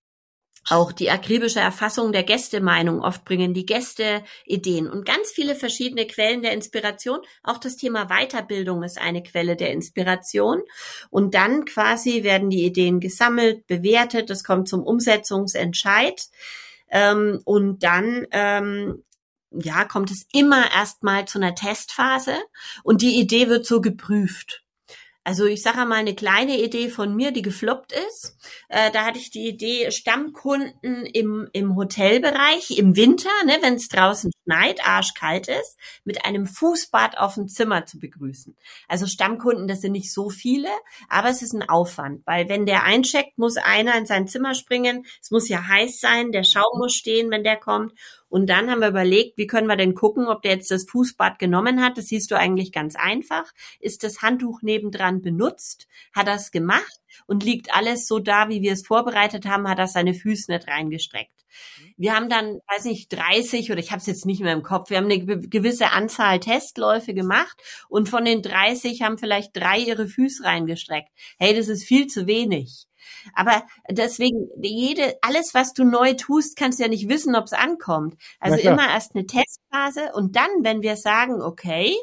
Auch 0.70 0.92
die 0.92 1.12
akribische 1.12 1.60
Erfassung 1.60 2.12
der 2.12 2.24
Gästemeinung. 2.24 3.02
Oft 3.02 3.24
bringen 3.26 3.54
die 3.54 3.66
Gäste 3.66 4.24
Ideen 4.46 4.90
und 4.90 5.06
ganz 5.06 5.32
viele 5.32 5.56
verschiedene 5.56 6.08
Quellen 6.08 6.42
der 6.42 6.54
Inspiration. 6.54 7.20
Auch 7.44 7.58
das 7.58 7.78
Thema 7.78 8.08
Weiterbildung 8.08 8.84
ist 8.84 9.00
eine 9.00 9.22
Quelle 9.24 9.56
der 9.56 9.72
Inspiration. 9.72 10.64
Und 11.10 11.36
dann 11.36 11.66
quasi 11.66 12.24
werden 12.24 12.50
die 12.50 12.66
Ideen 12.66 13.00
gesammelt, 13.00 13.68
bewertet. 13.68 14.30
Es 14.30 14.44
kommt 14.44 14.68
zum 14.68 14.84
Umsetzungsentscheid. 14.84 16.24
Ähm, 16.90 17.42
und 17.46 17.84
dann 17.84 18.26
ähm, 18.32 19.04
ja, 19.52 19.86
kommt 19.86 20.12
es 20.12 20.26
immer 20.34 20.72
erstmal 20.72 21.26
zu 21.26 21.40
einer 21.40 21.56
Testphase 21.56 22.36
und 22.84 23.02
die 23.02 23.20
Idee 23.20 23.48
wird 23.48 23.66
so 23.66 23.82
geprüft. 23.82 24.65
Also 25.26 25.46
ich 25.46 25.64
sage 25.64 25.86
mal 25.86 25.96
eine 25.96 26.14
kleine 26.14 26.62
Idee 26.62 26.88
von 26.90 27.16
mir, 27.16 27.32
die 27.32 27.42
gefloppt 27.42 27.94
ist. 27.94 28.38
Äh, 28.70 28.92
da 28.92 29.06
hatte 29.06 29.18
ich 29.18 29.32
die 29.32 29.48
Idee, 29.48 29.90
Stammkunden 29.90 31.04
im, 31.08 31.50
im 31.52 31.76
Hotelbereich 31.76 32.78
im 32.78 32.96
Winter, 32.96 33.32
ne, 33.44 33.58
wenn 33.62 33.74
es 33.74 33.88
draußen 33.88 34.32
schneit, 34.44 34.88
arschkalt 34.88 35.48
ist, 35.48 35.78
mit 36.04 36.26
einem 36.26 36.46
Fußbad 36.46 37.18
auf 37.18 37.34
dem 37.34 37.48
Zimmer 37.48 37.88
zu 37.88 37.98
begrüßen. 37.98 38.56
Also 38.88 39.08
Stammkunden, 39.08 39.68
das 39.68 39.82
sind 39.82 39.94
nicht 39.94 40.14
so 40.14 40.30
viele, 40.30 40.70
aber 41.10 41.30
es 41.30 41.42
ist 41.42 41.54
ein 41.54 41.68
Aufwand, 41.68 42.22
weil 42.28 42.48
wenn 42.48 42.68
der 42.68 42.84
eincheckt, 42.84 43.40
muss 43.40 43.58
einer 43.58 43.98
in 43.98 44.06
sein 44.06 44.28
Zimmer 44.28 44.54
springen. 44.54 45.08
Es 45.24 45.32
muss 45.32 45.50
ja 45.50 45.68
heiß 45.68 46.00
sein, 46.00 46.34
der 46.34 46.44
Schaum 46.44 46.78
muss 46.78 46.94
stehen, 46.94 47.32
wenn 47.32 47.44
der 47.44 47.58
kommt. 47.58 47.94
Und 48.30 48.48
dann 48.50 48.70
haben 48.70 48.82
wir 48.82 48.90
überlegt, 48.90 49.38
wie 49.38 49.48
können 49.48 49.68
wir 49.68 49.76
denn 49.76 49.96
gucken, 49.96 50.28
ob 50.28 50.42
der 50.42 50.54
jetzt 50.54 50.72
das 50.72 50.86
Fußbad 50.90 51.40
genommen 51.40 51.84
hat. 51.84 51.98
Das 51.98 52.08
siehst 52.08 52.32
du 52.32 52.38
eigentlich 52.38 52.72
ganz 52.72 52.96
einfach. 52.96 53.46
Ist 53.80 54.04
das 54.04 54.22
Handtuch 54.22 54.62
nebendran 54.62 55.22
benutzt? 55.22 55.88
Hat 56.14 56.28
es 56.28 56.52
gemacht? 56.52 57.02
Und 57.28 57.44
liegt 57.44 57.74
alles 57.74 58.08
so 58.08 58.20
da, 58.20 58.50
wie 58.50 58.62
wir 58.62 58.74
es 58.74 58.86
vorbereitet 58.86 59.46
haben, 59.46 59.70
hat 59.70 59.80
er 59.80 59.88
seine 59.88 60.14
Füße 60.14 60.52
nicht 60.52 60.68
reingestreckt. 60.68 61.32
Wir 61.98 62.14
haben 62.14 62.30
dann, 62.30 62.60
weiß 62.68 62.86
nicht, 62.86 63.12
30 63.14 63.72
oder 63.72 63.80
ich 63.80 63.92
habe 63.92 64.00
es 64.00 64.06
jetzt 64.06 64.26
nicht 64.26 64.42
mehr 64.42 64.54
im 64.54 64.64
Kopf, 64.64 64.90
wir 64.90 64.98
haben 64.98 65.06
eine 65.06 65.40
gewisse 65.40 65.92
Anzahl 65.92 66.40
Testläufe 66.40 67.14
gemacht 67.14 67.56
und 67.88 68.10
von 68.10 68.26
den 68.26 68.42
30 68.42 69.02
haben 69.02 69.18
vielleicht 69.18 69.56
drei 69.56 69.80
ihre 69.80 70.08
Füße 70.08 70.44
reingestreckt. 70.44 71.10
Hey, 71.38 71.56
das 71.56 71.70
ist 71.70 71.86
viel 71.86 72.08
zu 72.08 72.28
wenig. 72.28 72.88
Aber 73.34 73.64
deswegen, 73.90 74.50
jede, 74.62 75.18
alles, 75.22 75.54
was 75.54 75.74
du 75.74 75.84
neu 75.84 76.14
tust, 76.14 76.58
kannst 76.58 76.80
du 76.80 76.84
ja 76.84 76.90
nicht 76.90 77.10
wissen, 77.10 77.36
ob 77.36 77.46
es 77.46 77.54
ankommt. 77.54 78.16
Also 78.40 78.58
immer 78.60 78.90
erst 78.90 79.16
eine 79.16 79.26
Testphase 79.26 80.12
und 80.14 80.36
dann, 80.36 80.50
wenn 80.62 80.82
wir 80.82 80.96
sagen, 80.96 81.42
okay, 81.42 81.96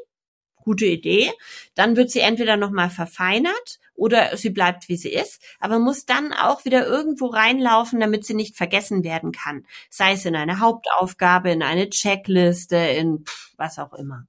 gute 0.63 0.87
Idee, 0.87 1.31
dann 1.75 1.97
wird 1.97 2.11
sie 2.11 2.21
entweder 2.21 2.57
nochmal 2.57 2.91
verfeinert 2.91 3.79
oder 3.95 4.37
sie 4.37 4.51
bleibt, 4.51 4.89
wie 4.89 4.97
sie 4.97 5.13
ist, 5.13 5.43
aber 5.61 5.79
muss 5.79 6.07
dann 6.07 6.33
auch 6.33 6.65
wieder 6.65 6.87
irgendwo 6.87 7.27
reinlaufen, 7.27 8.01
damit 8.01 8.25
sie 8.25 8.35
nicht 8.35 8.57
vergessen 8.57 9.05
werden 9.05 9.33
kann. 9.33 9.67
Sei 9.91 10.13
es 10.13 10.25
in 10.25 10.37
eine 10.37 10.61
Hauptaufgabe, 10.61 11.51
in 11.51 11.63
eine 11.63 11.91
Checkliste, 11.91 12.77
in 12.77 13.25
pff, 13.25 13.53
was 13.57 13.79
auch 13.79 13.93
immer. 13.93 14.27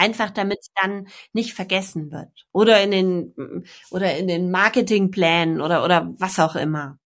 Einfach 0.00 0.30
damit 0.30 0.60
es 0.60 0.70
dann 0.80 1.08
nicht 1.32 1.52
vergessen 1.52 2.10
wird. 2.10 2.46
Oder 2.52 2.82
in 2.82 2.90
den, 2.90 3.64
oder 3.90 4.16
in 4.16 4.28
den 4.28 4.50
Marketingplänen 4.50 5.60
oder, 5.60 5.84
oder 5.84 6.14
was 6.18 6.38
auch 6.38 6.56
immer. 6.56 6.98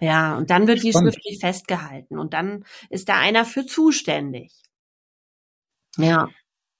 Ja, 0.00 0.36
und 0.36 0.50
dann 0.50 0.68
wird 0.68 0.82
die 0.82 0.92
schriftlich 0.92 1.38
festgehalten 1.40 2.18
und 2.18 2.34
dann 2.34 2.64
ist 2.90 3.08
da 3.08 3.18
einer 3.18 3.44
für 3.44 3.66
zuständig. 3.66 4.52
Ja. 5.96 6.28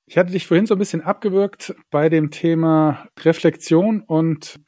Ich 0.06 0.16
hatte 0.16 0.32
dich 0.32 0.46
vorhin 0.46 0.66
so 0.66 0.74
ein 0.74 0.78
bisschen 0.78 1.02
abgewürgt 1.02 1.74
bei 1.90 2.08
dem 2.08 2.30
Thema 2.30 3.08
Reflexion 3.20 4.02
und 4.02 4.58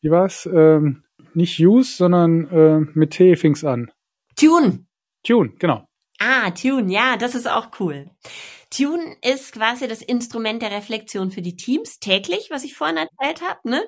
wie 0.00 0.10
war's? 0.10 0.46
Ähm, 0.46 1.04
nicht 1.34 1.58
Use, 1.58 1.96
sondern 1.96 2.48
äh, 2.50 2.80
mit 2.94 3.12
T 3.12 3.36
fing's 3.36 3.64
an. 3.64 3.90
Tune. 4.36 4.86
Tune, 5.24 5.52
genau. 5.58 5.86
Ah, 6.18 6.50
Tune, 6.50 6.92
ja, 6.92 7.16
das 7.16 7.34
ist 7.34 7.48
auch 7.48 7.70
cool. 7.80 8.10
Tune 8.70 9.16
ist 9.22 9.52
quasi 9.52 9.88
das 9.88 10.02
Instrument 10.02 10.62
der 10.62 10.70
Reflexion 10.70 11.30
für 11.30 11.42
die 11.42 11.56
Teams 11.56 11.98
täglich, 11.98 12.48
was 12.50 12.64
ich 12.64 12.74
vorhin 12.74 12.96
erzählt 12.96 13.42
habe. 13.42 13.68
Ne? 13.68 13.82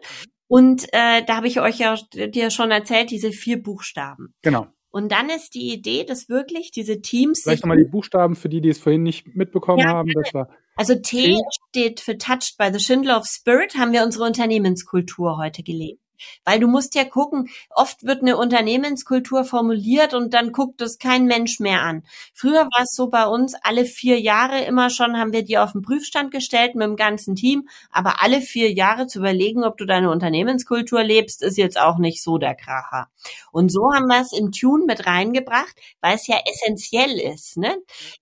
Und 0.48 0.84
äh, 0.92 1.22
da 1.24 1.36
habe 1.36 1.48
ich 1.48 1.60
euch 1.60 1.78
ja 1.78 1.96
dir 2.12 2.50
schon 2.50 2.70
erzählt, 2.70 3.10
diese 3.10 3.32
vier 3.32 3.62
Buchstaben. 3.62 4.34
Genau. 4.42 4.66
Und 4.90 5.12
dann 5.12 5.30
ist 5.30 5.54
die 5.54 5.72
Idee, 5.72 6.04
dass 6.04 6.28
wirklich 6.28 6.72
diese 6.72 7.00
Teams. 7.00 7.42
Vielleicht 7.44 7.62
nochmal 7.62 7.76
die 7.76 7.88
Buchstaben 7.88 8.34
für 8.34 8.48
die, 8.48 8.60
die 8.60 8.70
es 8.70 8.78
vorhin 8.78 9.04
nicht 9.04 9.36
mitbekommen 9.36 9.80
ja, 9.80 9.90
haben. 9.90 10.10
Das 10.12 10.34
war 10.34 10.48
also 10.80 10.94
T, 10.94 11.34
T 11.34 11.38
steht 11.68 12.00
für 12.00 12.16
Touched 12.16 12.56
by 12.56 12.70
the 12.72 12.80
Schindler 12.80 13.18
of 13.18 13.26
Spirit, 13.26 13.76
haben 13.76 13.92
wir 13.92 14.02
unsere 14.02 14.24
Unternehmenskultur 14.24 15.36
heute 15.36 15.62
gelebt. 15.62 16.00
Weil 16.44 16.60
du 16.60 16.68
musst 16.68 16.94
ja 16.94 17.04
gucken, 17.04 17.48
oft 17.70 18.04
wird 18.04 18.22
eine 18.22 18.36
Unternehmenskultur 18.36 19.44
formuliert 19.44 20.14
und 20.14 20.34
dann 20.34 20.52
guckt 20.52 20.80
es 20.80 20.98
kein 20.98 21.26
Mensch 21.26 21.60
mehr 21.60 21.82
an. 21.82 22.02
Früher 22.34 22.64
war 22.64 22.82
es 22.82 22.94
so 22.94 23.08
bei 23.08 23.26
uns, 23.26 23.54
alle 23.62 23.84
vier 23.84 24.20
Jahre 24.20 24.62
immer 24.64 24.90
schon 24.90 25.16
haben 25.16 25.32
wir 25.32 25.44
die 25.44 25.58
auf 25.58 25.72
den 25.72 25.82
Prüfstand 25.82 26.30
gestellt 26.30 26.74
mit 26.74 26.86
dem 26.86 26.96
ganzen 26.96 27.34
Team, 27.34 27.68
aber 27.90 28.22
alle 28.22 28.40
vier 28.40 28.72
Jahre 28.72 29.06
zu 29.06 29.18
überlegen, 29.18 29.64
ob 29.64 29.76
du 29.76 29.86
deine 29.86 30.10
Unternehmenskultur 30.10 31.02
lebst, 31.02 31.42
ist 31.42 31.58
jetzt 31.58 31.78
auch 31.78 31.98
nicht 31.98 32.22
so 32.22 32.38
der 32.38 32.54
Kracher. 32.54 33.08
Und 33.52 33.70
so 33.70 33.92
haben 33.92 34.06
wir 34.06 34.20
es 34.20 34.32
im 34.32 34.52
Tune 34.52 34.84
mit 34.86 35.06
reingebracht, 35.06 35.74
weil 36.00 36.14
es 36.14 36.26
ja 36.26 36.38
essentiell 36.50 37.18
ist. 37.18 37.56
Ne? 37.56 37.76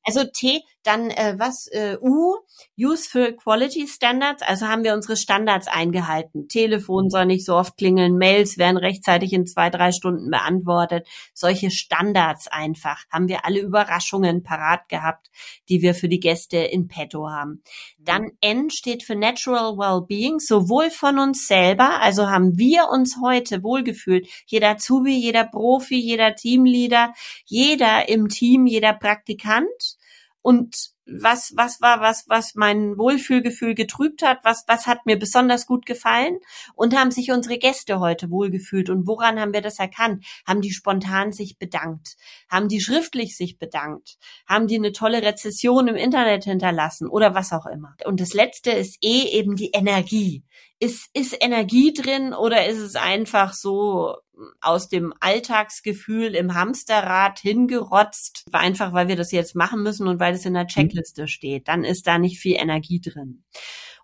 Also 0.05 0.25
T, 0.25 0.63
dann 0.83 1.11
äh, 1.11 1.35
was 1.39 1.67
äh, 1.69 1.99
U, 2.01 2.37
Use 2.79 3.09
for 3.09 3.33
Quality 3.33 3.87
Standards, 3.87 4.43
also 4.43 4.67
haben 4.67 4.85
wir 4.85 4.95
unsere 4.95 5.17
Standards 5.17 5.69
eingehalten. 5.69 6.49
Telefon 6.49 7.11
soll 7.11 7.27
nicht 7.27 7.45
so 7.45 7.57
oft 7.57 7.77
klingeln, 7.89 8.19
Mails 8.19 8.59
werden 8.59 8.77
rechtzeitig 8.77 9.33
in 9.33 9.47
zwei, 9.47 9.71
drei 9.71 9.93
Stunden 9.93 10.31
beantwortet. 10.31 11.09
Solche 11.33 11.71
Standards 11.71 12.47
einfach. 12.49 13.05
Haben 13.11 13.29
wir 13.29 13.45
alle 13.47 13.61
Überraschungen 13.61 14.43
parat 14.43 14.89
gehabt, 14.89 15.31
die 15.69 15.81
wir 15.81 15.95
für 15.95 16.09
die 16.09 16.21
Gäste 16.21 16.59
in 16.59 16.89
petto 16.89 17.31
haben. 17.31 17.63
Dann 17.99 18.33
N 18.41 18.69
steht 18.71 19.03
für 19.03 19.17
Natural 19.17 19.79
Wellbeing, 19.79 20.39
sowohl 20.39 20.91
von 20.91 21.19
uns 21.19 21.47
selber, 21.47 22.01
also 22.01 22.29
haben 22.29 22.59
wir 22.59 22.89
uns 22.91 23.17
heute 23.23 23.63
wohlgefühlt. 23.63 24.29
Jeder 24.47 24.71
Azubi, 24.71 25.17
jeder 25.17 25.45
Profi, 25.45 25.99
jeder 25.99 26.35
Teamleader, 26.35 27.15
jeder 27.47 28.09
im 28.09 28.29
Team, 28.29 28.67
jeder 28.67 28.93
Praktikant 28.93 29.97
und 30.43 30.91
was, 31.11 31.53
was 31.57 31.81
war, 31.81 32.01
was, 32.01 32.25
was 32.29 32.55
mein 32.55 32.99
Wohlfühlgefühl 32.99 33.75
getrübt 33.75 34.23
hat, 34.23 34.39
was, 34.43 34.65
was 34.67 34.87
hat 34.87 35.07
mir 35.07 35.19
besonders 35.19 35.67
gut 35.67 35.87
gefallen 35.87 36.39
und 36.75 36.97
haben 36.97 37.11
sich 37.11 37.31
unsere 37.31 37.59
Gäste 37.59 38.01
heute 38.01 38.31
wohlgefühlt 38.31 38.91
und 38.91 39.07
woran 39.07 39.41
haben 39.41 39.53
wir 39.53 39.63
das 39.63 39.79
erkannt? 39.79 40.25
Haben 40.47 40.61
die 40.61 40.73
spontan 40.73 41.33
sich 41.33 41.59
bedankt? 41.59 42.17
Haben 42.51 42.69
die 42.69 42.81
schriftlich 42.81 43.37
sich 43.37 43.59
bedankt? 43.59 44.19
Haben 44.47 44.67
die 44.67 44.77
eine 44.77 44.93
tolle 44.93 45.23
Rezession 45.23 45.89
im 45.89 45.97
Internet 45.97 46.45
hinterlassen 46.45 47.09
oder 47.09 47.35
was 47.35 47.53
auch 47.53 47.67
immer? 47.67 47.95
Und 48.05 48.21
das 48.21 48.35
letzte 48.35 48.71
ist 48.71 48.99
eh 49.03 49.29
eben 49.39 49.57
die 49.57 49.71
Energie. 49.73 50.45
Ist, 50.81 51.09
ist 51.13 51.37
Energie 51.41 51.93
drin 51.93 52.33
oder 52.33 52.67
ist 52.67 52.79
es 52.79 52.95
einfach 52.95 53.53
so 53.53 54.15
aus 54.61 54.89
dem 54.89 55.13
Alltagsgefühl 55.19 56.37
im 56.37 56.55
Hamsterrad 56.55 57.41
hingerotzt, 57.41 58.45
einfach 58.53 58.93
weil 58.93 59.09
wir 59.09 59.17
das 59.17 59.33
jetzt 59.33 59.57
machen 59.57 59.83
müssen 59.83 60.07
und 60.07 60.21
weil 60.21 60.35
es 60.35 60.45
in 60.45 60.55
der 60.55 60.65
mhm. 60.65 60.69
Checkliste 60.69 61.27
steht? 61.27 61.67
Dann 61.67 61.83
ist 61.83 62.07
da 62.07 62.19
nicht 62.19 62.39
viel 62.39 62.57
Energie 62.57 63.01
drin. 63.01 63.45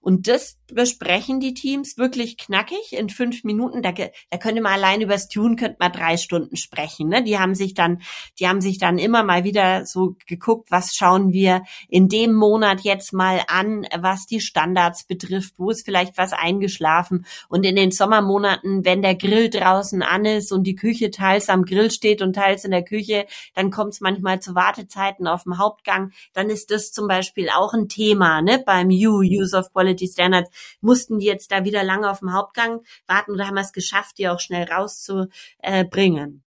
Und 0.04 0.28
das 0.28 0.58
besprechen 0.66 1.40
die 1.40 1.54
Teams 1.54 1.96
wirklich 1.96 2.36
knackig 2.36 2.92
in 2.92 3.08
fünf 3.08 3.42
Minuten. 3.42 3.80
Da, 3.80 3.90
da 3.92 4.38
könnte 4.38 4.60
man 4.60 4.74
allein 4.74 5.00
über 5.00 5.14
das 5.14 5.28
Tune 5.28 5.56
könnte 5.56 5.78
man 5.78 5.92
drei 5.92 6.18
Stunden 6.18 6.56
sprechen. 6.56 7.08
Ne? 7.08 7.24
Die 7.24 7.38
haben 7.38 7.54
sich 7.54 7.72
dann, 7.72 8.02
die 8.38 8.46
haben 8.46 8.60
sich 8.60 8.76
dann 8.76 8.98
immer 8.98 9.22
mal 9.22 9.44
wieder 9.44 9.86
so 9.86 10.14
geguckt, 10.26 10.70
was 10.70 10.94
schauen 10.94 11.32
wir 11.32 11.62
in 11.88 12.08
dem 12.08 12.34
Monat 12.34 12.82
jetzt 12.82 13.14
mal 13.14 13.40
an, 13.48 13.86
was 13.98 14.26
die 14.26 14.40
Standards 14.40 15.04
betrifft, 15.04 15.54
wo 15.56 15.70
ist 15.70 15.86
vielleicht 15.86 16.18
was 16.18 16.34
eingeschlafen. 16.34 17.24
Und 17.48 17.64
in 17.64 17.74
den 17.74 17.90
Sommermonaten, 17.90 18.84
wenn 18.84 19.00
der 19.00 19.14
Grill 19.14 19.48
draußen 19.48 20.02
an 20.02 20.26
ist 20.26 20.52
und 20.52 20.64
die 20.64 20.74
Küche 20.74 21.12
teils 21.12 21.48
am 21.48 21.64
Grill 21.64 21.90
steht 21.90 22.20
und 22.20 22.34
teils 22.34 22.66
in 22.66 22.72
der 22.72 22.84
Küche, 22.84 23.24
dann 23.54 23.70
kommt 23.70 23.94
es 23.94 24.02
manchmal 24.02 24.40
zu 24.40 24.54
Wartezeiten 24.54 25.26
auf 25.26 25.44
dem 25.44 25.56
Hauptgang. 25.56 26.12
Dann 26.34 26.50
ist 26.50 26.70
das 26.70 26.92
zum 26.92 27.08
Beispiel 27.08 27.48
auch 27.48 27.72
ein 27.72 27.88
Thema 27.88 28.42
ne? 28.42 28.62
beim 28.64 28.88
U, 28.88 29.22
Use 29.22 29.56
of 29.56 29.72
Quality 29.72 29.93
Quality 29.94 30.08
Standards, 30.08 30.50
mussten 30.80 31.18
die 31.18 31.26
jetzt 31.26 31.52
da 31.52 31.64
wieder 31.64 31.84
lange 31.84 32.10
auf 32.10 32.20
dem 32.20 32.32
Hauptgang 32.32 32.80
warten 33.06 33.32
oder 33.32 33.46
haben 33.46 33.56
es 33.56 33.72
geschafft, 33.72 34.18
die 34.18 34.28
auch 34.28 34.40
schnell 34.40 34.64
rauszubringen. 34.64 36.42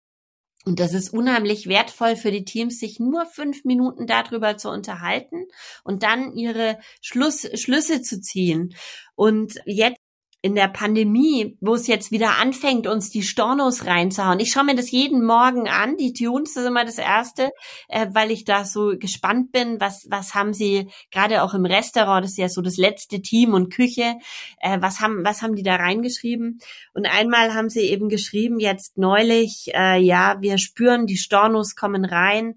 Und 0.65 0.79
das 0.79 0.93
ist 0.93 1.13
unheimlich 1.13 1.67
wertvoll 1.67 2.15
für 2.15 2.31
die 2.31 2.43
Teams, 2.43 2.79
sich 2.79 2.99
nur 2.99 3.27
fünf 3.27 3.65
Minuten 3.65 4.07
darüber 4.07 4.57
zu 4.57 4.69
unterhalten 4.69 5.45
und 5.83 6.01
dann 6.01 6.33
ihre 6.33 6.79
Schluss, 7.01 7.47
Schlüsse 7.53 8.01
zu 8.01 8.19
ziehen. 8.19 8.75
Und 9.13 9.59
jetzt 9.65 9.99
in 10.45 10.53
der 10.53 10.67
Pandemie, 10.67 11.57
wo 11.59 11.73
es 11.73 11.87
jetzt 11.87 12.11
wieder 12.11 12.37
anfängt, 12.37 12.85
uns 12.85 13.09
die 13.09 13.23
Stornos 13.23 13.87
reinzuhauen. 13.87 14.39
Ich 14.39 14.51
schaue 14.51 14.65
mir 14.65 14.75
das 14.75 14.91
jeden 14.91 15.25
Morgen 15.25 15.67
an. 15.67 15.97
Die 15.97 16.13
Tunes 16.13 16.55
ist 16.55 16.67
immer 16.67 16.85
das 16.85 16.99
Erste, 16.99 17.49
äh, 17.87 18.05
weil 18.11 18.29
ich 18.29 18.45
da 18.45 18.63
so 18.63 18.93
gespannt 18.95 19.51
bin, 19.51 19.81
was, 19.81 20.05
was 20.07 20.35
haben 20.35 20.53
sie 20.53 20.87
gerade 21.09 21.41
auch 21.41 21.55
im 21.55 21.65
Restaurant, 21.65 22.23
das 22.23 22.33
ist 22.33 22.37
ja 22.37 22.47
so 22.47 22.61
das 22.61 22.77
letzte 22.77 23.23
Team 23.23 23.55
und 23.55 23.73
Küche, 23.73 24.19
äh, 24.59 24.77
was 24.81 24.99
haben, 24.99 25.25
was 25.25 25.41
haben 25.41 25.55
die 25.55 25.63
da 25.63 25.77
reingeschrieben? 25.77 26.59
Und 26.93 27.07
einmal 27.07 27.55
haben 27.55 27.69
sie 27.69 27.89
eben 27.89 28.07
geschrieben, 28.07 28.59
jetzt 28.59 28.99
neulich, 28.99 29.71
äh, 29.73 29.99
ja, 29.99 30.37
wir 30.41 30.59
spüren, 30.59 31.07
die 31.07 31.17
Stornos 31.17 31.75
kommen 31.75 32.05
rein. 32.05 32.53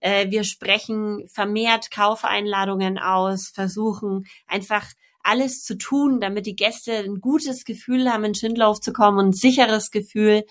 Äh, 0.00 0.30
wir 0.30 0.44
sprechen 0.44 1.26
vermehrt 1.26 1.90
Kaufeinladungen 1.90 3.00
aus, 3.00 3.48
versuchen 3.48 4.26
einfach 4.46 4.84
alles 5.22 5.62
zu 5.62 5.76
tun, 5.76 6.20
damit 6.20 6.46
die 6.46 6.56
Gäste 6.56 6.92
ein 6.92 7.20
gutes 7.20 7.64
Gefühl 7.64 8.10
haben, 8.10 8.24
in 8.24 8.34
Schindlauf 8.34 8.80
zu 8.80 8.92
kommen 8.92 9.18
und 9.18 9.28
ein 9.28 9.32
sicheres 9.32 9.90
Gefühl. 9.90 10.44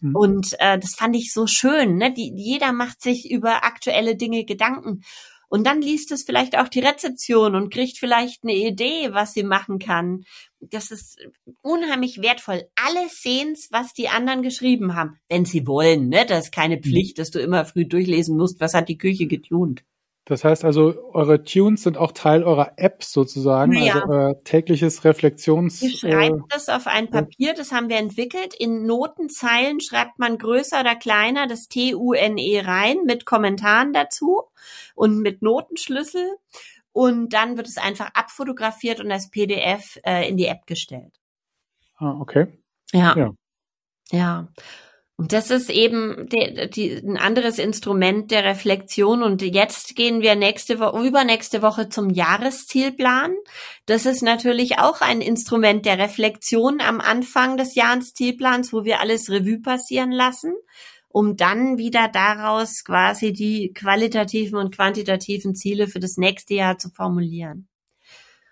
Mhm. 0.00 0.16
Und 0.16 0.52
äh, 0.58 0.78
das 0.78 0.94
fand 0.94 1.16
ich 1.16 1.32
so 1.32 1.46
schön. 1.46 1.96
Ne? 1.96 2.12
Die, 2.12 2.32
jeder 2.34 2.72
macht 2.72 3.02
sich 3.02 3.30
über 3.30 3.64
aktuelle 3.64 4.16
Dinge 4.16 4.44
Gedanken. 4.44 5.02
Und 5.48 5.66
dann 5.66 5.80
liest 5.80 6.12
es 6.12 6.24
vielleicht 6.24 6.58
auch 6.58 6.68
die 6.68 6.80
Rezeption 6.80 7.54
und 7.54 7.72
kriegt 7.72 7.96
vielleicht 7.96 8.44
eine 8.44 8.54
Idee, 8.54 9.08
was 9.12 9.32
sie 9.32 9.42
machen 9.42 9.78
kann. 9.78 10.24
Das 10.60 10.90
ist 10.90 11.18
unheimlich 11.62 12.20
wertvoll. 12.20 12.64
Alle 12.76 13.08
sehen's, 13.08 13.68
was 13.70 13.94
die 13.94 14.08
anderen 14.08 14.42
geschrieben 14.42 14.94
haben, 14.94 15.18
wenn 15.28 15.46
sie 15.46 15.66
wollen. 15.66 16.08
Ne? 16.08 16.26
Das 16.26 16.46
ist 16.46 16.52
keine 16.52 16.76
mhm. 16.76 16.82
Pflicht, 16.82 17.18
dass 17.18 17.30
du 17.30 17.40
immer 17.40 17.64
früh 17.64 17.86
durchlesen 17.86 18.36
musst, 18.36 18.60
was 18.60 18.74
hat 18.74 18.88
die 18.88 18.98
Küche 18.98 19.26
getunt. 19.26 19.84
Das 20.28 20.44
heißt 20.44 20.66
also, 20.66 20.94
eure 21.14 21.42
Tunes 21.42 21.84
sind 21.84 21.96
auch 21.96 22.12
Teil 22.12 22.44
eurer 22.44 22.74
App 22.76 23.02
sozusagen, 23.02 23.72
ja. 23.72 23.94
also 23.94 24.12
euer 24.12 24.44
tägliches 24.44 25.02
Reflexions. 25.02 25.80
Ihr 25.80 25.96
schreibt 25.96 26.36
äh, 26.36 26.42
das 26.50 26.68
auf 26.68 26.86
ein 26.86 27.08
Papier, 27.08 27.54
das 27.54 27.72
haben 27.72 27.88
wir 27.88 27.96
entwickelt. 27.96 28.52
In 28.52 28.84
Notenzeilen 28.84 29.80
schreibt 29.80 30.18
man 30.18 30.36
größer 30.36 30.80
oder 30.80 30.96
kleiner 30.96 31.46
das 31.46 31.68
T-U-N-E 31.68 32.60
rein 32.60 32.98
mit 33.06 33.24
Kommentaren 33.24 33.94
dazu 33.94 34.42
und 34.94 35.20
mit 35.20 35.40
Notenschlüssel. 35.40 36.36
Und 36.92 37.32
dann 37.32 37.56
wird 37.56 37.66
es 37.66 37.78
einfach 37.78 38.10
abfotografiert 38.12 39.00
und 39.00 39.10
als 39.10 39.30
PDF 39.30 39.98
äh, 40.04 40.28
in 40.28 40.36
die 40.36 40.46
App 40.46 40.66
gestellt. 40.66 41.18
Ah, 41.96 42.18
okay. 42.20 42.48
Ja. 42.92 43.16
Ja. 43.16 43.30
ja. 44.10 44.48
Und 45.18 45.32
das 45.32 45.50
ist 45.50 45.68
eben 45.68 46.28
die, 46.28 46.70
die, 46.70 46.92
ein 46.92 47.16
anderes 47.16 47.58
Instrument 47.58 48.30
der 48.30 48.44
Reflexion. 48.44 49.24
Und 49.24 49.42
jetzt 49.42 49.96
gehen 49.96 50.20
wir 50.22 50.36
nächste 50.36 50.78
Woche, 50.78 51.04
übernächste 51.04 51.60
Woche 51.60 51.88
zum 51.88 52.08
Jahreszielplan. 52.08 53.34
Das 53.86 54.06
ist 54.06 54.22
natürlich 54.22 54.78
auch 54.78 55.00
ein 55.00 55.20
Instrument 55.20 55.86
der 55.86 55.98
Reflexion 55.98 56.80
am 56.80 57.00
Anfang 57.00 57.56
des 57.56 57.74
Jahreszielplans, 57.74 58.72
wo 58.72 58.84
wir 58.84 59.00
alles 59.00 59.28
Revue 59.28 59.60
passieren 59.60 60.12
lassen, 60.12 60.54
um 61.08 61.36
dann 61.36 61.78
wieder 61.78 62.06
daraus 62.06 62.84
quasi 62.84 63.32
die 63.32 63.72
qualitativen 63.72 64.56
und 64.56 64.72
quantitativen 64.72 65.56
Ziele 65.56 65.88
für 65.88 65.98
das 65.98 66.16
nächste 66.16 66.54
Jahr 66.54 66.78
zu 66.78 66.90
formulieren. 66.90 67.66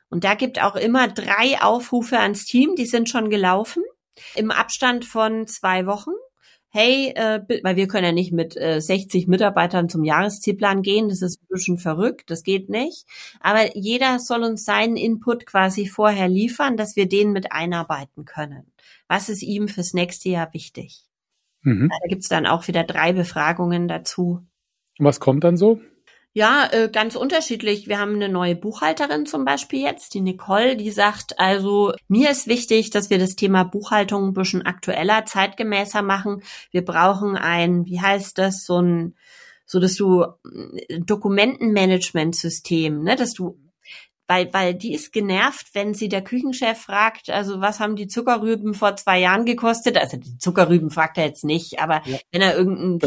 Und 0.08 0.24
da 0.24 0.34
gibt 0.34 0.60
auch 0.60 0.74
immer 0.74 1.06
drei 1.06 1.62
Aufrufe 1.62 2.18
ans 2.18 2.44
Team, 2.44 2.74
die 2.76 2.86
sind 2.86 3.08
schon 3.08 3.30
gelaufen 3.30 3.84
im 4.34 4.50
Abstand 4.50 5.04
von 5.04 5.46
zwei 5.46 5.86
Wochen 5.86 6.10
hey, 6.76 7.12
äh, 7.16 7.40
weil 7.62 7.76
wir 7.76 7.88
können 7.88 8.04
ja 8.04 8.12
nicht 8.12 8.32
mit 8.32 8.54
äh, 8.56 8.80
60 8.80 9.28
Mitarbeitern 9.28 9.88
zum 9.88 10.04
Jahreszielplan 10.04 10.82
gehen, 10.82 11.08
das 11.08 11.22
ist 11.22 11.40
ein 11.40 11.46
bisschen 11.48 11.78
verrückt, 11.78 12.30
das 12.30 12.42
geht 12.42 12.68
nicht. 12.68 13.06
Aber 13.40 13.74
jeder 13.74 14.18
soll 14.18 14.42
uns 14.42 14.64
seinen 14.64 14.96
Input 14.96 15.46
quasi 15.46 15.86
vorher 15.86 16.28
liefern, 16.28 16.76
dass 16.76 16.94
wir 16.94 17.08
den 17.08 17.32
mit 17.32 17.50
einarbeiten 17.50 18.26
können. 18.26 18.70
Was 19.08 19.30
ist 19.30 19.42
ihm 19.42 19.68
fürs 19.68 19.94
nächste 19.94 20.28
Jahr 20.28 20.52
wichtig? 20.52 21.04
Mhm. 21.62 21.88
Da 21.88 22.08
gibt's 22.08 22.28
dann 22.28 22.46
auch 22.46 22.68
wieder 22.68 22.84
drei 22.84 23.14
Befragungen 23.14 23.88
dazu. 23.88 24.46
Was 24.98 25.18
kommt 25.18 25.44
dann 25.44 25.56
so? 25.56 25.80
Ja, 26.37 26.68
äh, 26.70 26.91
ganz 26.93 27.16
unterschiedlich. 27.16 27.89
Wir 27.89 27.99
haben 27.99 28.16
eine 28.16 28.28
neue 28.28 28.55
Buchhalterin 28.55 29.24
zum 29.24 29.47
Beispiel 29.47 29.80
jetzt, 29.80 30.12
die 30.12 30.20
Nicole, 30.20 30.76
die 30.76 30.91
sagt, 30.91 31.41
also 31.41 31.95
mir 32.09 32.28
ist 32.28 32.47
wichtig, 32.47 32.91
dass 32.91 33.09
wir 33.09 33.18
das 33.18 33.37
Thema 33.37 33.64
Buchhaltung 33.64 34.28
ein 34.28 34.32
bisschen 34.34 34.61
aktueller, 34.61 35.24
zeitgemäßer 35.24 36.03
machen. 36.03 36.43
Wir 36.70 36.84
brauchen 36.84 37.37
ein, 37.37 37.87
wie 37.87 38.03
heißt 38.03 38.37
das, 38.37 38.66
so 38.66 38.82
ein, 38.82 39.14
so 39.64 39.80
dass 39.80 39.95
du 39.95 40.24
äh, 40.24 41.01
Dokumentenmanagementsystem, 41.01 43.03
ne, 43.03 43.16
dass 43.16 43.32
du 43.32 43.59
weil, 44.28 44.52
weil 44.52 44.74
die 44.74 44.92
ist 44.92 45.12
genervt, 45.12 45.68
wenn 45.74 45.94
sie 45.94 46.08
der 46.08 46.22
Küchenchef 46.22 46.78
fragt, 46.78 47.30
also 47.30 47.60
was 47.60 47.80
haben 47.80 47.96
die 47.96 48.08
Zuckerrüben 48.08 48.74
vor 48.74 48.96
zwei 48.96 49.20
Jahren 49.20 49.44
gekostet? 49.44 49.96
Also 49.96 50.16
die 50.16 50.38
Zuckerrüben 50.38 50.90
fragt 50.90 51.18
er 51.18 51.26
jetzt 51.26 51.44
nicht, 51.44 51.78
aber 51.80 52.02
ja. 52.06 52.18
wenn 52.32 52.42
er 52.42 52.56
irgendeinen 52.56 53.00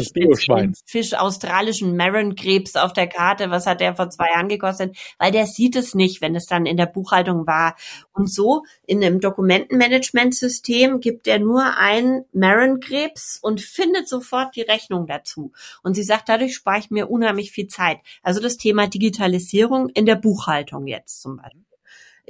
Fisch, 0.86 1.14
australischen 1.14 1.96
Maron-Krebs 1.96 2.76
auf 2.76 2.92
der 2.92 3.06
Karte, 3.06 3.50
was 3.50 3.66
hat 3.66 3.80
der 3.80 3.96
vor 3.96 4.10
zwei 4.10 4.28
Jahren 4.34 4.48
gekostet? 4.48 4.96
Weil 5.18 5.32
der 5.32 5.46
sieht 5.46 5.76
es 5.76 5.94
nicht, 5.94 6.20
wenn 6.20 6.34
es 6.34 6.46
dann 6.46 6.66
in 6.66 6.76
der 6.76 6.86
Buchhaltung 6.86 7.46
war. 7.46 7.76
Und 8.20 8.30
so 8.30 8.64
in 8.86 9.02
einem 9.02 9.18
Dokumentenmanagementsystem 9.18 11.00
gibt 11.00 11.26
er 11.26 11.38
nur 11.38 11.78
ein 11.78 12.26
Maron-Krebs 12.34 13.38
und 13.40 13.62
findet 13.62 14.10
sofort 14.10 14.54
die 14.56 14.60
Rechnung 14.60 15.06
dazu. 15.06 15.52
Und 15.82 15.94
sie 15.94 16.02
sagt, 16.02 16.28
dadurch 16.28 16.54
spare 16.54 16.80
ich 16.80 16.90
mir 16.90 17.10
unheimlich 17.10 17.50
viel 17.50 17.68
Zeit. 17.68 18.00
Also 18.22 18.42
das 18.42 18.58
Thema 18.58 18.88
Digitalisierung 18.88 19.88
in 19.88 20.04
der 20.04 20.16
Buchhaltung 20.16 20.86
jetzt 20.86 21.22
zum 21.22 21.38
Beispiel. 21.38 21.69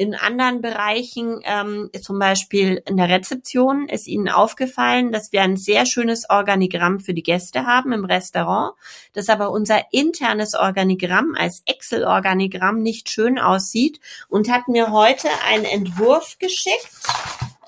In 0.01 0.15
anderen 0.15 0.63
Bereichen, 0.63 1.43
ähm, 1.45 1.91
zum 2.01 2.19
Beispiel 2.19 2.83
in 2.87 2.97
der 2.97 3.11
Rezeption, 3.11 3.87
ist 3.87 4.07
Ihnen 4.07 4.31
aufgefallen, 4.31 5.13
dass 5.13 5.31
wir 5.31 5.43
ein 5.43 5.59
sehr 5.59 5.85
schönes 5.85 6.25
Organigramm 6.31 7.01
für 7.01 7.13
die 7.13 7.23
Gäste 7.23 7.67
haben 7.67 7.93
im 7.93 8.07
Restaurant, 8.07 8.73
dass 9.13 9.29
aber 9.29 9.51
unser 9.51 9.93
internes 9.93 10.55
Organigramm 10.55 11.35
als 11.39 11.61
Excel-Organigramm 11.67 12.81
nicht 12.81 13.11
schön 13.11 13.39
aussieht 13.39 14.01
und 14.31 14.51
hat 14.51 14.69
mir 14.69 14.91
heute 14.91 15.29
einen 15.47 15.67
Entwurf 15.67 16.39
geschickt 16.39 16.89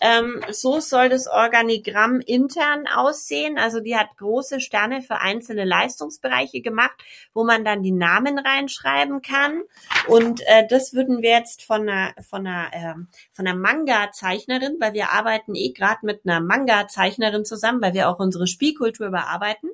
ähm, 0.02 0.40
so 0.50 0.80
soll 0.80 1.08
das 1.08 1.28
Organigramm 1.28 2.20
intern 2.20 2.88
aussehen. 2.88 3.56
Also 3.56 3.78
die 3.78 3.96
hat 3.96 4.16
große 4.18 4.60
Sterne 4.60 5.00
für 5.00 5.18
einzelne 5.18 5.64
Leistungsbereiche 5.64 6.60
gemacht, 6.60 6.96
wo 7.32 7.44
man 7.44 7.64
dann 7.64 7.84
die 7.84 7.92
Namen 7.92 8.36
reinschreiben 8.38 9.22
kann. 9.22 9.62
Und 10.08 10.40
äh, 10.46 10.66
das 10.68 10.92
würden 10.92 11.22
wir 11.22 11.30
jetzt 11.30 11.62
von 11.62 11.88
einer 11.88 12.14
von 12.28 12.44
einer 12.46 12.72
äh, 12.72 12.94
von 13.30 13.46
einer 13.46 13.56
Manga-Zeichnerin, 13.56 14.78
weil 14.80 14.92
wir 14.92 15.10
arbeiten 15.10 15.54
eh 15.54 15.70
gerade 15.70 16.00
mit 16.02 16.22
einer 16.26 16.40
Manga-Zeichnerin 16.40 17.44
zusammen, 17.44 17.80
weil 17.80 17.94
wir 17.94 18.08
auch 18.08 18.18
unsere 18.18 18.48
Spielkultur 18.48 19.06
überarbeiten. 19.06 19.70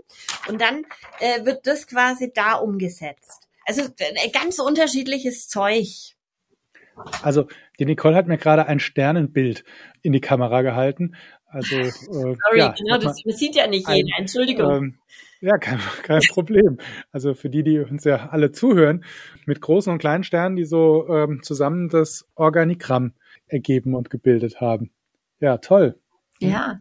Und 0.47 0.61
dann 0.61 0.85
äh, 1.20 1.47
wird 1.47 1.66
das 1.66 1.87
quasi 1.87 2.31
da 2.35 2.57
umgesetzt. 2.57 3.49
Also 3.64 3.83
äh, 3.99 4.29
ganz 4.29 4.59
unterschiedliches 4.59 5.49
Zeug. 5.49 6.18
Also 7.22 7.46
die 7.78 7.84
Nicole 7.84 8.14
hat 8.14 8.26
mir 8.26 8.38
gerade 8.38 8.66
ein 8.66 8.80
Sternenbild 8.80 9.64
in 10.03 10.12
die 10.12 10.20
Kamera 10.20 10.62
gehalten. 10.62 11.14
Also 11.46 11.76
äh, 11.76 11.90
Sorry, 11.90 12.59
ja, 12.59 12.74
genau, 12.76 12.99
das, 12.99 13.22
das 13.24 13.38
sieht 13.38 13.57
ja 13.57 13.66
nicht 13.66 13.88
jeder. 13.88 14.18
Entschuldigung. 14.18 14.70
Ähm, 14.70 14.99
ja, 15.40 15.57
kein, 15.59 15.78
kein 16.03 16.20
Problem. 16.22 16.78
Also 17.12 17.34
für 17.34 17.49
die, 17.49 17.62
die 17.62 17.78
uns 17.78 18.05
ja 18.05 18.28
alle 18.30 18.53
zuhören, 18.53 19.05
mit 19.46 19.61
großen 19.61 19.92
und 19.92 19.99
kleinen 19.99 20.24
Sternen, 20.24 20.57
die 20.57 20.64
so 20.64 21.09
ähm, 21.09 21.42
zusammen 21.42 21.88
das 21.88 22.28
Organigramm 22.34 23.14
ergeben 23.46 23.94
und 23.94 24.11
gebildet 24.11 24.61
haben. 24.61 24.90
Ja, 25.40 25.59
toll. 25.59 25.99
Ja. 26.40 26.80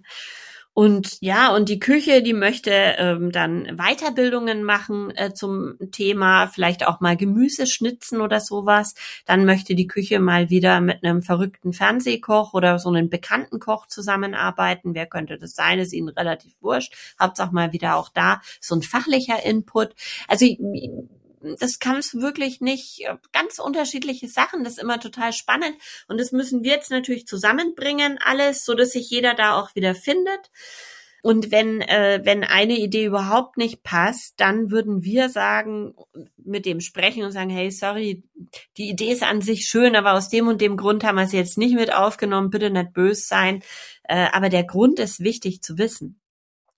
Und 0.78 1.18
ja, 1.22 1.56
und 1.56 1.70
die 1.70 1.80
Küche, 1.80 2.22
die 2.22 2.34
möchte 2.36 2.70
ähm, 2.72 3.32
dann 3.32 3.64
Weiterbildungen 3.78 4.62
machen 4.62 5.12
äh, 5.16 5.34
zum 5.34 5.74
Thema, 5.92 6.46
vielleicht 6.46 6.86
auch 6.86 7.00
mal 7.00 7.18
Gemüse 7.18 7.66
schnitzen 7.66 8.22
oder 8.22 8.40
sowas. 8.40 8.94
Dann 9.26 9.46
möchte 9.46 9.74
die 9.74 9.88
Küche 9.88 10.20
mal 10.20 10.52
wieder 10.52 10.80
mit 10.80 11.04
einem 11.04 11.24
verrückten 11.24 11.74
Fernsehkoch 11.74 12.54
oder 12.54 12.78
so 12.78 12.90
einem 12.90 13.10
bekannten 13.10 13.60
Koch 13.60 13.88
zusammenarbeiten. 13.88 14.94
Wer 14.94 15.08
könnte 15.08 15.40
das 15.40 15.56
sein? 15.56 15.80
Ist 15.80 15.94
ihnen 15.94 16.10
relativ 16.10 16.54
wurscht. 16.62 16.94
Hauptsache 17.20 17.56
mal 17.56 17.74
wieder 17.74 17.96
auch 17.96 18.10
da 18.10 18.40
so 18.62 18.76
ein 18.76 18.84
fachlicher 18.84 19.44
Input. 19.44 19.96
Also 20.28 20.46
das 21.60 21.80
kannst 21.80 22.14
du 22.14 22.22
wirklich 22.22 22.62
nicht, 22.62 23.02
äh, 23.02 23.16
ganz 23.32 23.60
unterschiedliche 23.60 24.28
Sachen, 24.28 24.64
das 24.64 24.74
ist 24.74 24.80
immer 24.80 25.00
total 25.00 25.34
spannend 25.34 25.76
und 26.08 26.20
das 26.20 26.32
müssen 26.32 26.64
wir 26.64 26.72
jetzt 26.72 26.92
natürlich 26.92 27.28
zusammenbringen 27.28 28.20
alles, 28.24 28.66
so 28.66 28.74
dass 28.74 28.92
sich 28.92 29.10
jeder 29.10 29.34
da 29.34 29.60
auch 29.60 29.76
wieder 29.76 29.96
findet. 29.96 30.52
Und 31.24 31.52
wenn, 31.52 31.82
äh, 31.82 32.22
wenn 32.24 32.44
eine 32.44 32.78
Idee 32.78 33.06
überhaupt 33.06 33.58
nicht 33.58 33.84
passt, 33.84 34.40
dann 34.40 34.72
würden 34.72 35.04
wir 35.04 35.30
sagen, 35.30 35.94
mit 36.38 36.66
dem 36.66 36.80
sprechen 36.80 37.24
und 37.24 37.32
sagen, 37.32 37.50
hey, 37.50 37.72
sorry, 37.72 38.24
die 38.78 38.90
Idee 38.90 39.12
ist 39.12 39.24
an 39.24 39.42
sich 39.42 39.66
schön, 39.66 39.96
aber 39.96 40.14
aus 40.14 40.30
dem 40.30 40.48
und 40.48 40.62
dem 40.62 40.78
Grund 40.78 41.04
haben 41.04 41.18
wir 41.18 41.28
sie 41.28 41.38
jetzt 41.38 41.58
nicht 41.58 41.76
mit 41.76 41.94
aufgenommen, 41.94 42.50
bitte 42.50 42.70
nicht 42.70 42.94
böse 42.94 43.22
sein. 43.22 43.64
Äh, 44.04 44.28
aber 44.32 44.50
der 44.50 44.64
Grund 44.64 45.00
ist 45.00 45.20
wichtig 45.20 45.62
zu 45.62 45.78
wissen. 45.78 46.20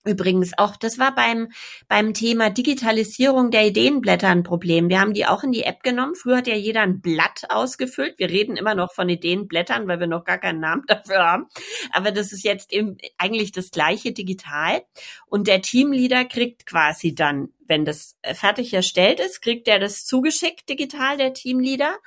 Übrigens 0.02 0.56
auch, 0.56 0.76
das 0.76 0.98
war 0.98 1.14
beim, 1.14 1.48
beim 1.86 2.14
Thema 2.14 2.48
Digitalisierung 2.48 3.50
der 3.50 3.66
Ideenblätter 3.66 4.28
ein 4.28 4.42
Problem. 4.42 4.88
Wir 4.88 4.98
haben 4.98 5.12
die 5.12 5.26
auch 5.26 5.42
in 5.42 5.52
die 5.52 5.64
App 5.64 5.82
genommen. 5.82 6.14
Früher 6.14 6.38
hat 6.38 6.46
ja 6.46 6.54
jeder 6.54 6.80
ein 6.80 7.02
Blatt 7.02 7.42
ausgefüllt. 7.50 8.18
Wir 8.18 8.30
reden 8.30 8.56
immer 8.56 8.74
noch 8.74 8.94
von 8.94 9.10
Ideenblättern, 9.10 9.86
weil 9.88 10.00
wir 10.00 10.06
noch 10.06 10.24
gar 10.24 10.38
keinen 10.38 10.60
Namen 10.60 10.84
dafür 10.88 11.18
haben. 11.18 11.48
Aber 11.92 12.12
das 12.12 12.32
ist 12.32 12.44
jetzt 12.44 12.72
eben 12.72 12.96
eigentlich 13.18 13.52
das 13.52 13.70
gleiche 13.70 14.12
digital. 14.12 14.80
Und 15.26 15.48
der 15.48 15.60
Teamleader 15.60 16.24
kriegt 16.24 16.64
quasi 16.64 17.14
dann, 17.14 17.50
wenn 17.66 17.84
das 17.84 18.16
fertig 18.32 18.72
erstellt 18.72 19.20
ist, 19.20 19.42
kriegt 19.42 19.68
er 19.68 19.78
das 19.78 20.06
zugeschickt 20.06 20.66
digital, 20.70 21.18
der 21.18 21.34
Teamleader. 21.34 21.98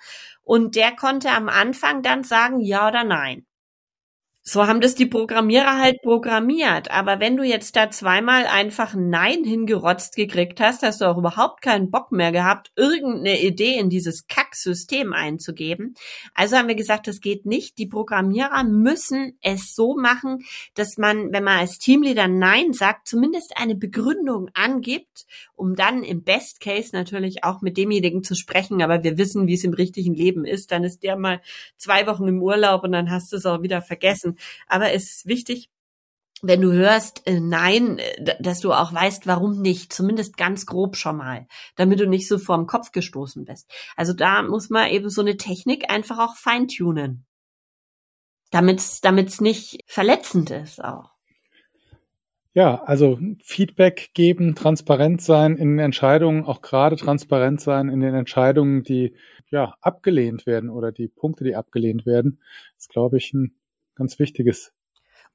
Und 0.41 0.75
der 0.75 0.95
konnte 0.95 1.29
am 1.29 1.47
Anfang 1.47 2.01
dann 2.01 2.23
sagen, 2.23 2.59
ja 2.59 2.87
oder 2.87 3.03
nein. 3.03 3.45
So 4.45 4.67
haben 4.67 4.81
das 4.81 4.93
die 4.93 5.05
Programmierer 5.05 5.79
halt 5.79 6.01
programmiert. 6.01 6.91
Aber 6.91 7.21
wenn 7.21 7.37
du 7.37 7.43
jetzt 7.43 7.77
da 7.77 7.89
zweimal 7.89 8.45
einfach 8.45 8.93
Nein 8.93 9.45
hingerotzt 9.45 10.17
gekriegt 10.17 10.59
hast, 10.59 10.83
hast 10.83 10.99
du 10.99 11.05
auch 11.05 11.17
überhaupt 11.17 11.61
keinen 11.61 11.89
Bock 11.89 12.11
mehr 12.11 12.33
gehabt, 12.33 12.69
irgendeine 12.75 13.41
Idee 13.41 13.79
in 13.79 13.89
dieses 13.89 14.27
Kacksystem 14.27 15.13
einzugeben. 15.13 15.95
Also 16.33 16.57
haben 16.57 16.67
wir 16.67 16.75
gesagt, 16.75 17.07
das 17.07 17.21
geht 17.21 17.45
nicht. 17.45 17.77
Die 17.77 17.87
Programmierer 17.87 18.65
müssen 18.65 19.37
es 19.41 19.75
so 19.75 19.95
machen, 19.95 20.43
dass 20.73 20.97
man, 20.97 21.31
wenn 21.31 21.45
man 21.45 21.59
als 21.59 21.77
Teamleader 21.77 22.27
Nein 22.27 22.73
sagt, 22.73 23.07
zumindest 23.07 23.55
eine 23.55 23.75
Begründung 23.75 24.49
angibt, 24.55 25.25
um 25.55 25.75
dann 25.75 26.03
im 26.03 26.23
Best 26.23 26.59
Case 26.59 26.89
natürlich 26.93 27.43
auch 27.43 27.61
mit 27.61 27.77
demjenigen 27.77 28.23
zu 28.23 28.35
sprechen. 28.35 28.81
Aber 28.81 29.03
wir 29.03 29.17
wissen, 29.17 29.47
wie 29.47 29.53
es 29.53 29.63
im 29.63 29.73
richtigen 29.73 30.13
Leben 30.13 30.45
ist. 30.45 30.71
Dann 30.71 30.83
ist 30.83 31.03
der 31.03 31.17
mal 31.17 31.41
zwei 31.77 32.07
Wochen 32.07 32.27
im 32.27 32.41
Urlaub 32.41 32.83
und 32.83 32.91
dann 32.91 33.11
hast 33.11 33.31
du 33.31 33.37
es 33.37 33.45
auch 33.45 33.61
wieder 33.61 33.81
vergessen. 33.81 34.37
Aber 34.67 34.91
es 34.93 35.11
ist 35.11 35.25
wichtig, 35.25 35.69
wenn 36.43 36.61
du 36.61 36.73
hörst 36.73 37.25
äh, 37.25 37.39
Nein, 37.39 37.97
äh, 37.97 38.35
dass 38.41 38.59
du 38.59 38.73
auch 38.73 38.93
weißt, 38.93 39.25
warum 39.25 39.61
nicht, 39.61 39.93
zumindest 39.93 40.37
ganz 40.37 40.65
grob 40.65 40.97
schon 40.97 41.17
mal, 41.17 41.47
damit 41.75 41.99
du 41.99 42.07
nicht 42.07 42.27
so 42.27 42.37
vorm 42.37 42.67
Kopf 42.67 42.91
gestoßen 42.91 43.45
bist. 43.45 43.71
Also 43.95 44.13
da 44.13 44.43
muss 44.43 44.69
man 44.69 44.89
eben 44.89 45.09
so 45.09 45.21
eine 45.21 45.37
Technik 45.37 45.89
einfach 45.89 46.19
auch 46.19 46.35
feintunen, 46.35 47.25
damit 48.51 48.79
es 48.79 49.41
nicht 49.41 49.79
verletzend 49.87 50.51
ist 50.51 50.83
auch. 50.83 51.12
Ja, 52.55 52.83
also 52.83 53.17
Feedback 53.43 54.11
geben, 54.13 54.53
transparent 54.53 55.21
sein 55.21 55.57
in 55.57 55.69
den 55.69 55.79
Entscheidungen, 55.79 56.45
auch 56.45 56.61
gerade 56.61 56.95
transparent 56.97 57.59
sein 57.61 57.89
in 57.89 57.99
den 57.99 58.13
Entscheidungen, 58.13 58.83
die 58.83 59.15
ja 59.49 59.75
abgelehnt 59.81 60.45
werden 60.45 60.69
oder 60.69 60.91
die 60.91 61.07
Punkte, 61.07 61.43
die 61.45 61.55
abgelehnt 61.55 62.05
werden, 62.05 62.39
ist, 62.77 62.89
glaube 62.89 63.17
ich, 63.17 63.33
ein 63.33 63.55
ganz 63.95 64.19
wichtiges 64.19 64.71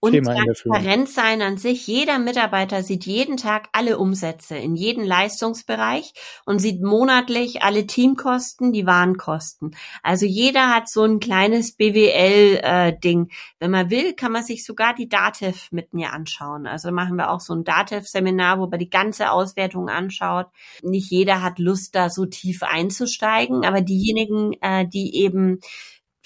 und 0.00 0.12
Thema 0.12 0.36
Transparenz 0.36 1.14
sein 1.14 1.42
an 1.42 1.56
sich. 1.56 1.86
Jeder 1.86 2.18
Mitarbeiter 2.18 2.82
sieht 2.82 3.04
jeden 3.04 3.36
Tag 3.36 3.68
alle 3.72 3.98
Umsätze 3.98 4.56
in 4.56 4.76
jedem 4.76 5.04
Leistungsbereich 5.04 6.12
und 6.44 6.60
sieht 6.60 6.82
monatlich 6.82 7.62
alle 7.62 7.86
Teamkosten, 7.86 8.72
die 8.72 8.86
Warenkosten. 8.86 9.76
Also 10.02 10.24
jeder 10.24 10.72
hat 10.72 10.88
so 10.88 11.02
ein 11.02 11.18
kleines 11.18 11.72
BWL-Ding. 11.72 13.26
Äh, 13.26 13.34
Wenn 13.58 13.70
man 13.70 13.90
will, 13.90 14.12
kann 14.12 14.32
man 14.32 14.44
sich 14.44 14.64
sogar 14.64 14.94
die 14.94 15.08
DATEV 15.08 15.72
mit 15.72 15.94
mir 15.94 16.12
anschauen. 16.12 16.66
Also 16.66 16.92
machen 16.92 17.16
wir 17.16 17.30
auch 17.30 17.40
so 17.40 17.54
ein 17.54 17.64
DATEV-Seminar, 17.64 18.60
wo 18.60 18.68
man 18.68 18.78
die 18.78 18.90
ganze 18.90 19.32
Auswertung 19.32 19.88
anschaut. 19.88 20.46
Nicht 20.82 21.10
jeder 21.10 21.42
hat 21.42 21.58
Lust, 21.58 21.96
da 21.96 22.08
so 22.08 22.24
tief 22.26 22.62
einzusteigen, 22.62 23.64
aber 23.64 23.80
diejenigen, 23.80 24.52
äh, 24.60 24.86
die 24.86 25.16
eben 25.16 25.60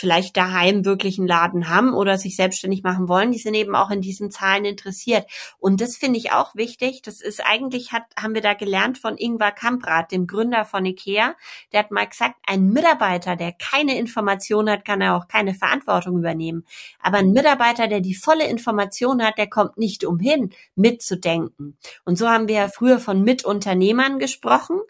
vielleicht 0.03 0.37
daheim 0.37 0.85
wirklich 0.85 1.17
einen 1.19 1.29
Laden 1.29 1.69
haben 1.69 1.95
oder 1.95 2.19
sich 2.19 2.35
selbstständig 2.35 2.83
machen 2.83 3.07
wollen, 3.07 3.31
die 3.31 3.39
sind 3.39 3.55
eben 3.55 3.77
auch 3.77 3.91
in 3.91 4.01
diesen 4.01 4.33
Zahlen 4.33 4.65
interessiert. 4.65 5.31
Und 5.61 5.81
das 5.81 5.97
finde 5.97 6.19
ich 6.19 6.33
auch 6.33 6.57
wichtig. 6.57 7.03
Das 7.03 7.21
ist 7.21 7.41
eigentlich, 7.47 7.93
hat, 7.93 8.03
haben 8.21 8.35
wir 8.35 8.43
da 8.43 8.55
gelernt 8.55 8.99
von 8.99 9.17
Ingvar 9.17 9.53
Kamprad, 9.53 10.11
dem 10.11 10.27
Gründer 10.27 10.65
von 10.65 10.85
IKEA. 10.85 11.37
Der 11.73 11.79
hat 11.79 11.93
mal 11.93 12.09
gesagt, 12.09 12.35
ein 12.49 12.71
Mitarbeiter, 12.71 13.37
der 13.37 13.53
keine 13.53 13.97
Information 13.97 14.69
hat, 14.69 14.85
kann 14.85 15.01
er 15.01 15.15
auch 15.15 15.29
keine 15.29 15.55
Verantwortung 15.55 16.19
übernehmen. 16.19 16.67
Aber 17.01 17.19
ein 17.19 17.31
Mitarbeiter, 17.31 17.87
der 17.87 18.01
die 18.01 18.17
volle 18.17 18.49
Information 18.49 19.23
hat, 19.23 19.39
der 19.39 19.49
kommt 19.49 19.79
nicht 19.79 20.05
umhin, 20.05 20.51
mitzudenken. 20.75 21.79
Und 22.05 22.19
so 22.19 22.29
haben 22.29 22.49
wir 22.49 22.57
ja 22.57 22.69
früher 22.69 22.99
von 22.99 23.23
Mitunternehmern 23.23 24.19
gesprochen. 24.19 24.81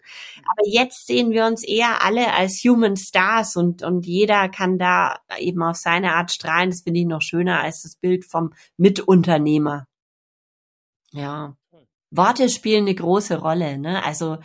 Aber 0.41 0.67
jetzt 0.67 1.05
sehen 1.05 1.29
wir 1.29 1.45
uns 1.45 1.63
eher 1.63 2.03
alle 2.03 2.33
als 2.33 2.63
Human 2.63 2.97
Stars 2.97 3.55
und, 3.55 3.83
und 3.83 4.07
jeder 4.07 4.49
kann 4.49 4.79
da 4.79 5.02
eben 5.39 5.61
auf 5.63 5.77
seine 5.77 6.13
Art 6.13 6.31
strahlen. 6.31 6.69
Das 6.69 6.81
finde 6.81 6.99
ich 7.01 7.05
noch 7.05 7.21
schöner 7.21 7.61
als 7.61 7.83
das 7.83 7.95
Bild 7.95 8.25
vom 8.25 8.53
Mitunternehmer. 8.77 9.87
Ja. 11.11 11.55
Worte 12.11 12.49
spielen 12.49 12.83
eine 12.83 12.95
große 12.95 13.39
Rolle. 13.39 13.77
Ne? 13.77 14.03
Also 14.03 14.37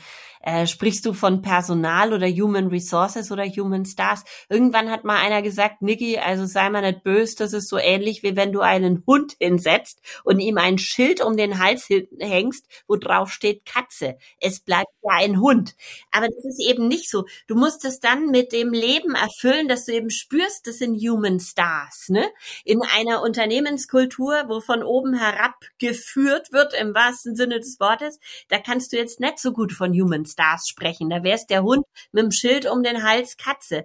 äh, 0.43 0.66
sprichst 0.66 1.05
du 1.07 1.12
von 1.12 1.43
Personal 1.43 2.12
oder 2.12 2.28
Human 2.28 2.68
Resources 2.68 3.30
oder 3.32 3.45
Human 3.45 3.84
Stars? 3.84 4.24
Irgendwann 4.49 4.91
hat 4.91 5.05
mal 5.05 5.18
einer 5.18 5.43
gesagt, 5.43 5.82
Niki, 5.82 6.18
also 6.18 6.47
sei 6.47 6.70
mal 6.70 6.82
nicht 6.82 7.03
böse, 7.03 7.36
das 7.36 7.53
ist 7.53 7.68
so 7.68 7.78
ähnlich 7.78 8.22
wie 8.22 8.36
wenn 8.36 8.53
du 8.53 8.61
einen 8.61 9.03
Hund 9.07 9.36
hinsetzt 9.41 10.01
und 10.24 10.41
ihm 10.41 10.59
ein 10.59 10.78
Schild 10.78 11.20
um 11.20 11.36
den 11.36 11.59
Hals 11.59 11.89
hängst, 12.18 12.66
wo 12.86 12.97
drauf 12.97 13.32
steht 13.32 13.64
Katze. 13.64 14.16
Es 14.41 14.61
bleibt 14.61 14.91
ja 15.03 15.11
ein 15.16 15.41
Hund. 15.41 15.74
Aber 16.11 16.26
das 16.26 16.45
ist 16.45 16.61
eben 16.61 16.89
nicht 16.89 17.11
so. 17.11 17.24
Du 17.47 17.55
musst 17.55 17.84
es 17.84 18.01
dann 18.01 18.26
mit 18.26 18.53
dem 18.53 18.72
Leben 18.72 19.14
erfüllen, 19.14 19.68
dass 19.68 19.84
du 19.84 19.93
eben 19.93 20.11
spürst, 20.11 20.66
das 20.66 20.78
sind 20.78 20.97
Human 20.97 21.41
Stars. 21.41 22.09
Ne? 22.09 22.24
In 22.64 22.80
einer 22.82 23.22
Unternehmenskultur, 23.22 24.45
wo 24.49 24.61
von 24.61 24.82
oben 24.82 25.14
herab 25.14 25.55
geführt 25.78 26.53
wird, 26.53 26.74
im 26.74 26.95
wahrsten 26.95 27.36
Sinne 27.36 27.59
des 27.59 27.80
Wortes, 27.80 28.18
da 28.49 28.59
kannst 28.59 28.93
du 28.93 28.97
jetzt 28.97 29.20
nicht 29.20 29.39
so 29.39 29.53
gut 29.53 29.72
von 29.72 29.93
Human 29.93 30.26
Stars 30.29 30.68
sprechen. 30.68 31.11
Da 31.11 31.22
wär's 31.22 31.47
der 31.47 31.62
Hund 31.62 31.85
mit 32.12 32.22
dem 32.22 32.31
Schild 32.31 32.70
um 32.70 32.83
den 32.83 33.03
Hals 33.03 33.37
Katze. 33.37 33.85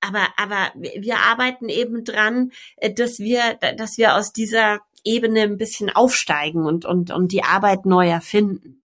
Aber, 0.00 0.28
aber 0.36 0.72
wir 0.74 1.18
arbeiten 1.18 1.68
eben 1.68 2.04
dran, 2.04 2.52
äh, 2.76 2.92
dass 2.92 3.18
wir, 3.18 3.58
dass 3.76 3.98
wir 3.98 4.14
aus 4.14 4.32
dieser 4.32 4.80
Ebene 5.04 5.42
ein 5.42 5.56
bisschen 5.56 5.90
aufsteigen 5.90 6.64
und, 6.64 6.84
und, 6.84 7.10
und 7.10 7.32
die 7.32 7.42
Arbeit 7.42 7.86
neu 7.86 8.08
erfinden. 8.08 8.82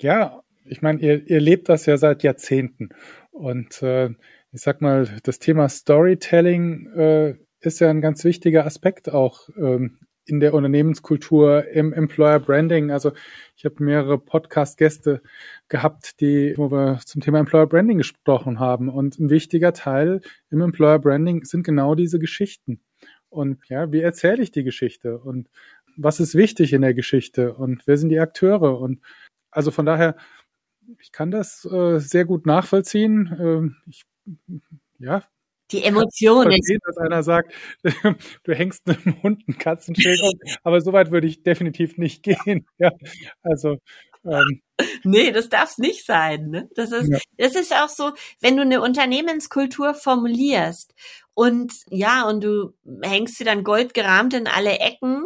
Ja, 0.00 0.42
ich 0.64 0.82
meine, 0.82 1.00
ihr, 1.00 1.26
ihr 1.28 1.40
lebt 1.40 1.68
das 1.68 1.86
ja 1.86 1.96
seit 1.96 2.22
Jahrzehnten. 2.22 2.90
Und 3.30 3.82
äh, 3.82 4.10
ich 4.52 4.62
sag 4.62 4.80
mal, 4.80 5.08
das 5.22 5.38
Thema 5.38 5.68
Storytelling 5.68 6.86
äh, 6.94 7.34
ist 7.60 7.80
ja 7.80 7.90
ein 7.90 8.00
ganz 8.00 8.24
wichtiger 8.24 8.64
Aspekt 8.64 9.10
auch 9.10 9.48
ähm, 9.56 9.98
in 10.26 10.40
der 10.40 10.54
Unternehmenskultur, 10.54 11.68
im 11.68 11.92
Employer 11.92 12.40
Branding. 12.40 12.90
Also 12.90 13.12
ich 13.56 13.64
habe 13.64 13.82
mehrere 13.82 14.18
Podcast-Gäste 14.18 15.22
gehabt, 15.68 16.20
die, 16.20 16.54
wo 16.56 16.70
wir 16.70 17.00
zum 17.04 17.20
Thema 17.20 17.38
Employer 17.38 17.66
Branding 17.66 17.98
gesprochen 17.98 18.58
haben. 18.60 18.88
Und 18.88 19.18
ein 19.18 19.30
wichtiger 19.30 19.72
Teil 19.72 20.20
im 20.50 20.60
Employer 20.60 20.98
Branding 20.98 21.44
sind 21.44 21.62
genau 21.62 21.94
diese 21.94 22.18
Geschichten. 22.18 22.80
Und 23.28 23.68
ja, 23.68 23.90
wie 23.92 24.00
erzähle 24.00 24.42
ich 24.42 24.50
die 24.50 24.64
Geschichte? 24.64 25.18
Und 25.18 25.48
was 25.96 26.20
ist 26.20 26.34
wichtig 26.34 26.72
in 26.72 26.82
der 26.82 26.94
Geschichte? 26.94 27.54
Und 27.54 27.86
wer 27.86 27.96
sind 27.96 28.10
die 28.10 28.20
Akteure? 28.20 28.80
Und 28.80 29.00
also 29.50 29.70
von 29.70 29.86
daher 29.86 30.16
ich 31.00 31.12
kann 31.12 31.30
das 31.30 31.64
äh, 31.64 31.98
sehr 31.98 32.24
gut 32.24 32.46
nachvollziehen. 32.46 33.36
Ähm, 33.38 33.76
ich, 33.86 34.04
ja, 34.98 35.22
die 35.70 35.84
Emotionen. 35.84 36.50
Ich 36.50 36.66
verstehe, 36.66 36.78
dass 36.86 36.98
einer 36.98 37.22
sagt, 37.22 37.52
du 38.44 38.54
hängst 38.54 38.88
einem 38.88 39.22
Hund 39.22 39.48
ein 39.48 39.58
Katzenschild 39.58 40.22
auf, 40.22 40.32
aber 40.62 40.80
so 40.80 40.92
weit 40.92 41.10
würde 41.10 41.26
ich 41.26 41.42
definitiv 41.42 41.98
nicht 41.98 42.22
gehen. 42.22 42.66
Ja, 42.78 42.90
also 43.42 43.78
ähm, 44.24 44.60
nee, 45.04 45.30
das 45.30 45.48
darf 45.48 45.78
nicht 45.78 46.04
sein. 46.04 46.48
Ne? 46.50 46.68
Das 46.74 46.92
ist, 46.92 47.08
ja. 47.10 47.18
das 47.38 47.54
ist 47.54 47.72
auch 47.72 47.88
so, 47.88 48.12
wenn 48.40 48.56
du 48.56 48.62
eine 48.62 48.82
Unternehmenskultur 48.82 49.94
formulierst 49.94 50.92
und 51.34 51.72
ja, 51.90 52.28
und 52.28 52.42
du 52.42 52.74
hängst 53.02 53.38
sie 53.38 53.44
dann 53.44 53.64
goldgerahmt 53.64 54.34
in 54.34 54.46
alle 54.46 54.78
Ecken, 54.78 55.24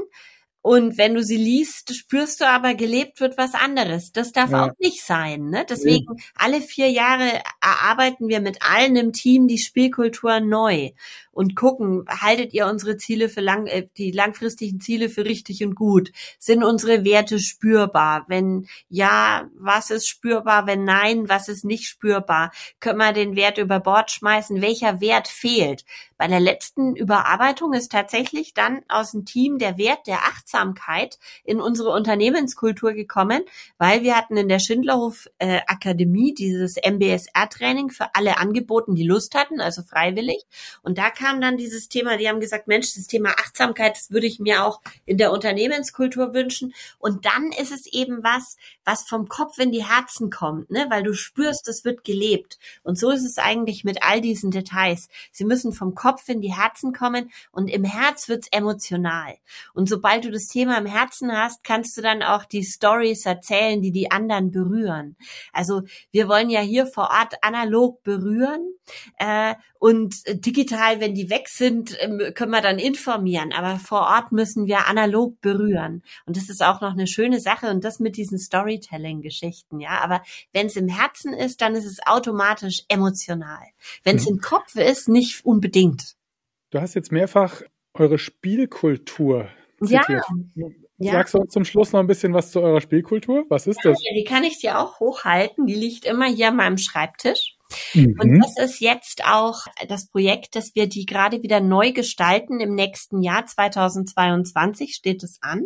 und 0.62 0.98
wenn 0.98 1.14
du 1.14 1.22
sie 1.22 1.38
liest, 1.38 1.94
spürst 1.94 2.42
du 2.42 2.46
aber, 2.46 2.74
gelebt 2.74 3.20
wird 3.20 3.38
was 3.38 3.54
anderes. 3.54 4.12
Das 4.12 4.32
darf 4.32 4.50
ja. 4.50 4.66
auch 4.66 4.72
nicht 4.78 5.02
sein. 5.02 5.48
Ne? 5.48 5.64
Deswegen, 5.68 6.16
ja. 6.18 6.24
alle 6.34 6.60
vier 6.60 6.90
Jahre 6.90 7.40
erarbeiten 7.62 8.28
wir 8.28 8.40
mit 8.40 8.58
allen 8.60 8.94
im 8.96 9.14
Team 9.14 9.48
die 9.48 9.56
Spielkultur 9.56 10.40
neu 10.40 10.90
und 11.32 11.56
gucken, 11.56 12.04
haltet 12.08 12.52
ihr 12.52 12.66
unsere 12.66 12.98
Ziele 12.98 13.30
für 13.30 13.40
lang, 13.40 13.66
äh, 13.66 13.88
die 13.96 14.10
langfristigen 14.10 14.80
Ziele 14.80 15.08
für 15.08 15.24
richtig 15.24 15.64
und 15.64 15.74
gut? 15.74 16.12
Sind 16.38 16.62
unsere 16.62 17.04
Werte 17.04 17.38
spürbar? 17.38 18.26
Wenn 18.28 18.66
ja, 18.90 19.48
was 19.54 19.88
ist 19.88 20.08
spürbar? 20.08 20.66
Wenn 20.66 20.84
nein, 20.84 21.30
was 21.30 21.48
ist 21.48 21.64
nicht 21.64 21.86
spürbar? 21.86 22.52
Können 22.80 22.98
wir 22.98 23.14
den 23.14 23.34
Wert 23.34 23.56
über 23.56 23.80
Bord 23.80 24.10
schmeißen? 24.10 24.60
Welcher 24.60 25.00
Wert 25.00 25.28
fehlt? 25.28 25.86
Bei 26.18 26.28
der 26.28 26.40
letzten 26.40 26.96
Überarbeitung 26.96 27.72
ist 27.72 27.92
tatsächlich 27.92 28.52
dann 28.52 28.82
aus 28.88 29.12
dem 29.12 29.24
Team 29.24 29.56
der 29.56 29.78
Wert 29.78 30.06
der 30.06 30.26
Achtsamkeit 30.50 31.18
in 31.44 31.60
unsere 31.60 31.90
Unternehmenskultur 31.90 32.92
gekommen, 32.92 33.42
weil 33.78 34.02
wir 34.02 34.16
hatten 34.16 34.36
in 34.36 34.48
der 34.48 34.58
Schindlerhof 34.58 35.28
äh, 35.38 35.60
Akademie 35.66 36.34
dieses 36.34 36.76
MBSR-Training 36.76 37.90
für 37.90 38.14
alle 38.14 38.38
angeboten, 38.38 38.94
die 38.94 39.06
Lust 39.06 39.34
hatten, 39.34 39.60
also 39.60 39.82
freiwillig. 39.82 40.44
Und 40.82 40.98
da 40.98 41.10
kam 41.10 41.40
dann 41.40 41.56
dieses 41.56 41.88
Thema, 41.88 42.16
die 42.16 42.28
haben 42.28 42.40
gesagt, 42.40 42.66
Mensch, 42.66 42.94
das 42.94 43.06
Thema 43.06 43.30
Achtsamkeit, 43.30 43.96
das 43.96 44.10
würde 44.10 44.26
ich 44.26 44.40
mir 44.40 44.64
auch 44.64 44.80
in 45.06 45.18
der 45.18 45.32
Unternehmenskultur 45.32 46.34
wünschen. 46.34 46.74
Und 46.98 47.24
dann 47.26 47.52
ist 47.52 47.72
es 47.72 47.86
eben 47.86 48.22
was, 48.22 48.56
was 48.84 49.02
vom 49.02 49.28
Kopf 49.28 49.58
in 49.58 49.72
die 49.72 49.84
Herzen 49.84 50.30
kommt, 50.30 50.70
ne? 50.70 50.86
weil 50.88 51.02
du 51.02 51.14
spürst, 51.14 51.68
es 51.68 51.84
wird 51.84 52.04
gelebt. 52.04 52.58
Und 52.82 52.98
so 52.98 53.10
ist 53.10 53.24
es 53.24 53.38
eigentlich 53.38 53.84
mit 53.84 54.02
all 54.02 54.20
diesen 54.20 54.50
Details. 54.50 55.08
Sie 55.30 55.44
müssen 55.44 55.72
vom 55.72 55.94
Kopf 55.94 56.28
in 56.28 56.40
die 56.40 56.54
Herzen 56.54 56.92
kommen 56.92 57.30
und 57.52 57.68
im 57.68 57.84
Herz 57.84 58.28
wird's 58.28 58.48
emotional. 58.50 59.36
Und 59.74 59.88
sobald 59.88 60.24
du 60.24 60.30
das 60.30 60.39
Thema 60.48 60.78
im 60.78 60.86
Herzen 60.86 61.32
hast, 61.32 61.64
kannst 61.64 61.96
du 61.96 62.02
dann 62.02 62.22
auch 62.22 62.44
die 62.44 62.64
Stories 62.64 63.26
erzählen, 63.26 63.80
die 63.80 63.92
die 63.92 64.10
anderen 64.10 64.50
berühren. 64.50 65.16
Also 65.52 65.82
wir 66.10 66.28
wollen 66.28 66.50
ja 66.50 66.60
hier 66.60 66.86
vor 66.86 67.10
Ort 67.10 67.34
analog 67.42 68.02
berühren 68.02 68.74
äh, 69.18 69.54
und 69.78 70.22
digital, 70.44 71.00
wenn 71.00 71.14
die 71.14 71.30
weg 71.30 71.48
sind, 71.48 71.96
ähm, 72.00 72.32
können 72.34 72.52
wir 72.52 72.60
dann 72.60 72.78
informieren. 72.78 73.52
Aber 73.52 73.78
vor 73.78 74.02
Ort 74.02 74.32
müssen 74.32 74.66
wir 74.66 74.86
analog 74.86 75.40
berühren. 75.40 76.02
Und 76.26 76.36
das 76.36 76.48
ist 76.48 76.62
auch 76.62 76.80
noch 76.80 76.92
eine 76.92 77.06
schöne 77.06 77.40
Sache 77.40 77.70
und 77.70 77.84
das 77.84 78.00
mit 78.00 78.16
diesen 78.16 78.38
Storytelling-Geschichten, 78.38 79.80
ja. 79.80 80.00
Aber 80.02 80.22
wenn 80.52 80.66
es 80.66 80.76
im 80.76 80.88
Herzen 80.88 81.32
ist, 81.32 81.60
dann 81.60 81.74
ist 81.74 81.86
es 81.86 81.98
automatisch 82.06 82.82
emotional. 82.88 83.64
Wenn 84.04 84.16
es 84.16 84.26
mhm. 84.26 84.36
im 84.36 84.40
Kopf 84.40 84.74
ist, 84.76 85.08
nicht 85.08 85.44
unbedingt. 85.44 86.16
Du 86.70 86.80
hast 86.80 86.94
jetzt 86.94 87.10
mehrfach 87.10 87.62
eure 87.94 88.18
Spielkultur 88.18 89.48
zitiert. 89.88 90.24
Ja. 90.98 91.12
Sagst 91.12 91.34
du 91.34 91.38
uns 91.38 91.52
zum 91.52 91.64
Schluss 91.64 91.92
noch 91.92 92.00
ein 92.00 92.06
bisschen 92.06 92.34
was 92.34 92.50
zu 92.50 92.60
eurer 92.60 92.80
Spielkultur? 92.80 93.44
Was 93.48 93.66
ist 93.66 93.80
das? 93.84 93.98
Ja, 94.02 94.14
die 94.14 94.24
kann 94.24 94.44
ich 94.44 94.58
dir 94.58 94.78
auch 94.78 95.00
hochhalten. 95.00 95.66
Die 95.66 95.74
liegt 95.74 96.04
immer 96.04 96.26
hier 96.26 96.48
an 96.48 96.56
meinem 96.56 96.78
Schreibtisch. 96.78 97.56
Mhm. 97.94 98.16
Und 98.18 98.38
das 98.40 98.56
ist 98.58 98.80
jetzt 98.80 99.24
auch 99.24 99.66
das 99.88 100.08
Projekt, 100.08 100.56
dass 100.56 100.74
wir 100.74 100.88
die 100.88 101.06
gerade 101.06 101.42
wieder 101.42 101.60
neu 101.60 101.92
gestalten. 101.92 102.60
Im 102.60 102.74
nächsten 102.74 103.22
Jahr 103.22 103.46
2022 103.46 104.94
steht 104.94 105.22
es 105.22 105.38
an. 105.40 105.64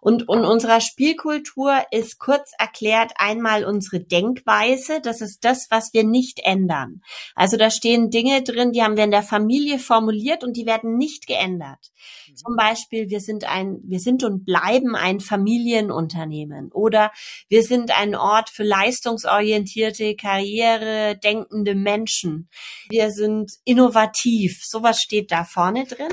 Und 0.00 0.22
in 0.22 0.44
unserer 0.44 0.80
Spielkultur 0.80 1.82
ist 1.90 2.18
kurz 2.18 2.52
erklärt 2.58 3.12
einmal 3.16 3.64
unsere 3.64 4.00
Denkweise. 4.00 5.00
Das 5.00 5.20
ist 5.20 5.44
das, 5.44 5.66
was 5.70 5.92
wir 5.92 6.04
nicht 6.04 6.40
ändern. 6.42 7.02
Also 7.34 7.56
da 7.56 7.70
stehen 7.70 8.10
Dinge 8.10 8.42
drin, 8.42 8.72
die 8.72 8.82
haben 8.82 8.96
wir 8.96 9.04
in 9.04 9.10
der 9.10 9.22
Familie 9.22 9.78
formuliert 9.78 10.44
und 10.44 10.56
die 10.56 10.66
werden 10.66 10.96
nicht 10.96 11.26
geändert. 11.26 11.90
Mhm. 12.28 12.36
Zum 12.36 12.56
Beispiel, 12.56 13.10
wir 13.10 13.20
sind 13.20 13.44
ein, 13.44 13.78
wir 13.84 14.00
sind 14.00 14.24
und 14.24 14.44
bleiben 14.44 14.94
ein 14.94 15.20
Familienunternehmen 15.20 16.70
oder 16.72 17.10
wir 17.48 17.62
sind 17.62 17.90
ein 17.96 18.14
Ort 18.14 18.50
für 18.50 18.64
leistungsorientierte 18.64 20.16
Karriere, 20.16 21.16
denkende 21.34 21.74
Menschen. 21.74 22.48
Wir 22.88 23.10
sind 23.10 23.52
innovativ. 23.64 24.64
Sowas 24.64 25.00
steht 25.00 25.32
da 25.32 25.44
vorne 25.44 25.84
drin. 25.84 26.12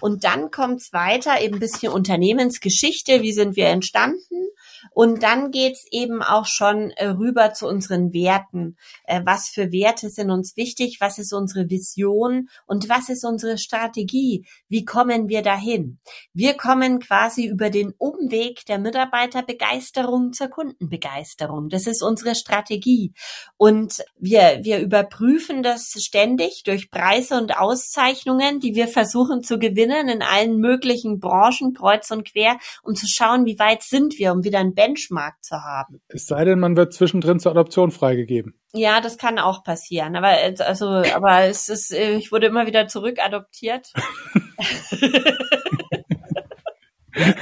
Und 0.00 0.24
dann 0.24 0.50
kommt's 0.50 0.92
weiter, 0.92 1.40
eben 1.40 1.54
ein 1.54 1.60
bisschen 1.60 1.92
Unternehmensgeschichte. 1.92 3.22
Wie 3.22 3.32
sind 3.32 3.56
wir 3.56 3.66
entstanden? 3.68 4.48
Und 4.92 5.22
dann 5.22 5.50
geht's 5.50 5.84
eben 5.90 6.22
auch 6.22 6.46
schon 6.46 6.90
äh, 6.92 7.06
rüber 7.06 7.52
zu 7.52 7.66
unseren 7.66 8.12
Werten. 8.12 8.76
Äh, 9.04 9.22
was 9.24 9.48
für 9.48 9.72
Werte 9.72 10.08
sind 10.08 10.30
uns 10.30 10.56
wichtig? 10.56 10.98
Was 11.00 11.18
ist 11.18 11.32
unsere 11.32 11.68
Vision? 11.68 12.48
Und 12.66 12.88
was 12.88 13.08
ist 13.08 13.24
unsere 13.24 13.58
Strategie? 13.58 14.46
Wie 14.68 14.84
kommen 14.84 15.28
wir 15.28 15.42
dahin? 15.42 15.98
Wir 16.32 16.54
kommen 16.54 17.00
quasi 17.00 17.46
über 17.46 17.70
den 17.70 17.92
Umweg 17.98 18.64
der 18.66 18.78
Mitarbeiterbegeisterung 18.78 20.32
zur 20.32 20.48
Kundenbegeisterung. 20.48 21.68
Das 21.68 21.86
ist 21.86 22.02
unsere 22.02 22.34
Strategie. 22.34 23.12
Und 23.56 24.02
wir, 24.18 24.60
wir 24.62 24.80
überprüfen 24.80 25.62
das 25.62 25.92
ständig 25.98 26.62
durch 26.64 26.90
Preise 26.90 27.36
und 27.36 27.58
Auszeichnungen, 27.58 28.60
die 28.60 28.74
wir 28.74 28.88
versuchen 28.88 29.42
zu 29.50 29.58
gewinnen 29.58 30.08
in 30.08 30.22
allen 30.22 30.58
möglichen 30.58 31.18
Branchen, 31.18 31.74
kreuz 31.74 32.08
und 32.12 32.24
quer, 32.24 32.56
um 32.84 32.94
zu 32.94 33.08
schauen, 33.08 33.46
wie 33.46 33.58
weit 33.58 33.82
sind 33.82 34.16
wir, 34.16 34.30
um 34.30 34.44
wieder 34.44 34.60
ein 34.60 34.74
Benchmark 34.74 35.42
zu 35.42 35.56
haben. 35.56 36.00
Es 36.06 36.26
sei 36.26 36.44
denn, 36.44 36.60
man 36.60 36.76
wird 36.76 36.94
zwischendrin 36.94 37.40
zur 37.40 37.50
Adoption 37.50 37.90
freigegeben. 37.90 38.54
Ja, 38.72 39.00
das 39.00 39.18
kann 39.18 39.40
auch 39.40 39.64
passieren. 39.64 40.14
Aber 40.14 40.28
also, 40.28 40.86
aber 40.86 41.46
es 41.46 41.68
ist, 41.68 41.90
ich 41.92 42.30
wurde 42.30 42.46
immer 42.46 42.68
wieder 42.68 42.86
zurückadoptiert. 42.86 43.92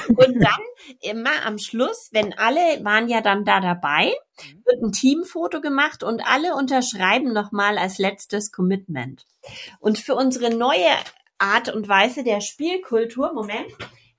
Und 0.09 0.43
dann 0.43 0.97
immer 1.03 1.45
am 1.45 1.59
Schluss, 1.59 2.09
wenn 2.13 2.33
alle 2.33 2.83
waren 2.85 3.09
ja 3.09 3.21
dann 3.21 3.45
da 3.45 3.61
dabei, 3.61 4.13
wird 4.65 4.83
ein 4.83 4.93
Teamfoto 4.93 5.61
gemacht 5.61 6.03
und 6.03 6.23
alle 6.27 6.55
unterschreiben 6.55 7.35
nochmal 7.35 7.77
als 7.77 7.99
letztes 7.99 8.51
Commitment. 8.51 9.27
Und 9.79 9.99
für 9.99 10.15
unsere 10.15 10.55
neue 10.55 10.91
Art 11.39 11.73
und 11.73 11.89
Weise 11.89 12.25
der 12.25 12.41
Spielkultur, 12.41 13.33
Moment, 13.33 13.73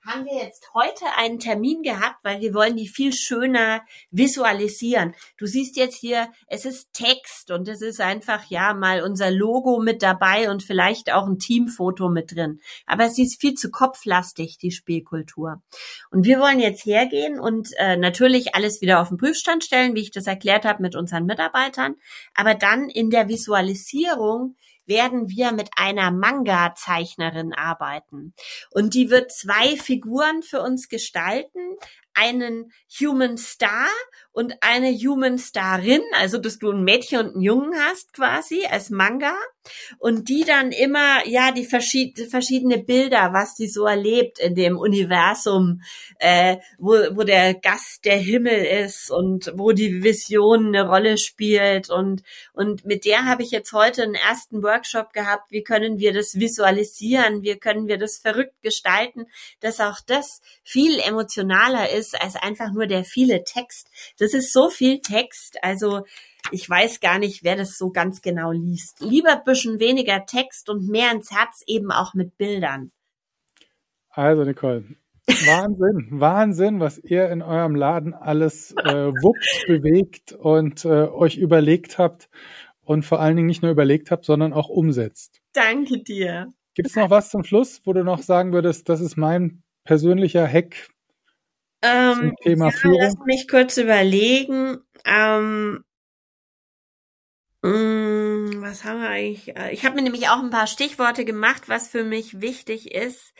haben 0.04 0.24
wir 0.24 0.42
jetzt 0.42 0.72
heute 0.72 1.04
einen 1.16 1.38
Termin 1.38 1.82
gehabt, 1.82 2.16
weil 2.22 2.40
wir 2.40 2.54
wollen 2.54 2.76
die 2.76 2.88
viel 2.88 3.12
schöner 3.12 3.82
visualisieren. 4.10 5.14
Du 5.36 5.46
siehst 5.46 5.76
jetzt 5.76 5.96
hier, 5.96 6.32
es 6.46 6.64
ist 6.64 6.92
Text 6.94 7.50
und 7.50 7.68
es 7.68 7.82
ist 7.82 8.00
einfach 8.00 8.44
ja 8.48 8.72
mal 8.72 9.02
unser 9.02 9.30
Logo 9.30 9.78
mit 9.80 10.02
dabei 10.02 10.50
und 10.50 10.62
vielleicht 10.62 11.12
auch 11.12 11.26
ein 11.26 11.38
Teamfoto 11.38 12.08
mit 12.08 12.34
drin. 12.34 12.60
Aber 12.86 13.04
es 13.04 13.18
ist 13.18 13.40
viel 13.40 13.54
zu 13.54 13.70
kopflastig, 13.70 14.56
die 14.58 14.70
Spielkultur. 14.70 15.62
Und 16.10 16.24
wir 16.24 16.40
wollen 16.40 16.60
jetzt 16.60 16.86
hergehen 16.86 17.38
und 17.38 17.68
äh, 17.76 17.96
natürlich 17.96 18.54
alles 18.54 18.80
wieder 18.80 19.00
auf 19.00 19.08
den 19.08 19.18
Prüfstand 19.18 19.64
stellen, 19.64 19.94
wie 19.94 20.02
ich 20.02 20.10
das 20.10 20.26
erklärt 20.26 20.64
habe 20.64 20.82
mit 20.82 20.96
unseren 20.96 21.26
Mitarbeitern. 21.26 21.96
Aber 22.34 22.54
dann 22.54 22.88
in 22.88 23.10
der 23.10 23.28
Visualisierung 23.28 24.56
werden 24.90 25.30
wir 25.30 25.52
mit 25.52 25.70
einer 25.76 26.10
Manga-Zeichnerin 26.10 27.54
arbeiten. 27.54 28.34
Und 28.70 28.92
die 28.92 29.08
wird 29.08 29.32
zwei 29.32 29.76
Figuren 29.76 30.42
für 30.42 30.60
uns 30.60 30.90
gestalten 30.90 31.78
einen 32.12 32.72
Human 33.00 33.38
Star 33.38 33.88
und 34.32 34.54
eine 34.60 34.92
Human 34.92 35.38
Starin, 35.38 36.02
also 36.14 36.38
dass 36.38 36.58
du 36.58 36.70
ein 36.70 36.84
Mädchen 36.84 37.20
und 37.20 37.32
einen 37.34 37.42
Jungen 37.42 37.72
hast 37.78 38.12
quasi 38.12 38.66
als 38.66 38.90
Manga 38.90 39.34
und 39.98 40.28
die 40.28 40.44
dann 40.44 40.72
immer 40.72 41.26
ja 41.26 41.52
die 41.52 41.64
verschied 41.64 42.18
verschiedene 42.30 42.78
Bilder, 42.78 43.32
was 43.32 43.54
die 43.54 43.68
so 43.68 43.86
erlebt 43.86 44.38
in 44.38 44.54
dem 44.54 44.76
Universum, 44.76 45.82
äh, 46.18 46.56
wo, 46.78 46.94
wo 47.12 47.22
der 47.22 47.54
Gast 47.54 48.04
der 48.04 48.18
Himmel 48.18 48.64
ist 48.84 49.10
und 49.10 49.52
wo 49.56 49.72
die 49.72 50.02
Vision 50.02 50.68
eine 50.68 50.88
Rolle 50.88 51.16
spielt 51.16 51.90
und 51.90 52.22
und 52.52 52.84
mit 52.84 53.04
der 53.04 53.24
habe 53.24 53.42
ich 53.42 53.50
jetzt 53.50 53.72
heute 53.72 54.02
einen 54.02 54.14
ersten 54.14 54.62
Workshop 54.62 55.12
gehabt. 55.12 55.50
Wie 55.50 55.62
können 55.62 55.98
wir 55.98 56.12
das 56.12 56.34
visualisieren? 56.34 57.42
Wie 57.42 57.56
können 57.56 57.86
wir 57.86 57.98
das 57.98 58.18
verrückt 58.18 58.62
gestalten, 58.62 59.26
dass 59.60 59.80
auch 59.80 60.00
das 60.06 60.40
viel 60.64 60.98
emotionaler 60.98 61.90
ist 61.90 62.00
ist 62.00 62.20
als 62.20 62.36
einfach 62.36 62.72
nur 62.72 62.86
der 62.86 63.04
viele 63.04 63.44
Text. 63.44 63.88
Das 64.18 64.34
ist 64.34 64.52
so 64.52 64.70
viel 64.70 65.00
Text, 65.00 65.62
also 65.62 66.04
ich 66.50 66.68
weiß 66.68 67.00
gar 67.00 67.18
nicht, 67.18 67.44
wer 67.44 67.56
das 67.56 67.78
so 67.78 67.90
ganz 67.90 68.22
genau 68.22 68.52
liest. 68.52 69.00
Lieber 69.00 69.42
bisschen 69.44 69.78
weniger 69.78 70.24
Text 70.26 70.68
und 70.68 70.88
mehr 70.88 71.12
ins 71.12 71.30
Herz 71.30 71.62
eben 71.66 71.90
auch 71.90 72.14
mit 72.14 72.36
Bildern. 72.36 72.92
Also 74.10 74.44
Nicole, 74.44 74.84
Wahnsinn, 75.26 76.08
Wahnsinn, 76.20 76.80
was 76.80 76.98
ihr 76.98 77.28
in 77.28 77.42
eurem 77.42 77.74
Laden 77.74 78.14
alles 78.14 78.72
äh, 78.72 79.12
wuppt, 79.12 79.64
bewegt 79.66 80.32
und 80.32 80.84
äh, 80.84 81.06
euch 81.06 81.36
überlegt 81.36 81.98
habt 81.98 82.28
und 82.82 83.04
vor 83.04 83.20
allen 83.20 83.36
Dingen 83.36 83.46
nicht 83.46 83.62
nur 83.62 83.70
überlegt 83.70 84.10
habt, 84.10 84.24
sondern 84.24 84.52
auch 84.52 84.68
umsetzt. 84.68 85.40
Danke 85.52 86.02
dir. 86.02 86.52
Gibt 86.74 86.88
es 86.88 86.96
noch 86.96 87.10
was 87.10 87.30
zum 87.30 87.44
Schluss, 87.44 87.82
wo 87.84 87.92
du 87.92 88.04
noch 88.04 88.22
sagen 88.22 88.52
würdest, 88.52 88.88
das 88.88 89.00
ist 89.00 89.16
mein 89.16 89.62
persönlicher 89.84 90.46
Hack 90.46 90.88
ähm, 91.82 92.14
zum 92.14 92.36
Thema 92.42 92.66
ja, 92.66 92.70
Führung? 92.72 93.00
Lass 93.00 93.14
mich 93.26 93.48
kurz 93.48 93.76
überlegen. 93.76 94.78
Ähm, 95.04 95.84
was 97.62 98.84
haben 98.84 99.00
wir 99.02 99.08
eigentlich? 99.08 99.56
Äh, 99.56 99.72
ich 99.72 99.84
habe 99.84 99.96
mir 99.96 100.02
nämlich 100.02 100.28
auch 100.28 100.38
ein 100.38 100.50
paar 100.50 100.66
Stichworte 100.66 101.24
gemacht, 101.24 101.68
was 101.68 101.88
für 101.88 102.04
mich 102.04 102.40
wichtig 102.40 102.94
ist. 102.94 103.32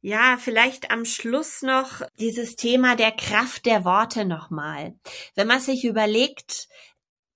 Ja, 0.00 0.36
vielleicht 0.36 0.90
am 0.90 1.04
Schluss 1.04 1.62
noch 1.62 2.02
dieses 2.18 2.56
Thema 2.56 2.96
der 2.96 3.12
Kraft 3.12 3.66
der 3.66 3.84
Worte 3.84 4.24
nochmal. 4.24 4.96
Wenn 5.36 5.46
man 5.46 5.60
sich 5.60 5.84
überlegt, 5.84 6.66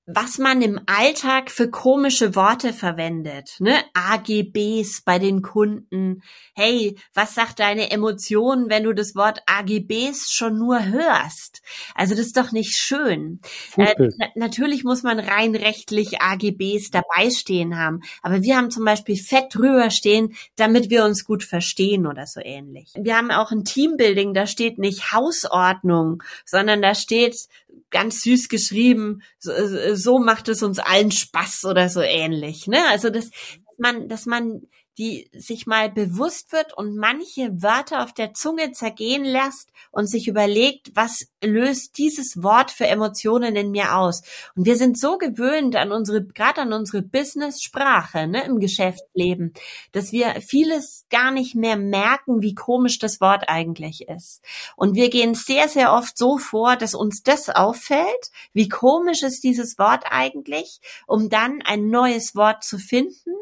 was 0.07 0.39
man 0.39 0.63
im 0.63 0.81
Alltag 0.87 1.51
für 1.51 1.69
komische 1.69 2.37
Worte 2.37 2.73
verwendet, 2.73 3.57
ne? 3.59 3.75
AGBs 3.93 5.03
bei 5.03 5.19
den 5.19 5.43
Kunden. 5.43 6.23
Hey, 6.55 6.97
was 7.13 7.35
sagt 7.35 7.59
deine 7.59 7.91
Emotionen, 7.91 8.71
wenn 8.71 8.85
du 8.85 8.93
das 8.93 9.17
Wort 9.17 9.41
AGBs 9.47 10.31
schon 10.31 10.59
nur 10.59 10.85
hörst? 10.85 11.61
Also 11.97 12.15
das 12.15 12.27
ist 12.27 12.37
doch 12.37 12.53
nicht 12.53 12.77
schön. 12.77 13.41
Äh, 13.77 13.95
na 14.17 14.29
natürlich 14.37 14.85
muss 14.85 15.03
man 15.03 15.19
rein 15.19 15.57
rechtlich 15.57 16.21
AGBs 16.21 16.91
dabei 16.93 17.31
stehen 17.31 17.77
haben, 17.77 18.03
aber 18.23 18.43
wir 18.43 18.57
haben 18.57 18.71
zum 18.71 18.85
Beispiel 18.85 19.17
fett 19.17 19.53
drüber 19.53 19.91
stehen, 19.91 20.37
damit 20.55 20.89
wir 20.89 21.05
uns 21.05 21.25
gut 21.25 21.43
verstehen 21.43 22.07
oder 22.07 22.27
so 22.27 22.41
ähnlich. 22.41 22.93
Wir 22.95 23.17
haben 23.17 23.33
auch 23.33 23.51
ein 23.51 23.65
Teambuilding, 23.65 24.35
da 24.35 24.47
steht 24.47 24.79
nicht 24.79 25.13
Hausordnung, 25.13 26.23
sondern 26.45 26.81
da 26.81 26.95
steht 26.95 27.49
ganz 27.91 28.23
süß 28.23 28.49
geschrieben, 28.49 29.23
so, 29.39 29.53
so 29.95 30.19
macht 30.19 30.49
es 30.49 30.63
uns 30.63 30.79
allen 30.79 31.11
Spaß 31.11 31.65
oder 31.65 31.89
so 31.89 32.01
ähnlich. 32.01 32.67
Ne? 32.67 32.79
Also 32.89 33.11
das, 33.11 33.31
dass 33.31 33.79
man, 33.79 34.09
dass 34.09 34.27
man 34.27 34.63
die 34.99 35.29
sich 35.33 35.67
mal 35.67 35.91
bewusst 35.91 36.53
wird 36.53 36.73
und 36.77 36.97
manche 36.97 37.63
Wörter 37.63 38.03
auf 38.03 38.13
der 38.13 38.33
Zunge 38.33 38.73
zergehen 38.73 39.25
lässt 39.25 39.71
und 39.91 40.07
sich 40.07 40.27
überlegt, 40.29 40.93
was 40.95 41.27
löst 41.43 41.99
dieses 41.99 42.43
Wort 42.43 42.71
für 42.71 42.87
Emotionen 42.87 43.57
in 43.57 43.71
mir 43.71 43.97
aus. 43.97 44.23
Und 44.55 44.65
wir 44.65 44.77
sind 44.77 44.99
so 44.99 45.19
gewöhnt 45.19 45.77
an 45.77 45.93
unsere, 45.93 46.25
gerade 46.25 46.63
an 46.63 46.73
unsere 46.73 47.03
Business-Sprache 47.03 48.27
ne, 48.27 48.45
im 48.45 48.59
Geschäftsleben, 48.59 49.53
dass 49.93 50.13
wir 50.13 50.41
vieles 50.41 51.05
gar 51.11 51.31
nicht 51.31 51.55
mehr 51.55 51.77
merken, 51.77 52.41
wie 52.41 52.55
komisch 52.55 52.99
das 52.99 53.21
Wort 53.21 53.49
eigentlich 53.49 54.09
ist. 54.09 54.43
Und 54.77 54.95
wir 54.95 55.11
gehen 55.11 55.35
sehr, 55.35 55.69
sehr 55.69 55.93
oft 55.93 56.17
so 56.17 56.39
vor, 56.39 56.77
dass 56.77 56.95
uns 56.95 57.23
das 57.23 57.51
auffällt, 57.51 58.31
wie 58.53 58.69
komisch 58.69 59.23
ist 59.23 59.45
dieses 59.45 59.79
Wort 59.79 60.05
eigentlich, 60.11 60.81
um 61.07 61.29
dann 61.29 61.61
ein 61.65 61.89
neues 61.89 62.35
Wort 62.35 62.65
zu 62.65 62.79
finden 62.79 63.33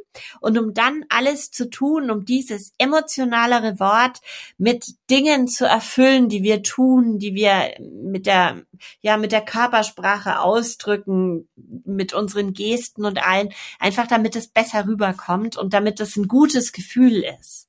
und 0.40 0.58
um 0.58 0.74
dann 0.74 1.04
alles 1.08 1.43
zu 1.50 1.68
tun, 1.70 2.10
um 2.10 2.24
dieses 2.24 2.72
emotionalere 2.78 3.78
Wort 3.80 4.20
mit 4.58 4.94
Dingen 5.10 5.48
zu 5.48 5.66
erfüllen, 5.66 6.28
die 6.28 6.42
wir 6.42 6.62
tun, 6.62 7.18
die 7.18 7.34
wir 7.34 7.74
mit 7.80 8.26
der, 8.26 8.62
ja, 9.00 9.16
mit 9.16 9.32
der 9.32 9.44
Körpersprache 9.44 10.40
ausdrücken, 10.40 11.48
mit 11.84 12.14
unseren 12.14 12.52
Gesten 12.52 13.04
und 13.04 13.24
allen, 13.24 13.50
einfach 13.78 14.06
damit 14.06 14.36
es 14.36 14.48
besser 14.48 14.86
rüberkommt 14.86 15.56
und 15.56 15.74
damit 15.74 16.00
es 16.00 16.16
ein 16.16 16.28
gutes 16.28 16.72
Gefühl 16.72 17.24
ist 17.40 17.68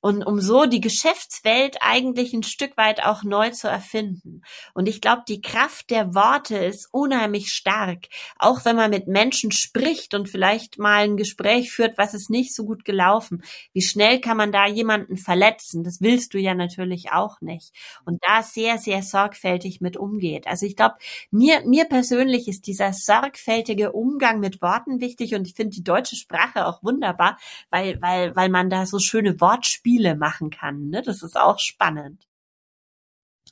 und 0.00 0.24
um 0.24 0.40
so 0.40 0.66
die 0.66 0.80
Geschäftswelt 0.80 1.78
eigentlich 1.80 2.32
ein 2.32 2.44
Stück 2.44 2.76
weit 2.76 3.04
auch 3.04 3.24
neu 3.24 3.50
zu 3.50 3.66
erfinden. 3.68 4.42
Und 4.72 4.88
ich 4.88 5.00
glaube, 5.00 5.22
die 5.26 5.40
Kraft 5.40 5.90
der 5.90 6.14
Worte 6.14 6.56
ist 6.56 6.88
unheimlich 6.92 7.52
stark. 7.52 8.06
Auch 8.38 8.64
wenn 8.64 8.76
man 8.76 8.90
mit 8.90 9.08
Menschen 9.08 9.50
spricht 9.50 10.14
und 10.14 10.28
vielleicht 10.28 10.78
mal 10.78 11.04
ein 11.04 11.16
Gespräch 11.16 11.72
führt, 11.72 11.98
was 11.98 12.14
ist 12.14 12.30
nicht 12.30 12.54
so 12.54 12.64
gut 12.64 12.84
gelaufen. 12.84 13.42
Wie 13.72 13.82
schnell 13.82 14.20
kann 14.20 14.36
man 14.36 14.52
da 14.52 14.68
jemanden 14.68 15.16
verletzen? 15.16 15.82
Das 15.82 16.00
willst 16.00 16.32
du 16.32 16.38
ja 16.38 16.54
natürlich 16.54 17.10
auch 17.10 17.40
nicht. 17.40 17.72
Und 18.04 18.22
da 18.26 18.42
sehr, 18.44 18.78
sehr 18.78 19.02
sorgfältig 19.02 19.80
mit 19.80 19.96
umgeht. 19.96 20.46
Also 20.46 20.64
ich 20.64 20.76
glaube, 20.76 20.94
mir, 21.32 21.62
mir 21.66 21.86
persönlich 21.86 22.46
ist 22.46 22.68
dieser 22.68 22.92
sorgfältige 22.92 23.92
Umgang 23.92 24.38
mit 24.38 24.62
Worten 24.62 25.00
wichtig 25.00 25.34
und 25.34 25.46
ich 25.46 25.54
finde 25.54 25.74
die 25.74 25.84
deutsche 25.84 26.14
Sprache 26.14 26.66
auch 26.66 26.84
wunderbar, 26.84 27.36
weil, 27.70 28.00
weil, 28.00 28.36
weil 28.36 28.48
man 28.48 28.70
da 28.70 28.86
so 28.86 29.00
schöne 29.00 29.40
Wortspiele 29.40 29.87
Spiele 29.88 30.16
machen 30.16 30.50
kann. 30.50 30.90
Ne? 30.90 31.02
Das 31.02 31.22
ist 31.22 31.36
auch 31.36 31.58
spannend. 31.58 32.26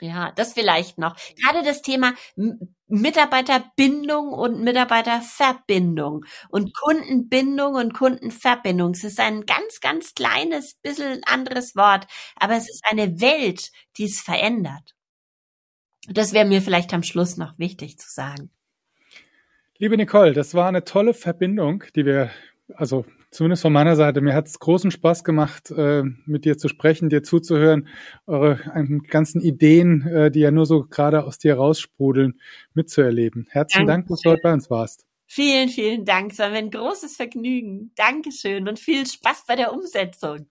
Ja, 0.02 0.30
das 0.32 0.52
vielleicht 0.52 0.98
noch. 0.98 1.16
Gerade 1.42 1.62
das 1.62 1.80
Thema 1.80 2.12
Mitarbeiterbindung 2.86 4.28
und 4.28 4.60
Mitarbeiterverbindung 4.60 6.26
und 6.50 6.76
Kundenbindung 6.76 7.76
und 7.76 7.94
Kundenverbindung. 7.94 8.90
Es 8.90 9.04
ist 9.04 9.18
ein 9.18 9.46
ganz, 9.46 9.80
ganz 9.80 10.12
kleines, 10.14 10.74
bisschen 10.82 11.22
anderes 11.24 11.74
Wort, 11.76 12.06
aber 12.36 12.56
es 12.56 12.68
ist 12.68 12.84
eine 12.84 13.22
Welt, 13.22 13.70
die 13.96 14.04
es 14.04 14.20
verändert. 14.20 14.94
Das 16.08 16.34
wäre 16.34 16.44
mir 16.44 16.60
vielleicht 16.60 16.92
am 16.92 17.02
Schluss 17.02 17.38
noch 17.38 17.58
wichtig 17.58 17.98
zu 17.98 18.10
sagen. 18.10 18.50
Liebe 19.78 19.96
Nicole, 19.96 20.34
das 20.34 20.52
war 20.52 20.68
eine 20.68 20.84
tolle 20.84 21.14
Verbindung, 21.14 21.84
die 21.94 22.04
wir 22.04 22.30
also 22.74 23.06
zumindest 23.30 23.62
von 23.62 23.72
meiner 23.72 23.96
Seite, 23.96 24.20
mir 24.20 24.34
hat 24.34 24.46
es 24.46 24.58
großen 24.58 24.90
Spaß 24.90 25.24
gemacht, 25.24 25.70
äh, 25.70 26.02
mit 26.24 26.44
dir 26.44 26.58
zu 26.58 26.68
sprechen, 26.68 27.08
dir 27.08 27.22
zuzuhören, 27.22 27.88
eure 28.26 28.60
ganzen 29.08 29.40
Ideen, 29.40 30.06
äh, 30.06 30.30
die 30.30 30.40
ja 30.40 30.50
nur 30.50 30.66
so 30.66 30.84
gerade 30.84 31.24
aus 31.24 31.38
dir 31.38 31.54
raussprudeln, 31.56 32.40
mitzuerleben. 32.74 33.46
Herzlichen 33.50 33.86
Dank, 33.86 34.08
dass 34.08 34.20
du 34.20 34.30
heute 34.30 34.42
bei 34.42 34.52
uns 34.52 34.70
warst. 34.70 35.04
Vielen, 35.28 35.68
vielen 35.68 36.04
Dank. 36.04 36.32
Es 36.32 36.38
war 36.38 36.50
mir 36.50 36.58
ein 36.58 36.70
großes 36.70 37.16
Vergnügen. 37.16 37.90
Dankeschön 37.96 38.68
und 38.68 38.78
viel 38.78 39.06
Spaß 39.06 39.44
bei 39.46 39.56
der 39.56 39.72
Umsetzung. 39.72 40.46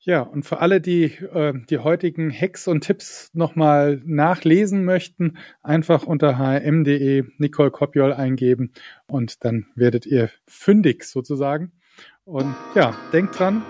Ja, 0.00 0.22
und 0.22 0.44
für 0.44 0.60
alle, 0.60 0.80
die 0.80 1.04
äh, 1.04 1.54
die 1.68 1.78
heutigen 1.78 2.32
Hacks 2.32 2.68
und 2.68 2.82
Tipps 2.82 3.30
nochmal 3.34 4.00
nachlesen 4.06 4.84
möchten, 4.84 5.38
einfach 5.62 6.04
unter 6.04 6.38
hm.de 6.38 7.24
Nicole 7.38 7.70
Kopiol 7.70 8.12
eingeben 8.12 8.72
und 9.06 9.44
dann 9.44 9.66
werdet 9.74 10.06
ihr 10.06 10.30
fündig 10.46 11.04
sozusagen. 11.04 11.72
Und 12.28 12.54
ja, 12.74 12.94
denkt 13.10 13.38
dran, 13.38 13.62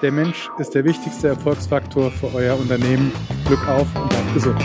der 0.00 0.10
Mensch 0.10 0.48
ist 0.58 0.74
der 0.74 0.84
wichtigste 0.84 1.28
Erfolgsfaktor 1.28 2.10
für 2.10 2.34
euer 2.34 2.58
Unternehmen. 2.58 3.12
Glück 3.44 3.68
auf 3.68 3.86
und 3.94 4.08
bleibt 4.08 4.32
gesund. 4.32 4.64